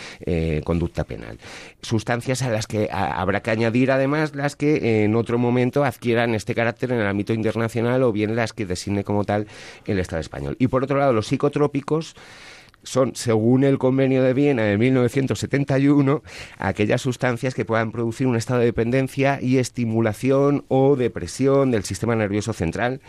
conducta 0.64 1.04
penal. 1.04 1.38
Sustancias 1.82 2.42
a 2.42 2.50
las 2.50 2.66
que 2.66 2.88
habrá 2.90 3.42
que 3.42 3.50
añadir 3.50 3.90
además 3.90 4.34
las 4.34 4.56
que 4.56 5.04
en 5.04 5.14
otro 5.16 5.38
momento 5.38 5.84
adquieran 5.84 6.34
este 6.34 6.54
carácter 6.54 6.92
en 6.92 7.00
el 7.00 7.06
ámbito 7.06 7.32
internacional 7.32 8.02
o 8.02 8.12
bien 8.12 8.36
las 8.36 8.52
que 8.52 8.66
designe 8.66 9.04
como 9.04 9.24
tal 9.24 9.46
el 9.86 9.98
Estado 9.98 10.20
español. 10.20 10.56
Y 10.58 10.68
por 10.68 10.84
otro 10.84 10.98
lado, 10.98 11.12
los 11.12 11.26
psicotrópicos, 11.26 12.14
son, 12.84 13.16
según 13.16 13.64
el 13.64 13.78
Convenio 13.78 14.22
de 14.22 14.34
Viena 14.34 14.62
de 14.62 14.78
1971, 14.78 16.22
aquellas 16.58 17.02
sustancias 17.02 17.54
que 17.54 17.64
puedan 17.64 17.92
producir 17.92 18.26
un 18.26 18.36
estado 18.36 18.60
de 18.60 18.66
dependencia 18.66 19.38
y 19.40 19.58
estimulación 19.58 20.64
o 20.68 20.96
depresión 20.96 21.70
del 21.70 21.84
sistema 21.84 22.14
nervioso 22.14 22.52
central, 22.52 23.00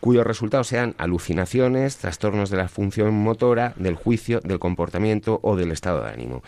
cuyos 0.00 0.26
resultados 0.26 0.68
sean 0.68 0.94
alucinaciones, 0.98 1.96
trastornos 1.98 2.50
de 2.50 2.56
la 2.56 2.68
función 2.68 3.14
motora, 3.14 3.74
del 3.76 3.94
juicio, 3.94 4.40
del 4.40 4.58
comportamiento 4.58 5.40
o 5.42 5.56
del 5.56 5.72
estado 5.72 6.02
de 6.02 6.10
ánimo. 6.10 6.42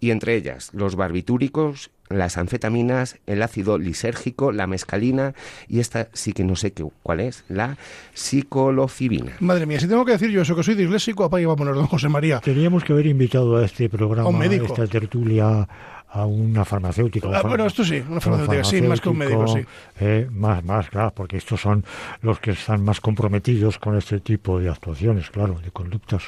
Y 0.00 0.10
entre 0.10 0.36
ellas, 0.36 0.70
los 0.72 0.94
barbitúricos, 0.94 1.90
las 2.08 2.36
anfetaminas, 2.36 3.18
el 3.26 3.42
ácido 3.42 3.78
lisérgico, 3.78 4.52
la 4.52 4.66
mescalina 4.66 5.34
y 5.68 5.80
esta 5.80 6.08
sí 6.12 6.32
que 6.32 6.44
no 6.44 6.56
sé 6.56 6.72
qué, 6.72 6.86
cuál 7.02 7.20
es, 7.20 7.44
la 7.48 7.76
psicolocibina. 8.14 9.32
Madre 9.40 9.66
mía, 9.66 9.80
si 9.80 9.88
tengo 9.88 10.04
que 10.04 10.12
decir 10.12 10.30
yo 10.30 10.42
eso, 10.42 10.56
que 10.56 10.62
soy 10.62 10.74
disléxico, 10.74 11.24
apague 11.24 11.46
vámonos, 11.46 11.76
don 11.76 11.86
José 11.86 12.08
María. 12.08 12.40
Teníamos 12.40 12.84
que 12.84 12.92
haber 12.92 13.06
invitado 13.06 13.56
a 13.56 13.64
este 13.64 13.88
programa, 13.88 14.28
a 14.28 14.46
esta 14.46 14.86
tertulia, 14.86 15.68
a 16.10 16.24
una 16.24 16.64
farmacéutica. 16.64 17.28
Ah, 17.32 17.42
bueno, 17.42 17.66
esto 17.66 17.84
sí, 17.84 18.02
una 18.08 18.20
farmacéutica, 18.20 18.64
sí, 18.64 18.82
más 18.82 19.00
que 19.00 19.08
un 19.08 19.18
médico, 19.18 19.46
sí. 19.48 19.60
Eh, 20.00 20.28
más, 20.30 20.64
más, 20.64 20.88
claro, 20.88 21.12
porque 21.14 21.36
estos 21.36 21.60
son 21.60 21.84
los 22.22 22.40
que 22.40 22.52
están 22.52 22.82
más 22.82 23.00
comprometidos 23.00 23.78
con 23.78 23.96
este 23.96 24.20
tipo 24.20 24.58
de 24.58 24.70
actuaciones, 24.70 25.30
claro, 25.30 25.58
de 25.62 25.70
conductas. 25.70 26.22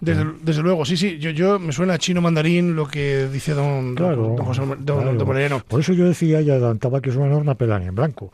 Desde, 0.00 0.24
desde, 0.42 0.62
luego, 0.62 0.84
sí, 0.84 0.96
sí. 0.96 1.18
Yo, 1.18 1.30
yo 1.30 1.58
me 1.58 1.72
suena 1.72 1.98
chino 1.98 2.20
mandarín 2.20 2.76
lo 2.76 2.86
que 2.86 3.28
dice 3.32 3.54
don, 3.54 3.94
don, 3.94 4.36
José 4.36 4.62
don, 4.78 5.16
Moreno. 5.26 5.62
Por 5.66 5.80
eso 5.80 5.92
yo 5.92 6.06
decía 6.06 6.40
y 6.40 6.50
adelantaba 6.50 7.00
que 7.00 7.10
es 7.10 7.16
una 7.16 7.28
norma 7.28 7.54
pelánea 7.54 7.88
en 7.88 7.94
blanco 7.94 8.32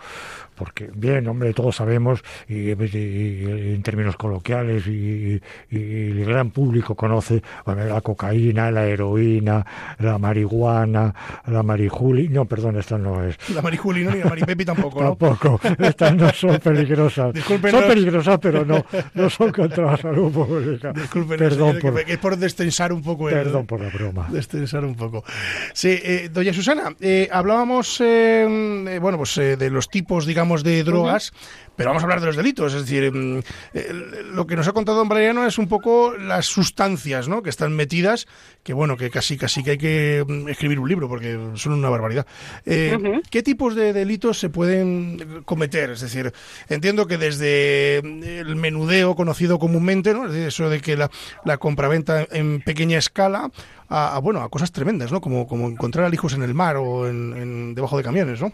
porque 0.55 0.91
bien, 0.95 1.27
hombre, 1.29 1.53
todos 1.53 1.77
sabemos, 1.77 2.23
y, 2.49 2.71
en 2.71 3.83
términos 3.83 4.17
coloquiales, 4.17 4.87
y, 4.87 5.41
el 5.71 6.25
gran 6.25 6.51
público 6.51 6.95
conoce 6.95 7.43
la 7.67 8.01
cocaína, 8.01 8.71
la 8.71 8.87
heroína, 8.87 9.65
la 9.99 10.19
marihuana, 10.19 11.15
la 11.47 11.63
marijuli, 11.63 12.29
no, 12.29 12.45
perdón, 12.45 12.79
esta 12.79 12.99
no 12.99 13.25
es. 13.25 13.37
La 13.55 13.63
marijuli 13.63 14.05
no, 14.05 14.13
ni 14.13 14.21
la 14.21 14.27
maripepi 14.27 14.65
tampoco, 14.65 15.03
¿no? 15.03 15.17
Tampoco, 15.17 15.61
estas 15.79 16.15
no 16.15 16.33
son 16.33 16.59
peligrosas. 16.59 17.33
Disculpen, 17.33 17.71
son 17.71 17.85
peligrosas, 17.85 18.39
pero 18.41 18.65
no, 18.65 18.85
no 19.15 19.31
son 19.31 19.53
contra 19.53 19.93
la 19.93 19.97
salud 19.97 20.33
pública. 20.33 20.93
Disculpen, 20.93 21.39
perdón 21.39 21.79
por, 21.81 22.05
que 22.05 22.13
es 22.13 22.19
por 22.19 22.37
destensar 22.37 22.93
un 22.93 23.03
poco. 23.03 23.27
Perdón 23.27 23.67
por 23.67 23.81
la 23.81 23.89
broma. 23.89 24.29
Destensar 24.31 24.85
un 24.85 24.95
poco. 24.95 25.25
Sí, 25.73 25.99
eh, 26.03 26.31
doña 26.33 26.53
Susana, 26.53 26.95
eh, 27.01 27.29
hablábamos, 27.31 28.01
eh, 28.01 28.99
bueno, 29.01 29.19
pues 29.19 29.35
de 29.35 29.71
los 29.71 29.89
tipos, 29.89 30.27
digamos, 30.27 30.44
de 30.63 30.85
drogas, 30.85 31.33
pero 31.77 31.91
vamos 31.91 32.03
a 32.03 32.07
hablar 32.07 32.21
de 32.21 32.27
los 32.27 32.37
delitos. 32.37 32.75
Es 32.75 32.83
decir, 32.83 33.11
mm, 33.13 33.39
eh, 33.75 33.93
lo 34.33 34.47
que 34.47 34.57
nos 34.57 34.69
ha 34.69 34.73
contado 34.73 34.99
don 34.99 35.09
Valeriano 35.09 35.47
es 35.47 35.59
un 35.59 35.69
poco 35.69 36.15
las 36.17 36.47
sustancias 36.47 37.29
¿no? 37.29 37.43
que 37.43 37.51
están 37.51 37.75
metidas, 37.75 38.27
que 38.63 38.73
bueno, 38.73 38.97
que 38.97 39.11
casi 39.11 39.37
casi 39.37 39.63
que 39.63 39.73
hay 39.73 39.79
que 39.79 40.25
mm, 40.27 40.49
escribir 40.49 40.79
un 40.79 40.89
libro 40.89 41.09
porque 41.09 41.39
son 41.55 41.73
una 41.73 41.89
barbaridad. 41.89 42.27
Eh, 42.65 43.21
¿Qué 43.31 43.43
tipos 43.43 43.75
de 43.75 43.93
delitos 43.93 44.39
se 44.39 44.51
pueden 44.51 45.43
cometer? 45.45 45.91
Es 45.91 46.01
decir, 46.01 46.33
entiendo 46.69 47.07
que 47.07 47.19
desde 47.19 48.01
mm, 48.05 48.23
el 48.23 48.57
menudeo 48.57 49.15
conocido 49.15 49.59
comúnmente, 49.59 50.15
¿no? 50.15 50.33
eso 50.33 50.69
de 50.69 50.81
que 50.81 50.97
la, 50.97 51.11
la 51.45 51.59
compraventa 51.59 52.27
en 52.31 52.61
pequeña 52.61 52.99
escala, 52.99 53.51
a, 53.89 54.19
bueno, 54.19 54.43
a 54.43 54.49
cosas 54.49 54.73
tremendas, 54.73 55.13
¿no? 55.13 55.21
Como, 55.21 55.47
como 55.47 55.69
encontrar 55.69 56.07
alijos 56.07 56.33
en 56.33 56.43
el 56.43 56.55
mar 56.55 56.77
o 56.77 57.07
en 57.07 57.75
debajo 57.75 57.97
de 57.97 58.03
camiones, 58.03 58.41
¿no? 58.41 58.53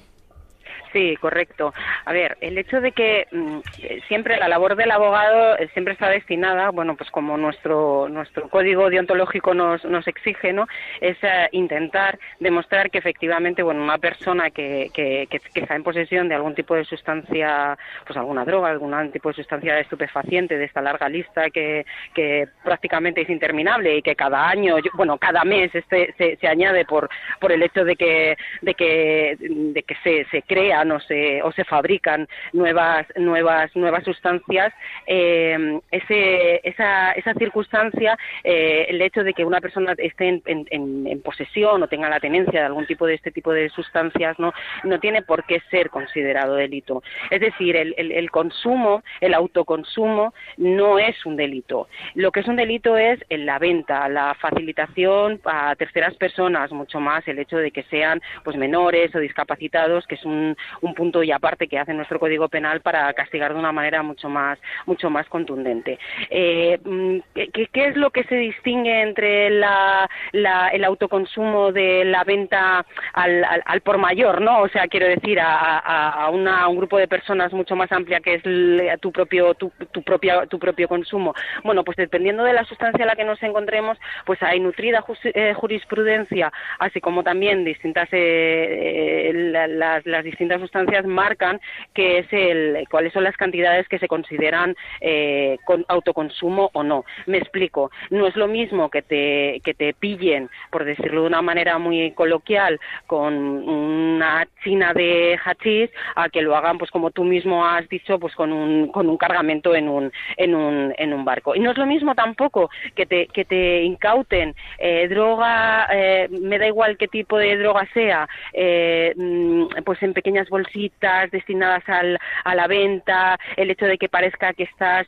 Sí, 0.92 1.16
correcto. 1.20 1.72
A 2.04 2.12
ver, 2.12 2.36
el 2.40 2.58
hecho 2.58 2.80
de 2.80 2.92
que 2.92 3.26
mm, 3.30 3.60
siempre 4.08 4.38
la 4.38 4.48
labor 4.48 4.74
del 4.74 4.90
abogado 4.90 5.56
eh, 5.56 5.68
siempre 5.72 5.94
está 5.94 6.08
destinada, 6.08 6.70
bueno, 6.70 6.96
pues 6.96 7.10
como 7.10 7.36
nuestro 7.36 8.08
nuestro 8.08 8.48
código 8.48 8.90
deontológico 8.90 9.54
nos, 9.54 9.84
nos 9.84 10.06
exige, 10.08 10.52
¿no? 10.52 10.66
Es 11.00 11.16
eh, 11.22 11.48
intentar 11.52 12.18
demostrar 12.40 12.90
que 12.90 12.98
efectivamente, 12.98 13.62
bueno, 13.62 13.82
una 13.82 13.98
persona 13.98 14.50
que, 14.50 14.90
que, 14.92 15.28
que, 15.30 15.40
está 15.60 15.76
en 15.76 15.84
posesión 15.84 16.28
de 16.28 16.34
algún 16.34 16.54
tipo 16.54 16.74
de 16.74 16.84
sustancia, 16.84 17.78
pues 18.04 18.16
alguna 18.16 18.44
droga, 18.44 18.68
algún 18.68 19.12
tipo 19.12 19.28
de 19.28 19.36
sustancia 19.36 19.78
estupefaciente 19.78 20.58
de 20.58 20.64
esta 20.64 20.82
larga 20.82 21.08
lista 21.08 21.50
que, 21.50 21.86
que 22.14 22.48
prácticamente 22.64 23.20
es 23.20 23.30
interminable 23.30 23.96
y 23.96 24.02
que 24.02 24.16
cada 24.16 24.48
año, 24.48 24.76
bueno, 24.94 25.18
cada 25.18 25.44
mes 25.44 25.72
este, 25.74 26.14
se, 26.18 26.36
se 26.36 26.48
añade 26.48 26.84
por 26.84 27.08
por 27.40 27.52
el 27.52 27.62
hecho 27.62 27.84
de 27.84 27.96
que 27.96 28.36
de 28.60 28.74
que 28.74 29.36
de 29.38 29.82
que 29.82 29.94
se, 30.02 30.24
se 30.30 30.42
crea 30.42 30.79
o 30.90 31.00
se, 31.00 31.42
o 31.42 31.52
se 31.52 31.64
fabrican 31.64 32.28
nuevas, 32.52 33.06
nuevas, 33.16 33.74
nuevas 33.76 34.04
sustancias, 34.04 34.72
eh, 35.06 35.78
ese, 35.90 36.60
esa, 36.64 37.12
esa 37.12 37.34
circunstancia, 37.34 38.16
eh, 38.44 38.86
el 38.88 39.02
hecho 39.02 39.22
de 39.22 39.34
que 39.34 39.44
una 39.44 39.60
persona 39.60 39.94
esté 39.98 40.28
en, 40.28 40.42
en, 40.70 41.20
posesión 41.22 41.82
o 41.82 41.88
tenga 41.88 42.08
la 42.08 42.20
tenencia 42.20 42.60
de 42.60 42.66
algún 42.66 42.86
tipo 42.86 43.06
de 43.06 43.14
este 43.14 43.30
tipo 43.30 43.52
de 43.52 43.68
sustancias, 43.68 44.38
no, 44.38 44.52
no 44.84 44.98
tiene 45.00 45.22
por 45.22 45.44
qué 45.44 45.60
ser 45.70 45.90
considerado 45.90 46.54
delito. 46.54 47.02
Es 47.30 47.40
decir, 47.40 47.76
el, 47.76 47.94
el, 47.98 48.12
el 48.12 48.30
consumo, 48.30 49.02
el 49.20 49.34
autoconsumo, 49.34 50.32
no 50.56 50.98
es 50.98 51.26
un 51.26 51.36
delito. 51.36 51.88
Lo 52.14 52.32
que 52.32 52.40
es 52.40 52.48
un 52.48 52.56
delito 52.56 52.96
es 52.96 53.20
la 53.28 53.58
venta, 53.58 54.08
la 54.08 54.34
facilitación 54.34 55.40
a 55.44 55.74
terceras 55.76 56.14
personas, 56.14 56.72
mucho 56.72 57.00
más 57.00 57.26
el 57.28 57.38
hecho 57.38 57.58
de 57.58 57.70
que 57.70 57.82
sean 57.84 58.20
pues 58.44 58.56
menores 58.56 59.14
o 59.14 59.18
discapacitados, 59.18 60.06
que 60.06 60.14
es 60.14 60.24
un, 60.24 60.56
un 60.80 60.94
punto 60.94 61.22
y 61.22 61.32
aparte 61.32 61.68
que 61.68 61.78
hace 61.78 61.94
nuestro 61.94 62.18
Código 62.18 62.48
Penal 62.48 62.80
para 62.80 63.12
castigar 63.14 63.52
de 63.52 63.58
una 63.58 63.72
manera 63.72 64.02
mucho 64.02 64.28
más, 64.28 64.58
mucho 64.86 65.10
más 65.10 65.28
contundente. 65.28 65.98
Eh, 66.30 66.78
mm, 66.84 67.18
¿qué, 67.34 67.68
es 67.72 67.96
lo 67.96 68.10
que 68.10 68.24
se 68.24 68.36
distingue 68.36 69.02
entre 69.02 69.50
la, 69.50 70.08
el 70.32 70.84
autoconsumo 70.84 71.72
de 71.72 72.04
la 72.04 72.24
venta 72.24 72.84
al, 73.12 73.44
al, 73.64 73.80
por 73.80 73.98
mayor, 73.98 74.40
¿no? 74.40 74.60
O 74.60 74.68
sea, 74.68 74.88
quiero 74.88 75.06
decir, 75.06 75.40
a, 75.40 75.78
a, 75.78 76.28
un 76.30 76.76
grupo 76.76 76.98
de 76.98 77.08
personas 77.08 77.52
mucho 77.52 77.76
más 77.76 77.90
amplia 77.92 78.20
que 78.20 78.34
es 78.34 79.00
tu 79.00 79.12
propio, 79.12 79.54
tu, 79.54 79.72
tu, 79.92 80.02
propia, 80.02 80.46
tu 80.46 80.58
propio 80.58 80.88
consumo. 80.88 81.34
Bueno, 81.64 81.84
pues 81.84 81.96
dependiendo 81.96 82.44
de 82.44 82.52
la 82.52 82.64
sustancia 82.64 83.04
a 83.04 83.08
la 83.08 83.16
que 83.16 83.24
nos 83.24 83.42
encontremos, 83.42 83.98
pues 84.26 84.42
hay 84.42 84.60
nutrida 84.60 85.04
eh, 85.24 85.54
jurisprudencia, 85.54 86.52
así 86.78 87.00
como 87.00 87.22
también 87.22 87.64
distintas, 87.64 88.08
eh, 88.12 89.30
las, 89.34 90.04
las 90.06 90.24
distintas 90.24 90.59
estas 90.60 90.80
sustancias 90.80 91.06
marcan 91.06 91.60
qué 91.94 92.18
es 92.18 92.26
el, 92.32 92.86
cuáles 92.90 93.12
son 93.12 93.24
las 93.24 93.36
cantidades 93.36 93.88
que 93.88 93.98
se 93.98 94.08
consideran 94.08 94.74
eh, 95.00 95.58
con 95.64 95.84
autoconsumo 95.88 96.70
o 96.72 96.82
no. 96.82 97.04
Me 97.26 97.38
explico. 97.38 97.90
No 98.10 98.26
es 98.26 98.36
lo 98.36 98.46
mismo 98.46 98.90
que 98.90 99.02
te, 99.02 99.60
que 99.64 99.74
te 99.74 99.94
pillen, 99.94 100.48
por 100.70 100.84
decirlo 100.84 101.22
de 101.22 101.28
una 101.28 101.42
manera 101.42 101.78
muy 101.78 102.12
coloquial, 102.12 102.78
con 103.06 103.34
una 103.34 104.46
china 104.62 104.92
de 104.94 105.38
hachís, 105.44 105.90
a 106.16 106.28
que 106.28 106.42
lo 106.42 106.56
hagan, 106.56 106.78
pues 106.78 106.90
como 106.90 107.10
tú 107.10 107.24
mismo 107.24 107.66
has 107.66 107.88
dicho, 107.88 108.18
pues 108.18 108.34
con 108.34 108.52
un, 108.52 108.88
con 108.88 109.08
un 109.08 109.16
cargamento 109.16 109.74
en 109.74 109.88
un, 109.88 110.12
en 110.36 110.54
un, 110.54 110.94
en 110.96 111.12
un 111.12 111.24
barco. 111.24 111.54
Y 111.54 111.60
no 111.60 111.70
es 111.70 111.78
lo 111.78 111.86
mismo 111.86 112.14
tampoco 112.14 112.70
que 112.94 113.06
te, 113.06 113.26
que 113.28 113.44
te 113.44 113.82
incauten 113.82 114.54
eh, 114.78 115.08
droga, 115.08 115.88
eh, 115.92 116.28
me 116.30 116.58
da 116.58 116.66
igual 116.66 116.96
qué 116.96 117.08
tipo 117.08 117.38
de 117.38 117.56
droga 117.56 117.86
sea, 117.92 118.28
mm, 118.54 119.82
pues 119.84 120.02
en 120.02 120.12
pequeñas 120.12 120.49
bolsitas 120.50 121.30
destinadas 121.30 121.88
al, 121.88 122.18
a 122.44 122.54
la 122.54 122.66
venta, 122.66 123.38
el 123.56 123.70
hecho 123.70 123.86
de 123.86 123.96
que 123.96 124.10
parezca 124.10 124.52
que 124.52 124.64
estás 124.64 125.06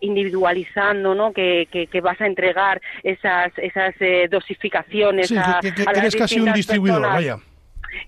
individualizando, 0.00 1.14
¿no? 1.14 1.32
Que, 1.32 1.68
que, 1.70 2.00
vas 2.00 2.20
a 2.20 2.26
entregar 2.26 2.80
esas, 3.02 3.52
esas 3.58 3.94
dosificaciones 4.30 5.30
a, 5.32 5.60
que, 5.60 5.72
eres 5.94 6.16
casi 6.16 6.40
un 6.40 6.52
distribuidor, 6.52 7.02
vaya. 7.02 7.38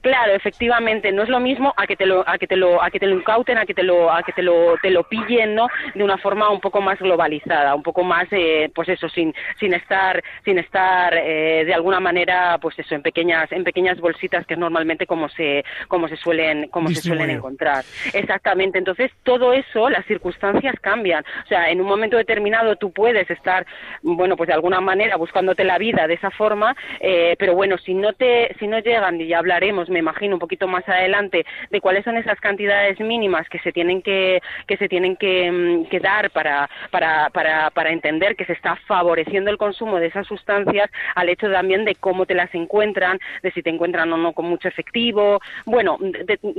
Claro, 0.02 0.32
efectivamente, 0.32 1.12
no 1.12 1.22
es 1.22 1.28
lo 1.28 1.40
mismo 1.40 1.74
a 1.76 1.86
que 1.86 1.96
te 1.96 2.06
lo 2.06 2.28
a 2.28 2.38
que 2.38 2.46
te 2.46 2.56
lo 2.56 2.82
a 2.82 2.90
que 2.90 2.98
te 2.98 3.06
lo 3.06 3.16
incauten, 3.16 3.58
a 3.58 3.66
que 3.66 3.74
te 3.74 3.82
lo 3.82 4.10
a 4.12 4.22
que 4.22 4.32
te 4.32 4.42
lo 4.42 4.76
te 4.82 4.90
lo 4.90 5.04
pillen, 5.04 5.54
¿no? 5.54 5.68
De 5.94 6.04
una 6.04 6.18
forma 6.18 6.50
un 6.50 6.60
poco 6.60 6.80
más 6.80 6.98
globalizada, 6.98 7.74
un 7.74 7.82
poco 7.82 8.02
más 8.02 8.26
eh, 8.30 8.70
pues 8.74 8.88
eso 8.88 9.08
sin 9.08 9.34
sin 9.58 9.74
estar 9.74 10.22
sin 10.44 10.58
estar 10.58 11.14
eh, 11.14 11.64
de 11.64 11.74
alguna 11.74 12.00
manera 12.00 12.58
pues 12.60 12.78
eso 12.78 12.94
en 12.94 13.02
pequeñas 13.02 13.50
en 13.52 13.64
pequeñas 13.64 14.00
bolsitas 14.00 14.46
que 14.46 14.54
es 14.54 14.60
normalmente 14.60 15.06
como 15.06 15.28
se 15.28 15.64
como 15.88 16.08
se 16.08 16.16
suelen 16.16 16.68
como 16.68 16.88
se 16.88 17.00
suelen 17.00 17.30
encontrar. 17.30 17.84
Exactamente. 18.12 18.78
Entonces, 18.78 19.10
todo 19.22 19.52
eso, 19.52 19.90
las 19.90 20.04
circunstancias 20.06 20.74
cambian. 20.80 21.24
O 21.44 21.48
sea, 21.48 21.70
en 21.70 21.80
un 21.80 21.86
momento 21.86 22.16
determinado 22.16 22.76
tú 22.76 22.92
puedes 22.92 23.30
estar 23.30 23.66
bueno, 24.02 24.36
pues 24.36 24.48
de 24.48 24.54
alguna 24.54 24.80
manera 24.80 25.16
buscándote 25.16 25.64
la 25.64 25.78
vida 25.78 26.06
de 26.06 26.14
esa 26.14 26.30
forma, 26.30 26.76
eh, 27.00 27.36
pero 27.38 27.54
bueno, 27.54 27.78
si 27.78 27.94
no 27.94 28.12
te 28.12 28.54
si 28.58 28.66
no 28.66 28.78
llegan 28.78 29.20
y 29.20 29.28
ya 29.28 29.38
me 29.72 29.98
imagino, 29.98 30.36
un 30.36 30.40
poquito 30.40 30.68
más 30.68 30.88
adelante, 30.88 31.44
de 31.70 31.80
cuáles 31.80 32.04
son 32.04 32.16
esas 32.16 32.38
cantidades 32.40 32.98
mínimas 33.00 33.48
que 33.48 33.58
se 33.60 33.72
tienen 33.72 34.02
que, 34.02 34.40
que 34.66 34.76
se 34.76 34.88
tienen 34.88 35.16
que, 35.16 35.50
mm, 35.50 36.02
dar 36.02 36.30
para, 36.30 36.68
para, 36.90 37.30
para, 37.30 37.70
para 37.70 37.90
entender 37.90 38.36
que 38.36 38.44
se 38.44 38.52
está 38.54 38.76
favoreciendo 38.86 39.50
el 39.50 39.58
consumo 39.58 39.98
de 39.98 40.06
esas 40.06 40.26
sustancias, 40.26 40.90
al 41.14 41.28
hecho 41.28 41.50
también 41.50 41.84
de 41.84 41.94
cómo 41.94 42.26
te 42.26 42.34
las 42.34 42.54
encuentran, 42.54 43.18
de 43.42 43.52
si 43.52 43.62
te 43.62 43.70
encuentran 43.70 44.12
o 44.12 44.16
no 44.16 44.32
con 44.32 44.46
mucho 44.46 44.68
efectivo, 44.68 45.40
bueno, 45.66 45.98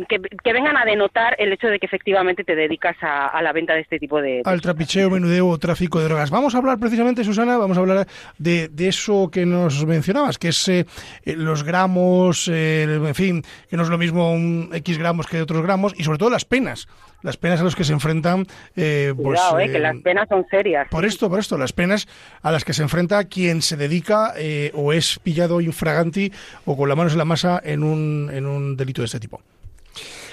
que, 0.07 0.53
vengan 0.53 0.77
a 0.77 0.85
denotar 0.85 1.35
el 1.39 1.53
hecho 1.53 1.67
de 1.67 1.79
que 1.79 1.85
efectivamente 1.85 2.43
te 2.43 2.55
dedicas 2.55 2.95
a, 3.01 3.41
la 3.41 3.53
venta 3.53 3.73
de 3.73 3.81
este 3.81 3.99
tipo 3.99 4.21
de... 4.21 4.41
Al 4.45 4.61
trapicheo, 4.61 5.09
menudeo 5.09 5.47
o 5.47 5.57
tráfico 5.57 5.99
de 5.99 6.05
drogas. 6.05 6.29
Vamos 6.29 6.53
a 6.53 6.57
hablar 6.57 6.77
precisamente, 6.77 7.23
Susana, 7.23 7.57
vamos 7.57 7.77
a 7.77 7.79
hablar 7.79 8.07
de, 8.37 8.67
de 8.67 8.87
eso 8.87 9.29
que 9.31 9.45
nos 9.45 9.85
mencionabas, 9.85 10.37
que 10.37 10.49
es 10.49 10.67
eh, 10.67 10.85
los 11.25 11.63
gramos, 11.63 12.49
eh, 12.51 12.85
en 13.07 13.15
fin, 13.15 13.43
que 13.69 13.77
no 13.77 13.83
es 13.83 13.89
lo 13.89 13.97
mismo 13.97 14.33
un 14.33 14.69
X 14.73 14.97
gramos 14.97 15.27
que 15.27 15.41
otros 15.41 15.61
gramos, 15.63 15.93
y 15.97 16.03
sobre 16.03 16.17
todo 16.17 16.29
las 16.29 16.45
penas, 16.45 16.87
las 17.21 17.37
penas 17.37 17.61
a 17.61 17.63
las 17.63 17.75
que 17.75 17.83
se 17.83 17.93
enfrentan. 17.93 18.47
Eh, 18.75 19.13
pues, 19.15 19.39
Cuidado, 19.39 19.59
eh, 19.59 19.71
que 19.71 19.79
las 19.79 19.95
eh, 19.95 20.01
penas 20.03 20.27
son 20.29 20.45
serias. 20.49 20.87
Por 20.89 21.05
esto, 21.05 21.29
por 21.29 21.39
esto, 21.39 21.57
las 21.57 21.73
penas 21.73 22.07
a 22.41 22.51
las 22.51 22.63
que 22.63 22.73
se 22.73 22.83
enfrenta 22.83 23.23
quien 23.25 23.61
se 23.61 23.77
dedica 23.77 24.33
eh, 24.37 24.71
o 24.73 24.93
es 24.93 25.19
pillado 25.19 25.61
infraganti 25.61 26.31
o 26.65 26.77
con 26.77 26.89
las 26.89 26.97
manos 26.97 27.13
en 27.13 27.19
la 27.19 27.25
masa 27.25 27.61
en 27.63 27.83
un, 27.83 28.29
en 28.33 28.45
un 28.45 28.77
delito 28.77 29.01
de 29.01 29.05
este 29.05 29.19
tipo. 29.19 29.41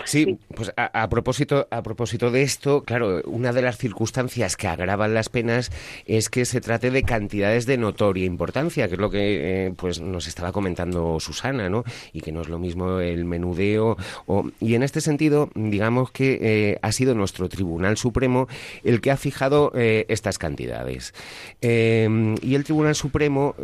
Sí, 0.08 0.38
pues 0.54 0.72
a, 0.74 1.08
propósito, 1.10 1.68
a 1.70 1.82
propósito 1.82 2.30
de 2.30 2.40
esto, 2.40 2.82
claro, 2.82 3.20
una 3.26 3.52
de 3.52 3.60
las 3.60 3.76
circunstancias 3.76 4.56
que 4.56 4.66
agravan 4.66 5.12
las 5.12 5.28
penas 5.28 5.70
es 6.06 6.30
que 6.30 6.46
se 6.46 6.62
trate 6.62 6.90
de 6.90 7.02
cantidades 7.02 7.66
de 7.66 7.76
notoria 7.76 8.24
importancia, 8.24 8.88
que 8.88 8.94
es 8.94 9.00
lo 9.00 9.10
que 9.10 9.66
eh, 9.66 9.74
pues 9.76 10.00
nos 10.00 10.26
estaba 10.26 10.50
comentando 10.50 11.20
Susana, 11.20 11.68
¿no? 11.68 11.84
Y 12.14 12.22
que 12.22 12.32
no 12.32 12.40
es 12.40 12.48
lo 12.48 12.58
mismo 12.58 13.00
el 13.00 13.26
menudeo. 13.26 13.98
O, 14.24 14.48
y 14.60 14.76
en 14.76 14.82
este 14.82 15.02
sentido, 15.02 15.50
digamos 15.54 16.10
que 16.10 16.38
eh, 16.40 16.78
ha 16.80 16.90
sido 16.92 17.14
nuestro 17.14 17.50
Tribunal 17.50 17.98
Supremo 17.98 18.48
el 18.84 19.02
que 19.02 19.10
ha 19.10 19.18
fijado 19.18 19.72
eh, 19.74 20.06
estas 20.08 20.38
cantidades. 20.38 21.12
y 21.60 22.54
el 22.54 22.64
Tribunal 22.64 22.94
Supremo, 22.94 23.54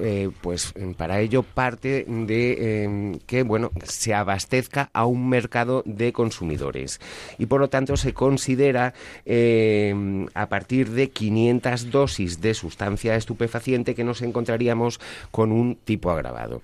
pues 0.42 0.74
para 0.98 1.20
ello 1.20 1.42
parte 1.42 2.04
de 2.06 3.18
que, 3.26 3.42
bueno, 3.44 3.70
se 3.84 4.12
abastezca 4.12 4.90
a 4.92 5.06
un 5.06 5.30
mercado 5.30 5.82
de 5.86 6.12
consumo 6.12 6.33
Y 7.38 7.46
por 7.46 7.60
lo 7.60 7.68
tanto 7.68 7.96
se 7.96 8.12
considera 8.12 8.94
eh, 9.26 10.26
a 10.34 10.48
partir 10.48 10.90
de 10.90 11.10
500 11.10 11.90
dosis 11.90 12.40
de 12.40 12.54
sustancia 12.54 13.16
estupefaciente 13.16 13.94
que 13.94 14.04
nos 14.04 14.22
encontraríamos 14.22 15.00
con 15.30 15.52
un 15.52 15.76
tipo 15.76 16.10
agravado 16.10 16.62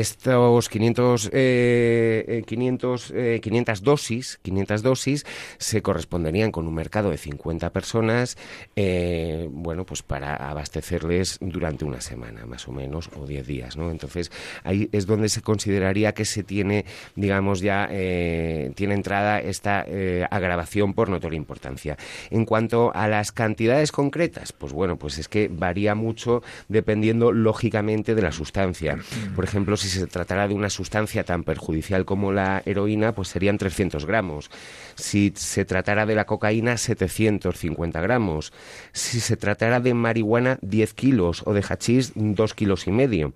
estos 0.00 0.68
500, 0.68 1.30
eh, 1.32 2.42
500, 2.46 3.12
eh, 3.14 3.40
500 3.42 3.78
eh, 3.78 3.82
dosis, 3.84 4.38
500 4.42 4.82
dosis 4.82 5.26
se 5.58 5.82
corresponderían 5.82 6.50
con 6.50 6.66
un 6.66 6.74
mercado 6.74 7.10
de 7.10 7.18
50 7.18 7.70
personas, 7.70 8.36
eh, 8.74 9.48
bueno, 9.50 9.84
pues 9.84 10.02
para 10.02 10.36
abastecerles 10.36 11.38
durante 11.40 11.84
una 11.84 12.00
semana, 12.00 12.46
más 12.46 12.66
o 12.68 12.72
menos, 12.72 13.10
o 13.16 13.26
10 13.26 13.46
días, 13.46 13.76
¿no? 13.76 13.90
Entonces, 13.90 14.30
ahí 14.64 14.88
es 14.92 15.06
donde 15.06 15.28
se 15.28 15.42
consideraría 15.42 16.12
que 16.12 16.24
se 16.24 16.42
tiene, 16.42 16.86
digamos, 17.14 17.60
ya, 17.60 17.88
tiene 17.88 18.94
entrada 18.94 19.40
esta 19.40 19.84
agravación 20.30 20.94
por 20.94 21.08
notoria 21.08 21.36
importancia. 21.36 21.96
En 22.30 22.44
cuanto 22.44 22.92
a 22.94 23.08
las 23.08 23.32
cantidades 23.32 23.92
concretas, 23.92 24.52
pues 24.52 24.72
bueno, 24.72 24.96
pues 24.96 25.18
es 25.18 25.28
que 25.28 25.48
varía 25.48 25.94
mucho 25.94 26.42
dependiendo, 26.68 27.32
lógicamente, 27.32 28.14
de 28.14 28.22
la 28.22 28.32
sustancia. 28.32 28.98
Por 29.34 29.44
ejemplo, 29.44 29.76
si 29.82 29.98
se 30.00 30.06
tratara 30.06 30.48
de 30.48 30.54
una 30.54 30.70
sustancia 30.70 31.24
tan 31.24 31.44
perjudicial 31.44 32.04
como 32.04 32.32
la 32.32 32.62
heroína, 32.64 33.12
pues 33.12 33.28
serían 33.28 33.58
300 33.58 34.06
gramos. 34.06 34.50
Si 34.94 35.32
se 35.34 35.64
tratara 35.64 36.06
de 36.06 36.14
la 36.14 36.24
cocaína, 36.24 36.76
750 36.76 38.00
gramos. 38.00 38.52
Si 38.92 39.20
se 39.20 39.36
tratara 39.36 39.80
de 39.80 39.94
marihuana, 39.94 40.58
10 40.62 40.94
kilos 40.94 41.42
o 41.46 41.52
de 41.52 41.62
hachís, 41.62 42.12
2 42.14 42.54
kilos 42.54 42.86
y 42.86 42.92
medio. 42.92 43.32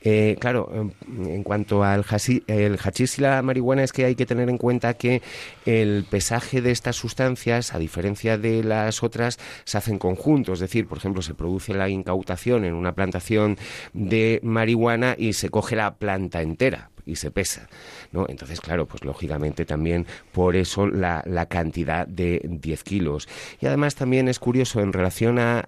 Eh, 0.00 0.36
claro, 0.38 0.70
en 1.06 1.42
cuanto 1.42 1.82
al 1.82 2.04
el 2.46 2.78
hachís 2.78 3.18
y 3.18 3.22
la 3.22 3.42
marihuana 3.42 3.82
es 3.82 3.92
que 3.92 4.04
hay 4.04 4.14
que 4.14 4.26
tener 4.26 4.48
en 4.48 4.56
cuenta 4.56 4.94
que 4.94 5.22
el 5.66 6.04
pesaje 6.08 6.60
de 6.60 6.70
estas 6.70 6.94
sustancias, 6.94 7.74
a 7.74 7.78
diferencia 7.78 8.38
de 8.38 8.62
las 8.62 9.02
otras, 9.02 9.38
se 9.64 9.76
hacen 9.76 9.98
conjuntos. 9.98 10.54
Es 10.54 10.60
decir, 10.60 10.86
por 10.86 10.98
ejemplo, 10.98 11.20
se 11.22 11.34
produce 11.34 11.74
la 11.74 11.88
incautación 11.88 12.64
en 12.64 12.74
una 12.74 12.92
plantación 12.94 13.58
de 13.92 14.40
marihuana 14.42 15.16
y 15.18 15.32
se 15.32 15.50
coge 15.50 15.74
la 15.78 15.92
planta 16.02 16.42
entera 16.42 16.88
y 17.08 17.16
se 17.16 17.30
pesa. 17.30 17.68
¿no? 18.12 18.26
Entonces, 18.28 18.60
claro, 18.60 18.86
pues 18.86 19.04
lógicamente 19.04 19.64
también 19.64 20.06
por 20.32 20.56
eso 20.56 20.86
la, 20.86 21.22
la 21.26 21.46
cantidad 21.46 22.06
de 22.06 22.40
10 22.44 22.84
kilos. 22.84 23.28
Y 23.60 23.66
además 23.66 23.94
también 23.94 24.28
es 24.28 24.38
curioso, 24.38 24.80
en 24.80 24.92
relación 24.92 25.38
a, 25.38 25.64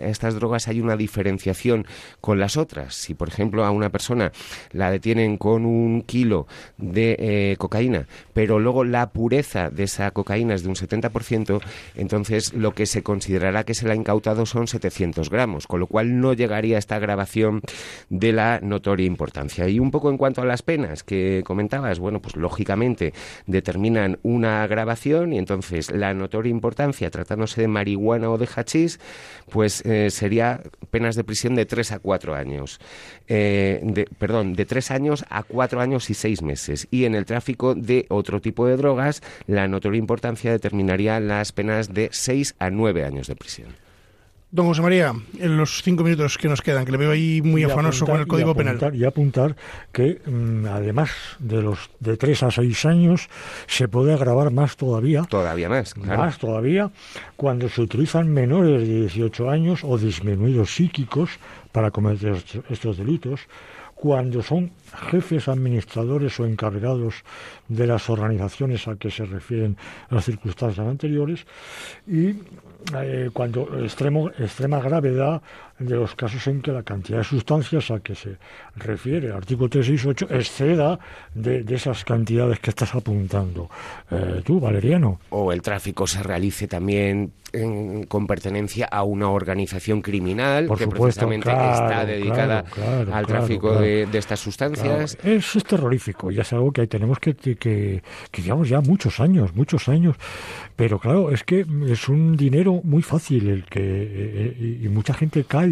estas 0.00 0.34
drogas 0.34 0.68
hay 0.68 0.80
una 0.80 0.96
diferenciación 0.96 1.86
con 2.20 2.38
las 2.38 2.56
otras. 2.56 2.94
Si, 2.94 3.14
por 3.14 3.28
ejemplo, 3.28 3.64
a 3.64 3.70
una 3.70 3.90
persona 3.90 4.32
la 4.72 4.90
detienen 4.90 5.36
con 5.36 5.64
un 5.64 6.02
kilo 6.02 6.46
de 6.76 7.16
eh, 7.18 7.56
cocaína, 7.58 8.06
pero 8.32 8.58
luego 8.58 8.84
la 8.84 9.10
pureza 9.10 9.70
de 9.70 9.84
esa 9.84 10.10
cocaína 10.10 10.54
es 10.54 10.62
de 10.62 10.68
un 10.68 10.74
70%, 10.74 11.60
entonces 11.94 12.52
lo 12.52 12.72
que 12.72 12.86
se 12.86 13.02
considerará 13.02 13.64
que 13.64 13.74
se 13.74 13.86
le 13.86 13.92
ha 13.92 13.96
incautado 13.96 14.46
son 14.46 14.66
700 14.68 15.30
gramos, 15.30 15.66
con 15.66 15.80
lo 15.80 15.86
cual 15.86 16.20
no 16.20 16.32
llegaría 16.32 16.76
a 16.76 16.78
esta 16.78 16.98
grabación 16.98 17.62
de 18.08 18.32
la 18.32 18.60
notoria 18.60 19.06
importancia. 19.06 19.68
Y 19.68 19.78
un 19.78 19.90
poco 19.90 20.10
en 20.10 20.18
cuanto 20.18 20.42
a 20.42 20.44
las 20.44 20.57
penas 20.62 21.02
que 21.02 21.42
comentabas, 21.44 21.98
bueno, 21.98 22.20
pues 22.20 22.36
lógicamente 22.36 23.12
determinan 23.46 24.18
una 24.22 24.66
grabación 24.66 25.32
y 25.32 25.38
entonces 25.38 25.90
la 25.90 26.14
notoria 26.14 26.50
importancia, 26.50 27.10
tratándose 27.10 27.60
de 27.60 27.68
marihuana 27.68 28.30
o 28.30 28.38
de 28.38 28.46
hachís, 28.46 29.00
pues 29.50 29.84
eh, 29.84 30.10
sería 30.10 30.60
penas 30.90 31.16
de 31.16 31.24
prisión 31.24 31.54
de 31.54 31.66
tres 31.66 31.92
a 31.92 31.98
cuatro 31.98 32.34
años. 32.34 32.80
Eh, 33.26 33.80
de, 33.82 34.06
perdón, 34.18 34.54
de 34.54 34.64
tres 34.64 34.90
años 34.90 35.24
a 35.28 35.42
cuatro 35.42 35.80
años 35.80 36.10
y 36.10 36.14
seis 36.14 36.42
meses. 36.42 36.88
Y 36.90 37.04
en 37.04 37.14
el 37.14 37.24
tráfico 37.24 37.74
de 37.74 38.06
otro 38.08 38.40
tipo 38.40 38.66
de 38.66 38.76
drogas, 38.76 39.22
la 39.46 39.68
notoria 39.68 39.98
importancia 39.98 40.52
determinaría 40.52 41.20
las 41.20 41.52
penas 41.52 41.92
de 41.92 42.08
seis 42.12 42.54
a 42.58 42.70
nueve 42.70 43.04
años 43.04 43.26
de 43.26 43.36
prisión. 43.36 43.87
Don 44.50 44.64
José 44.64 44.80
María, 44.80 45.12
en 45.38 45.58
los 45.58 45.82
cinco 45.82 46.02
minutos 46.04 46.38
que 46.38 46.48
nos 46.48 46.62
quedan, 46.62 46.86
que 46.86 46.92
le 46.92 46.96
veo 46.96 47.10
ahí 47.10 47.42
muy 47.42 47.64
afanoso 47.64 48.06
con 48.06 48.18
el 48.18 48.26
Código 48.26 48.54
Penal. 48.54 48.94
Y 48.94 49.04
apuntar 49.04 49.54
que, 49.92 50.22
mm, 50.24 50.64
además 50.64 51.10
de 51.38 51.60
los 51.60 51.90
de 52.00 52.16
tres 52.16 52.42
a 52.42 52.50
seis 52.50 52.86
años, 52.86 53.28
se 53.66 53.88
puede 53.88 54.14
agravar 54.14 54.50
más 54.50 54.78
todavía. 54.78 55.24
Todavía 55.24 55.68
más, 55.68 55.92
claro. 55.92 56.22
Más 56.22 56.38
todavía, 56.38 56.90
cuando 57.36 57.68
se 57.68 57.82
utilizan 57.82 58.32
menores 58.32 58.88
de 58.88 59.00
18 59.00 59.50
años 59.50 59.80
o 59.84 59.98
disminuidos 59.98 60.74
psíquicos 60.74 61.38
para 61.70 61.90
cometer 61.90 62.42
estos 62.70 62.96
delitos 62.96 63.40
cuando 63.98 64.42
son 64.42 64.70
jefes 65.10 65.48
administradores 65.48 66.38
o 66.38 66.46
encargados 66.46 67.24
de 67.66 67.86
las 67.86 68.08
organizaciones 68.08 68.86
a 68.86 68.94
que 68.94 69.10
se 69.10 69.24
refieren 69.24 69.76
las 70.08 70.24
circunstancias 70.24 70.86
anteriores 70.86 71.44
y 72.06 72.36
eh, 73.00 73.30
cuando 73.32 73.68
extremo, 73.82 74.30
extrema 74.30 74.80
gravedad 74.80 75.42
de 75.78 75.94
los 75.94 76.14
casos 76.14 76.46
en 76.46 76.60
que 76.60 76.72
la 76.72 76.82
cantidad 76.82 77.18
de 77.18 77.24
sustancias 77.24 77.90
a 77.90 78.00
que 78.00 78.14
se 78.14 78.36
refiere 78.76 79.28
el 79.28 79.34
artículo 79.34 79.68
368 79.68 80.34
exceda 80.34 80.98
de, 81.34 81.64
esas 81.68 82.04
cantidades 82.04 82.58
que 82.60 82.70
estás 82.70 82.94
apuntando 82.94 83.70
eh, 84.10 84.42
tú, 84.44 84.58
Valeriano. 84.58 85.20
O 85.30 85.52
el 85.52 85.62
tráfico 85.62 86.06
se 86.06 86.22
realice 86.22 86.66
también 86.66 87.32
con 88.08 88.26
pertenencia 88.26 88.86
a 88.86 89.04
una 89.04 89.30
organización 89.30 90.02
criminal 90.02 90.68
que 90.76 90.86
precisamente 90.86 91.50
está 91.50 92.04
dedicada 92.04 92.64
al 93.10 93.26
tráfico 93.26 93.74
de, 93.80 94.06
estas 94.12 94.40
sustancias. 94.40 95.16
Eso 95.22 95.58
es 95.58 95.64
terrorífico 95.64 96.30
y 96.30 96.38
es 96.38 96.52
algo 96.52 96.72
que 96.72 96.86
tenemos 96.86 97.18
que, 97.18 97.34
que, 97.34 97.56
que, 98.30 98.42
llevamos 98.42 98.68
ya 98.68 98.80
muchos 98.80 99.20
años, 99.20 99.54
muchos 99.54 99.88
años. 99.88 100.16
Pero 100.76 100.98
claro, 100.98 101.30
es 101.30 101.42
que 101.42 101.64
es 101.88 102.08
un 102.08 102.36
dinero 102.36 102.80
muy 102.84 103.02
fácil 103.02 103.48
el 103.48 103.64
que 103.64 103.80
eh, 103.82 104.80
y 104.82 104.88
mucha 104.88 105.14
gente 105.14 105.44
cae 105.44 105.67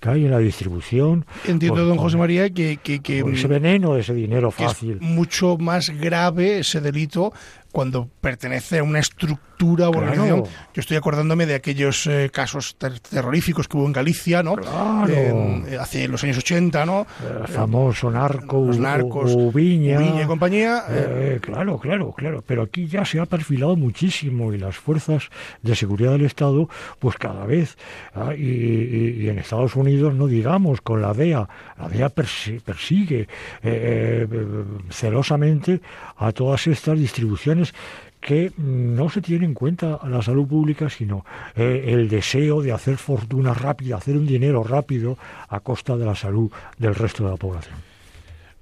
cae 0.00 0.24
en 0.24 0.30
la 0.30 0.38
distribución. 0.38 1.26
Entiendo, 1.46 1.84
don 1.84 1.96
José 1.98 2.16
María, 2.16 2.50
que, 2.50 2.78
que, 2.78 3.00
que 3.00 3.20
ese 3.20 3.46
veneno 3.46 3.96
ese 3.96 4.14
dinero 4.14 4.50
fácil. 4.50 4.92
Es 4.92 5.00
mucho 5.00 5.56
más 5.58 5.90
grave 5.90 6.60
ese 6.60 6.80
delito 6.80 7.32
cuando 7.76 8.08
pertenece 8.22 8.78
a 8.78 8.82
una 8.82 9.00
estructura 9.00 9.90
o 9.90 9.90
organización. 9.90 10.44
Yo 10.44 10.80
estoy 10.80 10.96
acordándome 10.96 11.44
de 11.44 11.56
aquellos 11.56 12.06
eh, 12.06 12.30
casos 12.32 12.76
terroríficos 12.78 13.68
que 13.68 13.76
hubo 13.76 13.84
en 13.84 13.92
Galicia, 13.92 14.42
¿no? 14.42 14.56
Eh, 15.06 15.76
hace 15.78 16.08
los 16.08 16.24
años 16.24 16.38
80, 16.38 16.86
¿no? 16.86 17.06
El 17.42 17.48
famoso 17.48 18.10
narco, 18.10 18.64
los 18.64 18.78
narcos, 18.78 19.30
Ubiña 19.34 20.22
y 20.22 20.24
compañía. 20.24 20.84
Eh, 20.88 21.38
claro, 21.42 21.78
claro, 21.78 22.12
claro. 22.12 22.42
Pero 22.46 22.62
aquí 22.62 22.86
ya 22.86 23.04
se 23.04 23.20
ha 23.20 23.26
perfilado 23.26 23.76
muchísimo 23.76 24.54
y 24.54 24.58
las 24.58 24.76
fuerzas 24.76 25.28
de 25.60 25.76
seguridad 25.76 26.12
del 26.12 26.24
Estado, 26.24 26.70
pues 26.98 27.16
cada 27.18 27.44
vez, 27.44 27.76
ah, 28.14 28.34
y, 28.34 29.28
en 29.28 29.38
Estados 29.38 29.76
Unidos 29.76 30.14
no 30.14 30.26
digamos, 30.26 30.80
con 30.80 31.02
la 31.02 31.12
DEA, 31.12 31.46
la 31.78 31.88
DEA 31.90 32.08
persigue 32.08 33.28
celosamente 34.88 35.82
a 36.16 36.32
todas 36.32 36.66
estas 36.68 36.98
distribuciones 36.98 37.65
que 38.20 38.52
no 38.56 39.08
se 39.08 39.20
tiene 39.20 39.44
en 39.44 39.54
cuenta 39.54 40.00
la 40.08 40.20
salud 40.20 40.46
pública, 40.46 40.90
sino 40.90 41.24
eh, 41.54 41.84
el 41.88 42.08
deseo 42.08 42.60
de 42.60 42.72
hacer 42.72 42.96
fortuna 42.96 43.54
rápida, 43.54 43.96
hacer 43.96 44.16
un 44.16 44.26
dinero 44.26 44.64
rápido 44.64 45.16
a 45.48 45.60
costa 45.60 45.96
de 45.96 46.04
la 46.04 46.14
salud 46.14 46.50
del 46.78 46.94
resto 46.94 47.24
de 47.24 47.30
la 47.30 47.36
población. 47.36 47.76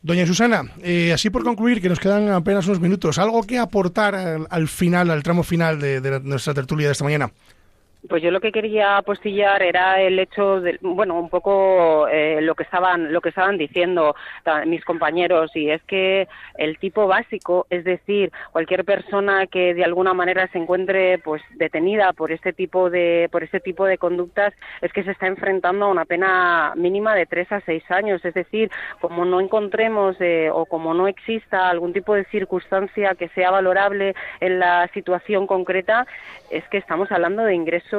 Doña 0.02 0.26
Susana, 0.26 0.64
eh, 0.82 1.14
así 1.14 1.30
por 1.30 1.44
concluir, 1.44 1.80
que 1.80 1.88
nos 1.88 1.98
quedan 1.98 2.28
apenas 2.28 2.66
unos 2.66 2.80
minutos, 2.80 3.16
¿algo 3.16 3.42
que 3.42 3.58
aportar 3.58 4.14
al, 4.50 4.68
final, 4.68 5.10
al 5.10 5.22
tramo 5.22 5.42
final 5.42 5.80
de 5.80 6.20
nuestra 6.22 6.52
tertulia 6.52 6.88
de 6.88 6.92
esta 6.92 7.04
mañana? 7.04 7.30
Pues 8.06 8.22
yo 8.22 8.30
lo 8.30 8.40
que 8.40 8.52
quería 8.52 8.98
apostillar 8.98 9.62
era 9.62 9.98
el 10.02 10.18
hecho 10.18 10.60
de, 10.60 10.78
bueno, 10.82 11.18
un 11.18 11.30
poco 11.30 12.06
eh, 12.08 12.38
lo 12.42 12.54
que 12.54 12.62
estaban, 12.62 13.12
lo 13.14 13.22
que 13.22 13.30
estaban 13.30 13.56
diciendo 13.56 14.14
mis 14.66 14.84
compañeros 14.84 15.50
y 15.56 15.70
es 15.70 15.82
que 15.84 16.28
el 16.58 16.78
tipo 16.78 17.06
básico, 17.06 17.66
es 17.70 17.82
decir, 17.84 18.30
cualquier 18.52 18.84
persona 18.84 19.46
que 19.46 19.72
de 19.72 19.84
alguna 19.84 20.12
manera 20.12 20.46
se 20.48 20.58
encuentre, 20.58 21.18
pues, 21.18 21.42
detenida 21.52 22.12
por 22.12 22.30
este 22.30 22.52
tipo 22.52 22.90
de, 22.90 23.28
por 23.32 23.42
este 23.42 23.60
tipo 23.60 23.86
de 23.86 23.96
conductas, 23.96 24.52
es 24.82 24.92
que 24.92 25.02
se 25.02 25.12
está 25.12 25.26
enfrentando 25.26 25.86
a 25.86 25.88
una 25.88 26.04
pena 26.04 26.74
mínima 26.76 27.14
de 27.14 27.24
tres 27.24 27.50
a 27.52 27.60
seis 27.62 27.90
años. 27.90 28.22
Es 28.22 28.34
decir, 28.34 28.70
como 29.00 29.24
no 29.24 29.40
encontremos 29.40 30.16
eh, 30.20 30.50
o 30.52 30.66
como 30.66 30.92
no 30.92 31.08
exista 31.08 31.70
algún 31.70 31.94
tipo 31.94 32.14
de 32.14 32.24
circunstancia 32.26 33.14
que 33.14 33.28
sea 33.30 33.50
valorable 33.50 34.14
en 34.40 34.58
la 34.58 34.88
situación 34.88 35.46
concreta, 35.46 36.06
es 36.50 36.68
que 36.68 36.76
estamos 36.76 37.10
hablando 37.10 37.44
de 37.44 37.54
ingresos 37.54 37.93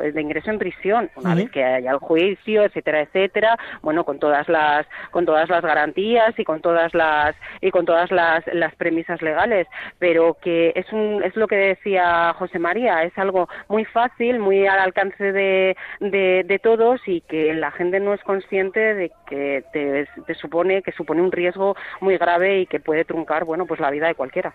de 0.00 0.20
ingreso 0.20 0.50
en 0.50 0.58
prisión 0.58 1.10
una 1.16 1.34
vez 1.34 1.50
que 1.50 1.64
haya 1.64 1.90
el 1.90 1.98
juicio 1.98 2.62
etcétera 2.64 3.02
etcétera 3.02 3.56
bueno 3.82 4.04
con 4.04 4.18
todas 4.18 4.48
las 4.48 4.86
con 5.10 5.26
todas 5.26 5.48
las 5.48 5.62
garantías 5.62 6.38
y 6.38 6.44
con 6.44 6.60
todas 6.60 6.94
las 6.94 7.34
y 7.60 7.70
con 7.70 7.84
todas 7.84 8.10
las, 8.10 8.44
las 8.52 8.74
premisas 8.76 9.22
legales. 9.22 9.66
Pero 9.98 10.36
que 10.40 10.72
es 10.74 10.92
un 10.92 11.22
es 11.22 11.36
lo 11.36 11.46
que 11.46 11.56
decía 11.56 12.34
José 12.34 12.58
María 12.58 13.02
es 13.04 13.16
algo 13.18 13.48
muy 13.68 13.84
fácil 13.84 14.38
muy 14.38 14.66
al 14.66 14.78
alcance 14.78 15.32
de, 15.32 15.76
de, 16.00 16.60
todos 16.62 17.00
y 17.06 17.22
que 17.22 17.54
la 17.54 17.70
gente 17.70 18.00
no 18.00 18.12
es 18.12 18.20
consciente 18.22 18.94
de 18.94 19.10
que 19.26 19.64
te, 19.72 20.06
te 20.26 20.34
supone 20.34 20.82
que 20.82 20.92
supone 20.92 21.22
un 21.22 21.32
riesgo 21.32 21.74
muy 22.00 22.18
grave 22.18 22.60
y 22.60 22.66
que 22.66 22.80
puede 22.80 23.04
truncar 23.04 23.44
bueno 23.44 23.66
pues 23.66 23.80
la 23.80 23.90
vida 23.90 24.08
de 24.08 24.14
cualquiera 24.14 24.52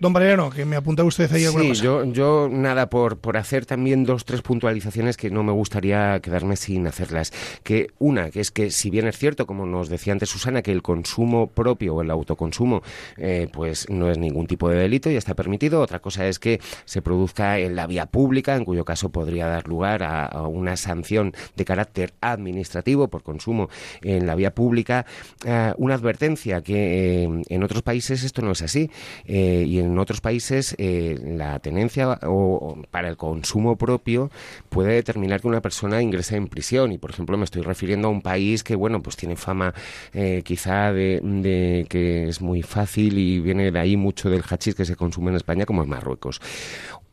Don 0.00 0.12
Valeriano, 0.12 0.48
que 0.50 0.64
me 0.64 0.76
apunta 0.76 1.02
usted 1.02 1.32
ahí 1.32 1.44
alguna 1.44 1.74
sí, 1.74 1.82
Yo, 1.82 2.04
yo 2.04 2.48
nada, 2.48 2.88
por, 2.88 3.18
por 3.18 3.36
hacer 3.36 3.66
también 3.66 4.04
dos, 4.04 4.24
tres 4.24 4.42
puntualizaciones 4.42 5.16
que 5.16 5.28
no 5.28 5.42
me 5.42 5.50
gustaría 5.50 6.20
quedarme 6.20 6.54
sin 6.54 6.86
hacerlas. 6.86 7.32
Que 7.64 7.88
una, 7.98 8.30
que 8.30 8.38
es 8.38 8.52
que 8.52 8.70
si 8.70 8.90
bien 8.90 9.08
es 9.08 9.18
cierto, 9.18 9.44
como 9.44 9.66
nos 9.66 9.88
decía 9.88 10.12
antes 10.12 10.28
Susana, 10.28 10.62
que 10.62 10.70
el 10.70 10.82
consumo 10.82 11.48
propio 11.48 11.96
o 11.96 12.02
el 12.02 12.12
autoconsumo 12.12 12.82
eh, 13.16 13.48
pues 13.52 13.90
no 13.90 14.08
es 14.08 14.18
ningún 14.18 14.46
tipo 14.46 14.68
de 14.68 14.76
delito 14.76 15.10
y 15.10 15.16
está 15.16 15.34
permitido, 15.34 15.80
otra 15.80 15.98
cosa 15.98 16.28
es 16.28 16.38
que 16.38 16.60
se 16.84 17.02
produzca 17.02 17.58
en 17.58 17.74
la 17.74 17.88
vía 17.88 18.06
pública, 18.06 18.54
en 18.54 18.64
cuyo 18.64 18.84
caso 18.84 19.10
podría 19.10 19.48
dar 19.48 19.66
lugar 19.66 20.04
a, 20.04 20.28
una 20.42 20.76
sanción 20.76 21.32
de 21.56 21.64
carácter 21.64 22.14
administrativo 22.20 23.08
por 23.08 23.24
consumo 23.24 23.68
en 24.02 24.28
la 24.28 24.36
vía 24.36 24.54
pública. 24.54 25.06
Eh, 25.44 25.72
una 25.76 25.94
advertencia 25.94 26.60
que 26.62 27.24
eh, 27.24 27.42
en 27.48 27.62
otros 27.64 27.82
países 27.82 28.22
esto 28.22 28.42
no 28.42 28.52
es 28.52 28.62
así 28.62 28.92
y 29.26 29.80
en 29.80 29.87
en 29.88 29.98
otros 29.98 30.20
países 30.20 30.74
eh, 30.78 31.18
la 31.22 31.58
tenencia 31.58 32.18
o, 32.22 32.82
para 32.90 33.08
el 33.08 33.16
consumo 33.16 33.76
propio 33.76 34.30
puede 34.68 34.94
determinar 34.94 35.40
que 35.40 35.48
una 35.48 35.60
persona 35.60 36.02
ingrese 36.02 36.36
en 36.36 36.48
prisión. 36.48 36.92
Y 36.92 36.98
por 36.98 37.10
ejemplo 37.10 37.36
me 37.36 37.44
estoy 37.44 37.62
refiriendo 37.62 38.08
a 38.08 38.10
un 38.10 38.22
país 38.22 38.62
que 38.62 38.74
bueno 38.74 39.02
pues 39.02 39.16
tiene 39.16 39.36
fama 39.36 39.74
eh, 40.12 40.42
quizá 40.44 40.92
de, 40.92 41.20
de, 41.22 41.86
que 41.88 42.28
es 42.28 42.40
muy 42.40 42.62
fácil 42.62 43.18
y 43.18 43.40
viene 43.40 43.70
de 43.70 43.78
ahí 43.78 43.96
mucho 43.96 44.30
del 44.30 44.42
hachís 44.42 44.74
que 44.74 44.84
se 44.84 44.96
consume 44.96 45.30
en 45.30 45.36
España 45.36 45.66
como 45.66 45.82
es 45.82 45.88
Marruecos 45.88 46.40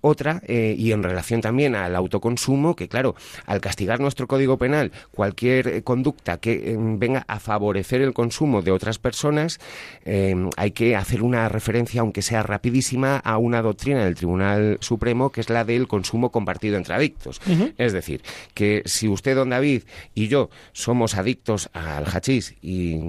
otra, 0.06 0.42
eh, 0.46 0.76
y 0.78 0.92
en 0.92 1.02
relación 1.02 1.42
también 1.42 1.76
al 1.76 1.96
autoconsumo, 1.96 2.76
que 2.76 2.88
claro, 2.88 3.16
al 3.48 3.60
castigar 3.60 4.00
nuestro 4.00 4.28
Código 4.28 4.58
Penal 4.58 4.92
cualquier 5.12 5.68
eh, 5.68 5.82
conducta 5.82 6.38
que 6.38 6.74
eh, 6.74 6.78
venga 6.78 7.26
a 7.28 7.40
favorecer 7.40 8.02
el 8.02 8.14
consumo 8.14 8.62
de 8.62 8.72
otras 8.72 9.00
personas, 9.00 9.60
hay 10.06 10.72
que 10.72 10.96
hacer 10.96 11.24
una 11.24 11.50
referencia, 11.50 12.02
aunque 12.02 12.22
sea 12.22 12.44
rapidísima, 12.44 13.18
a 13.18 13.38
una 13.38 13.62
doctrina 13.62 14.06
del 14.06 14.16
Tribunal 14.16 14.78
Supremo, 14.82 15.32
que 15.32 15.42
es 15.42 15.50
la 15.50 15.66
del 15.66 15.88
consumo 15.88 16.32
compartido 16.32 16.78
entre 16.78 16.94
adictos. 16.94 17.42
Es 17.78 17.94
decir, 17.94 18.22
que 18.54 18.84
si 18.86 19.08
usted, 19.08 19.36
don 19.36 19.50
David, 19.50 19.84
y 20.14 20.28
yo 20.28 20.50
somos 20.74 21.16
adictos 21.16 21.70
al 21.74 22.06
hachís 22.06 22.56
y 22.62 23.00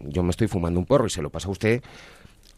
yo 0.00 0.22
me 0.22 0.30
estoy 0.30 0.48
fumando 0.48 0.80
un 0.80 0.86
porro 0.86 1.06
y 1.06 1.10
se 1.10 1.22
lo 1.22 1.30
pasa 1.30 1.48
a 1.48 1.52
usted, 1.52 1.82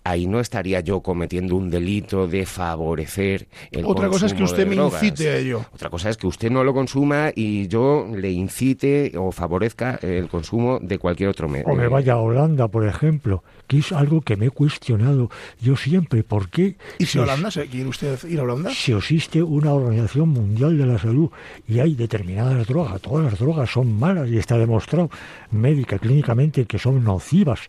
ahí 0.05 0.27
no 0.27 0.41
estaría 0.41 0.81
yo 0.81 1.01
cometiendo 1.01 1.57
un 1.57 1.71
delito 1.71 2.27
de 2.27 2.47
favorecer 2.47 3.49
el 3.71 3.85
Otra 3.85 4.09
cosa 4.09 4.27
es 4.27 4.35
que 4.35 4.43
usted 4.43 4.67
me 4.67 4.77
incite 4.77 5.29
a 5.29 5.37
ello. 5.37 5.65
Otra 5.73 5.91
cosa 5.91 6.11
es 6.11 6.17
que 6.17 6.27
usted 6.27 6.51
no 6.51 6.65
lo 6.65 6.75
consuma 6.75 7.31
y 7.35 7.69
yo 7.69 8.07
le 8.15 8.31
incite 8.31 9.13
o 9.17 9.33
favorezca 9.33 9.99
el 10.03 10.29
consumo 10.29 10.79
de 10.81 10.99
cualquier 10.99 11.29
otro 11.29 11.49
medio. 11.49 11.67
O 11.67 11.75
me 11.75 11.89
vaya 11.89 12.15
a 12.15 12.19
Holanda, 12.19 12.69
por 12.69 12.87
ejemplo, 12.87 13.43
que 13.67 13.79
es 13.79 13.93
algo 13.93 14.21
que 14.21 14.37
me 14.37 14.47
he 14.47 14.51
cuestionado 14.51 15.31
yo 15.61 15.77
siempre. 15.77 16.23
¿Por 16.23 16.49
qué? 16.51 16.77
¿Y 16.99 17.07
si 17.07 17.19
Holanda? 17.19 17.51
¿Quiere 17.51 17.87
usted 17.89 18.19
ir 18.29 18.41
a 18.41 18.43
Holanda? 18.43 18.71
Si 18.71 18.93
existe 18.93 19.43
una 19.43 19.73
Organización 19.73 20.31
Mundial 20.31 20.77
de 20.79 20.87
la 20.87 20.99
Salud 20.99 21.31
y 21.69 21.79
hay 21.81 21.95
determinadas 21.95 22.67
drogas, 22.67 23.01
todas 23.01 23.25
las 23.25 23.39
drogas 23.39 23.71
son 23.71 23.99
malas 23.99 24.29
y 24.29 24.39
está 24.39 24.59
demostrado 24.59 25.11
médica, 25.51 25.99
clínicamente, 25.99 26.67
que 26.67 26.79
son 26.79 27.05
nocivas 27.05 27.61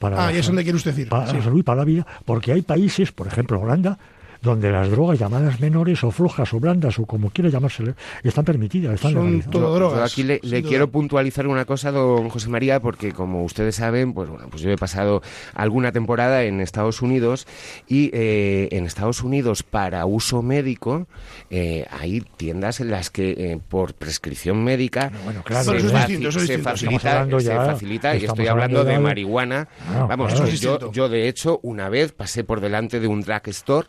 para 0.00 0.26
ah, 0.26 0.32
y 0.32 0.38
es 0.38 0.46
donde 0.46 0.62
quiere 0.62 0.76
usted 0.76 0.92
decir. 0.92 1.08
Para 1.10 1.30
y 1.30 1.62
para 1.62 1.76
la 1.76 1.84
vida, 1.84 2.06
porque 2.24 2.52
hay 2.52 2.62
países, 2.62 3.12
por 3.12 3.26
ejemplo 3.26 3.60
Holanda, 3.60 3.98
donde 4.42 4.70
las 4.70 4.90
drogas 4.90 5.18
llamadas 5.18 5.60
menores 5.60 6.02
o 6.04 6.10
flojas 6.10 6.52
o 6.54 6.60
blandas 6.60 6.98
o 6.98 7.06
como 7.06 7.30
quiera 7.30 7.50
llamarse 7.50 7.94
están 8.22 8.44
permitidas, 8.44 8.94
están 8.94 9.12
Son 9.12 9.42
todo 9.42 9.74
drogas. 9.74 10.12
aquí 10.12 10.22
le, 10.22 10.40
quiero 10.62 10.90
puntualizar 10.90 11.46
una 11.46 11.64
cosa, 11.64 11.90
don 11.90 12.28
José 12.28 12.48
María, 12.48 12.80
porque 12.80 13.12
como 13.12 13.44
ustedes 13.44 13.76
saben, 13.76 14.12
pues 14.12 14.28
bueno, 14.28 14.48
pues 14.50 14.62
yo 14.62 14.70
he 14.70 14.76
pasado 14.76 15.22
alguna 15.54 15.92
temporada 15.92 16.42
en 16.44 16.60
Estados 16.60 17.02
Unidos 17.02 17.46
y 17.86 18.10
eh, 18.12 18.68
en 18.72 18.86
Estados 18.86 19.22
Unidos 19.22 19.62
para 19.62 20.06
uso 20.06 20.42
médico 20.42 21.06
eh, 21.50 21.86
hay 21.90 22.22
tiendas 22.36 22.80
en 22.80 22.90
las 22.90 23.10
que 23.10 23.30
eh, 23.30 23.60
por 23.68 23.94
prescripción 23.94 24.62
médica 24.64 25.12
bueno, 25.24 25.42
claro, 25.42 25.78
se, 25.78 25.88
facilita, 26.58 27.26
se 27.40 27.54
facilita 27.54 28.16
y 28.16 28.24
estoy 28.24 28.46
hablando 28.46 28.84
de, 28.84 28.98
marihuana. 28.98 29.68
Vamos, 30.08 30.60
yo, 30.60 30.92
yo 30.92 31.08
de 31.08 31.28
hecho 31.28 31.60
una 31.62 31.88
vez 31.88 32.12
pasé 32.12 32.44
por 32.44 32.60
delante 32.60 33.00
de 33.00 33.06
un 33.06 33.22
drugstore 33.22 33.88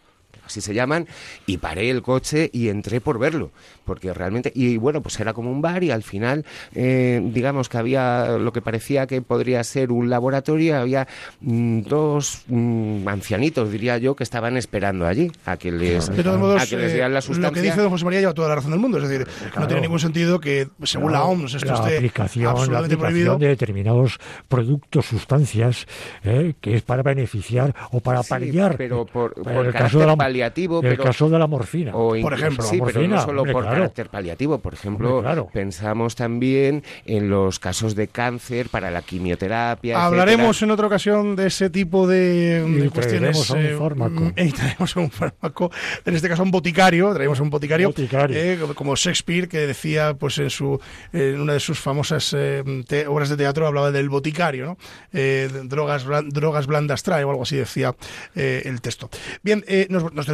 así 0.51 0.61
se 0.61 0.73
llaman, 0.73 1.07
y 1.45 1.57
paré 1.57 1.89
el 1.89 2.01
coche 2.01 2.49
y 2.53 2.69
entré 2.69 3.01
por 3.01 3.17
verlo, 3.19 3.51
porque 3.85 4.13
realmente, 4.13 4.51
y 4.53 4.77
bueno, 4.77 5.01
pues 5.01 5.19
era 5.19 5.33
como 5.33 5.49
un 5.51 5.61
bar 5.61 5.83
y 5.83 5.91
al 5.91 6.03
final, 6.03 6.45
eh, 6.75 7.21
digamos 7.33 7.69
que 7.69 7.77
había 7.77 8.37
lo 8.37 8.51
que 8.53 8.61
parecía 8.61 9.07
que 9.07 9.21
podría 9.21 9.63
ser 9.63 9.91
un 9.91 10.09
laboratorio, 10.09 10.77
había 10.77 11.07
mm, 11.41 11.81
dos 11.81 12.43
mm, 12.47 13.07
ancianitos, 13.07 13.71
diría 13.71 13.97
yo, 13.97 14.15
que 14.15 14.23
estaban 14.23 14.57
esperando 14.57 15.07
allí 15.07 15.31
a 15.45 15.57
que 15.57 15.71
les, 15.71 16.09
De 16.15 16.23
todos 16.23 16.39
modos, 16.39 16.61
a 16.61 16.65
que 16.67 16.77
les 16.77 16.91
eh, 16.91 16.93
dieran 16.95 17.13
la 17.13 17.21
sustancia. 17.21 17.49
lo 17.49 17.53
que 17.53 17.61
dice 17.61 17.81
don 17.81 17.89
José 17.89 18.05
María 18.05 18.19
lleva 18.19 18.33
toda 18.33 18.49
la 18.49 18.55
razón 18.55 18.71
del 18.71 18.79
mundo. 18.79 18.97
Es 18.97 19.07
decir, 19.07 19.27
no 19.57 19.67
tiene 19.67 19.81
ningún 19.83 19.99
sentido 19.99 20.39
que, 20.39 20.67
según 20.83 21.11
la 21.13 21.23
OMS, 21.23 21.53
esto 21.55 21.67
la 21.67 21.79
esté 21.79 21.95
aplicación, 21.97 22.43
la 22.53 22.79
aplicación 22.79 22.99
prohibido. 22.99 23.37
de 23.37 23.47
determinados 23.47 24.19
productos, 24.47 25.05
sustancias, 25.05 25.87
¿eh? 26.23 26.53
que 26.59 26.75
es 26.75 26.81
para 26.81 27.03
beneficiar 27.03 27.73
o 27.91 27.99
para 28.01 28.21
Sí, 28.23 28.29
paliar. 28.29 28.75
pero 28.77 29.05
por- 29.05 29.33
por 29.33 29.47
el 29.65 29.71
carácter 29.71 29.73
caso 29.73 29.99
de 29.99 30.05
la, 30.05 30.11
paliativo, 30.41 30.81
el 30.81 30.89
pero- 30.89 31.03
caso 31.03 31.29
de 31.29 31.37
la 31.39 31.47
morfina. 31.47 31.95
O 31.95 32.19
Por 32.19 32.33
ejemplo, 32.33 32.63
sí, 32.63 32.79
pero 32.83 32.99
morfina, 32.99 33.15
no 33.17 33.21
solo 33.23 33.41
hombre, 33.41 33.53
por 33.53 33.63
claro. 33.63 33.77
carácter 33.77 34.09
paliativo. 34.09 34.57
Por 34.59 34.73
ejemplo, 34.73 35.09
Hombre, 35.17 35.23
claro. 35.23 35.49
pensamos 35.53 36.15
también 36.15 36.83
en 37.05 37.29
los 37.29 37.59
casos 37.59 37.95
de 37.95 38.07
cáncer 38.07 38.69
para 38.69 38.89
la 38.91 39.01
quimioterapia. 39.01 40.03
Hablaremos 40.03 40.47
etcétera. 40.57 40.65
en 40.65 40.71
otra 40.71 40.87
ocasión 40.87 41.35
de 41.35 41.47
ese 41.47 41.69
tipo 41.69 42.07
de, 42.07 42.65
Y 42.67 42.71
de 42.73 42.89
cuestiones. 42.89 43.47
traeremos 43.47 43.51
a 43.51 43.53
un 43.53 43.59
eh, 43.65 43.77
fármaco. 43.77 44.31
y 44.37 44.51
traemos 44.51 44.97
a 44.97 44.99
un 44.99 45.11
fármaco, 45.11 45.71
en 46.05 46.15
este 46.15 46.27
caso 46.29 46.43
un 46.43 46.51
boticario, 46.51 47.13
traemos 47.13 47.39
un 47.39 47.49
boticario, 47.49 47.89
Boticario. 47.89 48.37
eh, 48.37 48.59
como- 48.75 48.95
Shakespeare, 48.95 49.47
que 49.47 49.59
decía 49.67 50.13
pues 50.15 50.37
en 50.37 50.49
su 50.49 50.79
en 51.13 51.39
una 51.39 51.53
de 51.53 51.59
sus 51.59 51.79
famosas 51.79 52.35
eh, 52.37 52.63
te- 52.87 53.07
obras 53.07 53.29
de 53.29 53.37
teatro, 53.37 53.65
hablaba 53.67 53.91
del 53.91 54.09
boticario, 54.09 54.65
¿no? 54.65 54.77
Eh, 55.13 55.49
drogas, 55.65 56.05
drogas 56.27 56.67
blandas 56.67 57.03
trae 57.03 57.23
o 57.23 57.29
algo 57.29 57.43
así 57.43 57.55
decía 57.55 57.95
eh, 58.35 58.63
el 58.65 58.81
texto. 58.81 59.09
Bien, 59.43 59.63
eh, 59.67 59.87
nos, 59.89 60.11
nos 60.13 60.27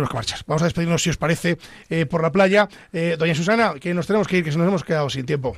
Vamos 0.45 0.61
a 0.61 0.65
despedirnos, 0.65 1.01
si 1.01 1.09
os 1.09 1.17
parece, 1.17 1.57
eh, 1.89 2.05
por 2.05 2.21
la 2.21 2.31
playa. 2.31 2.67
Eh, 2.93 3.15
doña 3.17 3.35
Susana, 3.35 3.75
que 3.79 3.93
nos 3.93 4.07
tenemos 4.07 4.27
que 4.27 4.37
ir, 4.37 4.43
que 4.43 4.51
nos 4.51 4.67
hemos 4.67 4.83
quedado 4.83 5.09
sin 5.09 5.25
tiempo. 5.25 5.55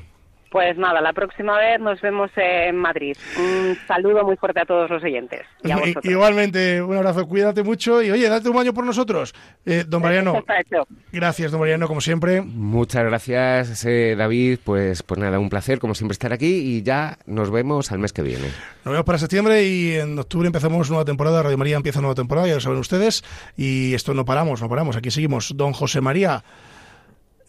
Pues 0.52 0.78
nada, 0.78 1.00
la 1.00 1.14
próxima 1.14 1.58
vez 1.60 1.80
nos 1.80 2.02
vemos 2.02 2.32
en 2.36 2.76
Madrid. 2.76 3.16
Un 3.38 3.78
saludo 3.88 4.24
muy 4.24 4.36
fuerte 4.36 4.62
a 4.62 4.66
todos 4.66 4.90
los 4.90 5.04
oyentes. 5.04 5.42
Y 5.64 5.70
a 5.70 5.78
vosotros. 5.78 6.06
Igualmente, 6.06 6.82
un 6.82 6.98
abrazo, 6.98 7.28
cuídate 7.28 7.62
mucho 7.62 8.02
y 8.02 8.10
oye, 8.10 8.28
date 8.28 8.50
un 8.50 8.56
baño 8.56 8.74
por 8.74 8.84
nosotros. 8.84 9.36
Eh, 9.66 9.84
don 9.88 10.02
Mariano, 10.02 10.44
gracias, 11.12 11.52
don 11.52 11.60
Mariano, 11.60 11.88
como 11.88 12.02
siempre. 12.02 12.42
Muchas 12.42 13.04
gracias, 13.04 13.86
eh, 13.86 14.16
David. 14.18 14.60
Pues, 14.64 15.04
pues 15.04 15.20
nada, 15.20 15.38
un 15.38 15.50
placer, 15.50 15.80
como 15.80 15.94
siempre, 15.94 16.14
estar 16.14 16.34
aquí 16.34 16.48
y 16.48 16.82
ya 16.82 17.20
nos 17.28 17.52
vemos 17.52 17.92
al 17.92 18.00
mes 18.00 18.12
que 18.12 18.24
viene. 18.24 18.48
Nos 18.86 18.94
vemos 18.94 19.06
para 19.06 19.20
septiembre 19.20 19.64
y 19.66 19.96
en 19.98 20.18
octubre 20.18 20.48
empezamos 20.48 20.90
nueva 20.90 21.06
temporada. 21.06 21.44
Radio 21.44 21.60
María 21.60 21.76
empieza 21.76 22.02
nueva 22.02 22.16
temporada, 22.16 22.48
ya 22.48 22.56
lo 22.56 22.60
saben 22.60 22.80
ustedes. 22.80 23.24
Y 23.56 23.94
esto 23.94 24.16
no 24.16 24.26
paramos, 24.26 24.62
no 24.62 24.70
paramos. 24.70 24.96
Aquí 24.98 25.12
seguimos. 25.12 25.56
Don 25.56 25.74
José 25.74 26.02
María, 26.02 26.44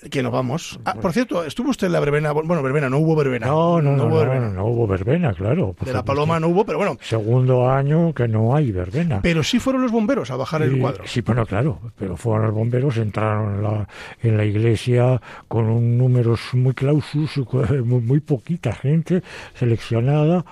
que 0.08 0.22
nos 0.22 0.32
vamos. 0.32 0.80
Ah, 0.84 0.94
por 0.94 1.12
cierto, 1.12 1.44
¿estuvo 1.44 1.70
usted 1.70 1.88
en 1.88 1.92
la 1.92 2.00
verbena? 2.00 2.32
Bueno, 2.32 2.62
verbena, 2.62 2.88
no 2.88 2.98
hubo 2.98 3.14
verbena. 3.16 3.46
no, 3.46 3.82
no, 3.82 3.96
no, 3.96 4.04
hubo 4.04 4.10
no, 4.10 4.16
verbena. 4.16 4.48
no, 4.50 4.66
hubo 4.66 4.86
verbena, 4.86 5.34
claro. 5.34 5.74
De 5.80 5.92
la 5.92 6.04
paloma 6.04 6.40
no 6.40 6.48
hubo, 6.48 6.64
pero 6.64 6.78
bueno. 6.78 6.96
Segundo 7.00 7.70
año 7.70 8.14
que 8.14 8.28
no 8.28 8.54
hay 8.54 8.72
verbena. 8.72 9.20
Pero 9.22 9.42
sí 9.42 9.58
fueron 9.58 9.82
los 9.82 9.92
bomberos 9.92 10.30
a 10.30 10.36
bajar 10.36 10.62
el 10.62 10.78
cuadro. 10.78 11.04
Sí, 11.06 11.20
bueno, 11.20 11.44
claro, 11.44 11.80
pero 11.98 12.16
fueron 12.16 12.46
los 12.46 12.54
bomberos, 12.54 12.96
entraron 12.96 13.56
en 13.56 13.62
la, 13.62 13.88
en 14.22 14.36
la 14.36 14.44
iglesia 14.44 15.20
con 15.48 15.66
un 15.66 15.98
números 15.98 16.40
muy 16.52 16.74
clausus, 16.74 17.36
muy, 17.84 18.00
muy 18.00 18.20
poquita 18.20 18.72
gente 18.72 19.22
seleccionada. 19.54 20.44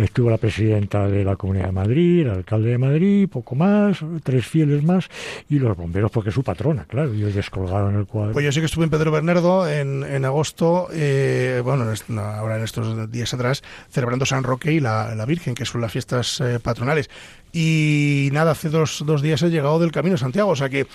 Estuvo 0.00 0.30
la 0.30 0.38
presidenta 0.38 1.06
de 1.06 1.24
la 1.24 1.36
Comunidad 1.36 1.66
de 1.66 1.72
Madrid, 1.72 2.22
el 2.22 2.30
alcalde 2.30 2.70
de 2.70 2.78
Madrid, 2.78 3.28
poco 3.28 3.54
más, 3.54 3.98
tres 4.22 4.46
fieles 4.46 4.82
más, 4.82 5.08
y 5.48 5.58
los 5.58 5.76
bomberos, 5.76 6.10
porque 6.10 6.30
es 6.30 6.34
su 6.34 6.42
patrona, 6.42 6.84
claro, 6.86 7.12
ellos 7.12 7.34
descolgaron 7.34 7.96
el 7.96 8.06
cuadro. 8.06 8.32
Pues 8.32 8.44
yo 8.44 8.50
sí 8.50 8.60
que 8.60 8.66
estuve 8.66 8.84
en 8.84 8.90
Pedro 8.90 9.10
Bernardo 9.10 9.68
en, 9.68 10.02
en 10.02 10.24
agosto, 10.24 10.88
eh, 10.92 11.60
bueno, 11.62 11.84
ahora 12.18 12.56
en 12.56 12.64
estos 12.64 13.10
días 13.10 13.34
atrás, 13.34 13.62
celebrando 13.90 14.24
San 14.24 14.42
Roque 14.42 14.72
y 14.72 14.80
la, 14.80 15.14
la 15.14 15.26
Virgen, 15.26 15.54
que 15.54 15.66
son 15.66 15.82
las 15.82 15.92
fiestas 15.92 16.40
eh, 16.40 16.58
patronales. 16.60 17.10
Y 17.52 18.30
nada, 18.32 18.52
hace 18.52 18.68
dos, 18.68 19.02
dos 19.04 19.22
días 19.22 19.42
he 19.42 19.50
llegado 19.50 19.78
del 19.80 19.92
Camino 19.92 20.14
de 20.14 20.18
Santiago, 20.18 20.50
o 20.50 20.56
sea 20.56 20.68
que 20.68 20.86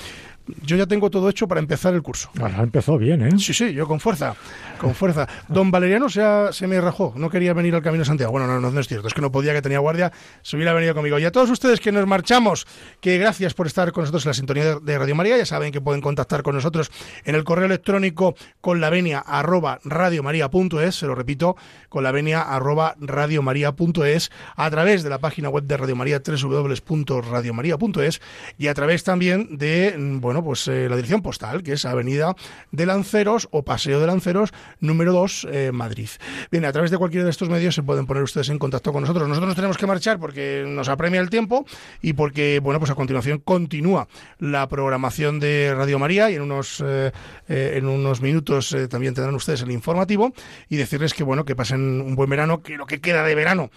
yo 0.64 0.76
ya 0.78 0.86
tengo 0.86 1.10
todo 1.10 1.30
hecho 1.30 1.48
para 1.48 1.60
empezar 1.60 1.94
el 1.94 2.02
curso. 2.02 2.30
Ahora 2.40 2.62
empezó 2.62 2.98
bien, 2.98 3.22
¿eh? 3.22 3.32
Sí, 3.40 3.54
sí, 3.54 3.74
yo 3.74 3.88
con 3.88 4.00
fuerza, 4.00 4.36
con 4.80 4.94
fuerza. 4.94 5.28
Don 5.48 5.72
Valeriano 5.72 6.10
se, 6.10 6.22
ha- 6.22 6.52
se 6.54 6.68
me 6.68 6.80
rajó, 6.82 7.14
no 7.16 7.30
quería 7.30 7.54
venir 7.54 7.74
al 7.76 7.82
Camino 7.82 8.02
de 8.02 8.06
Santiago. 8.06 8.32
Bueno, 8.32 8.48
no, 8.48 8.60
no, 8.60 8.72
no 8.72 8.80
es 8.80 8.88
cierto, 8.88 9.08
es 9.08 9.14
que 9.14 9.22
no 9.22 9.32
podía, 9.32 9.54
que 9.54 9.62
tenía 9.62 9.80
guardia, 9.80 10.12
se 10.42 10.56
hubiera 10.56 10.74
venido 10.74 10.94
conmigo. 10.94 11.18
Y 11.20 11.26
a 11.26 11.32
todos 11.32 11.50
ustedes 11.50 11.80
que 11.80 11.92
nos 11.92 12.06
marchamos, 12.08 12.68
que 13.02 13.18
gracias 13.18 13.54
por 13.54 13.68
estar 13.68 13.92
con 13.92 14.04
nosotros 14.04 14.26
en 14.26 14.30
la 14.30 14.34
sintonía 14.34 14.66
de- 14.66 14.80
de 14.82 14.98
Radio 15.00 15.16
María, 15.16 15.38
ya 15.38 15.46
saben 15.46 15.72
que 15.72 15.82
pueden 15.82 16.02
contactar 16.02 16.44
con 16.44 16.56
nosotros 16.56 16.92
en 17.24 17.36
el 17.36 17.44
correo 17.44 17.66
electrónico 17.66 18.36
con 18.62 18.82
la 18.82 18.90
venia 18.90 19.20
arroba 19.20 19.80
radiomaria.es, 19.84 20.96
se 20.96 21.08
lo 21.08 21.16
repito, 21.16 21.56
con 21.90 22.04
la 22.04 22.12
venia 22.12 22.42
arroba 22.42 22.96
radiomaria.es, 23.00 24.32
a 24.56 24.70
través 24.70 25.04
de 25.04 25.10
la 25.10 25.20
página 25.20 25.50
web 25.50 25.64
de 25.64 25.78
Radio 25.78 25.96
María, 25.96 26.22
www.radiomaria.es, 26.26 28.22
y 28.58 28.68
a 28.68 28.74
través 28.74 29.04
también 29.04 29.58
de, 29.58 29.96
mm, 29.98 30.20
pues 30.44 30.68
eh, 30.68 30.88
la 30.90 30.96
dirección 30.96 31.22
postal, 31.22 31.64
que 31.64 31.74
es 31.74 31.86
Avenida 31.86 32.36
de 32.72 32.86
Lanceros 32.86 33.48
o 33.52 33.64
Paseo 33.64 34.00
de 34.00 34.08
Lanceros, 34.08 34.52
número 34.80 35.14
2, 35.14 35.48
eh, 35.52 35.72
Madrid. 35.74 36.10
Bien, 36.52 36.66
a 36.66 36.72
través 36.72 36.92
de 36.92 36.98
cualquiera 36.98 37.26
de 37.26 37.32
estos 37.32 37.50
medios 37.50 37.76
se 37.76 37.84
pueden 37.84 38.06
poner 38.06 38.24
ustedes 38.24 38.50
en 38.50 38.60
contacto 38.60 38.92
con 38.92 39.02
nosotros. 39.02 39.28
Nosotros 39.28 39.50
nos 39.50 39.56
tenemos 39.56 39.78
que 39.78 39.88
marchar 39.88 40.20
porque 40.20 40.64
nos 40.68 40.90
apremia 40.90 41.22
el 41.22 41.30
tiempo 41.30 41.66
y 42.02 42.14
porque, 42.14 42.60
bueno, 42.62 42.80
pues 42.80 42.92
a 42.92 42.96
continuación 42.96 43.40
continúa 43.40 44.08
la 44.40 44.68
programación 44.68 45.40
de 45.40 45.74
Radio 45.76 46.00
María 46.00 46.30
y 46.30 46.36
en 46.36 46.42
unos, 46.42 46.84
eh, 46.86 47.12
en 47.48 47.88
unos 47.88 48.22
minutos 48.22 48.76
también 48.90 49.14
tendrán 49.14 49.36
ustedes 49.36 49.62
el 49.62 49.72
informativo 49.72 50.34
y 50.70 50.78
decirles 50.78 51.14
que, 51.14 51.24
bueno, 51.24 51.46
que 51.46 51.56
pasen 51.56 52.02
un 52.02 52.16
buen 52.16 52.30
verano, 52.30 52.62
que 52.62 52.78
lo 52.78 52.86
que 52.86 53.02
queda 53.02 53.24
de 53.24 53.36
verano 53.36 53.72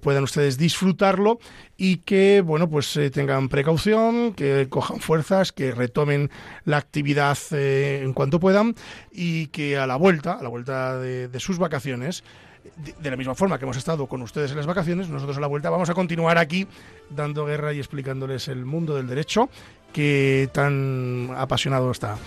puedan 0.00 0.24
ustedes 0.24 0.58
disfrutarlo 0.58 1.38
y 1.82 1.96
que, 1.96 2.42
bueno, 2.42 2.68
pues 2.68 2.94
eh, 2.98 3.08
tengan 3.08 3.48
precaución, 3.48 4.34
que 4.34 4.66
cojan 4.68 5.00
fuerzas, 5.00 5.50
que 5.50 5.72
retomen 5.72 6.30
la 6.66 6.76
actividad 6.76 7.38
eh, 7.52 8.02
en 8.04 8.12
cuanto 8.12 8.38
puedan 8.38 8.74
y 9.10 9.46
que 9.46 9.78
a 9.78 9.86
la 9.86 9.96
vuelta, 9.96 10.34
a 10.34 10.42
la 10.42 10.50
vuelta 10.50 10.98
de, 10.98 11.40
sus 11.40 11.56
vacaciones, 11.56 12.22
de, 12.76 12.92
de 13.00 13.10
la 13.10 13.16
misma 13.16 13.34
forma 13.34 13.58
que 13.58 13.64
hemos 13.64 13.78
estado 13.78 14.06
con 14.08 14.20
ustedes 14.20 14.50
en 14.50 14.58
las 14.58 14.66
vacaciones, 14.66 15.08
nosotros 15.08 15.38
a 15.38 15.40
la 15.40 15.46
vuelta 15.46 15.70
vamos 15.70 15.88
a 15.88 15.94
continuar 15.94 16.36
aquí 16.36 16.66
dando 17.08 17.46
guerra 17.46 17.72
y 17.72 17.78
explicándoles 17.78 18.48
el 18.48 18.66
mundo 18.66 18.94
del 18.94 19.06
derecho 19.06 19.48
que 19.94 20.50
tan 20.52 21.30
apasionado 21.34 21.90
está. 21.92 22.18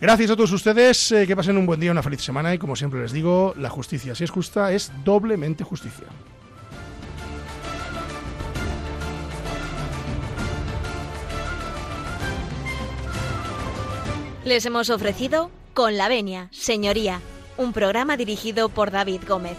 Gracias 0.00 0.30
a 0.30 0.36
todos 0.36 0.52
ustedes, 0.52 1.12
eh, 1.12 1.26
que 1.26 1.36
pasen 1.36 1.58
un 1.58 1.66
buen 1.66 1.78
día, 1.78 1.92
una 1.92 2.02
feliz 2.02 2.22
semana 2.22 2.54
y 2.54 2.58
como 2.58 2.74
siempre 2.74 3.02
les 3.02 3.12
digo, 3.12 3.52
la 3.58 3.68
justicia, 3.68 4.14
si 4.14 4.24
es 4.24 4.30
justa, 4.30 4.72
es 4.72 4.90
doblemente 5.04 5.62
justicia. 5.62 6.06
Les 14.44 14.66
hemos 14.66 14.90
ofrecido 14.90 15.50
Con 15.72 15.96
la 15.96 16.06
Venia, 16.08 16.48
Señoría, 16.52 17.22
un 17.56 17.72
programa 17.72 18.18
dirigido 18.18 18.68
por 18.68 18.90
David 18.90 19.22
Gómez. 19.26 19.56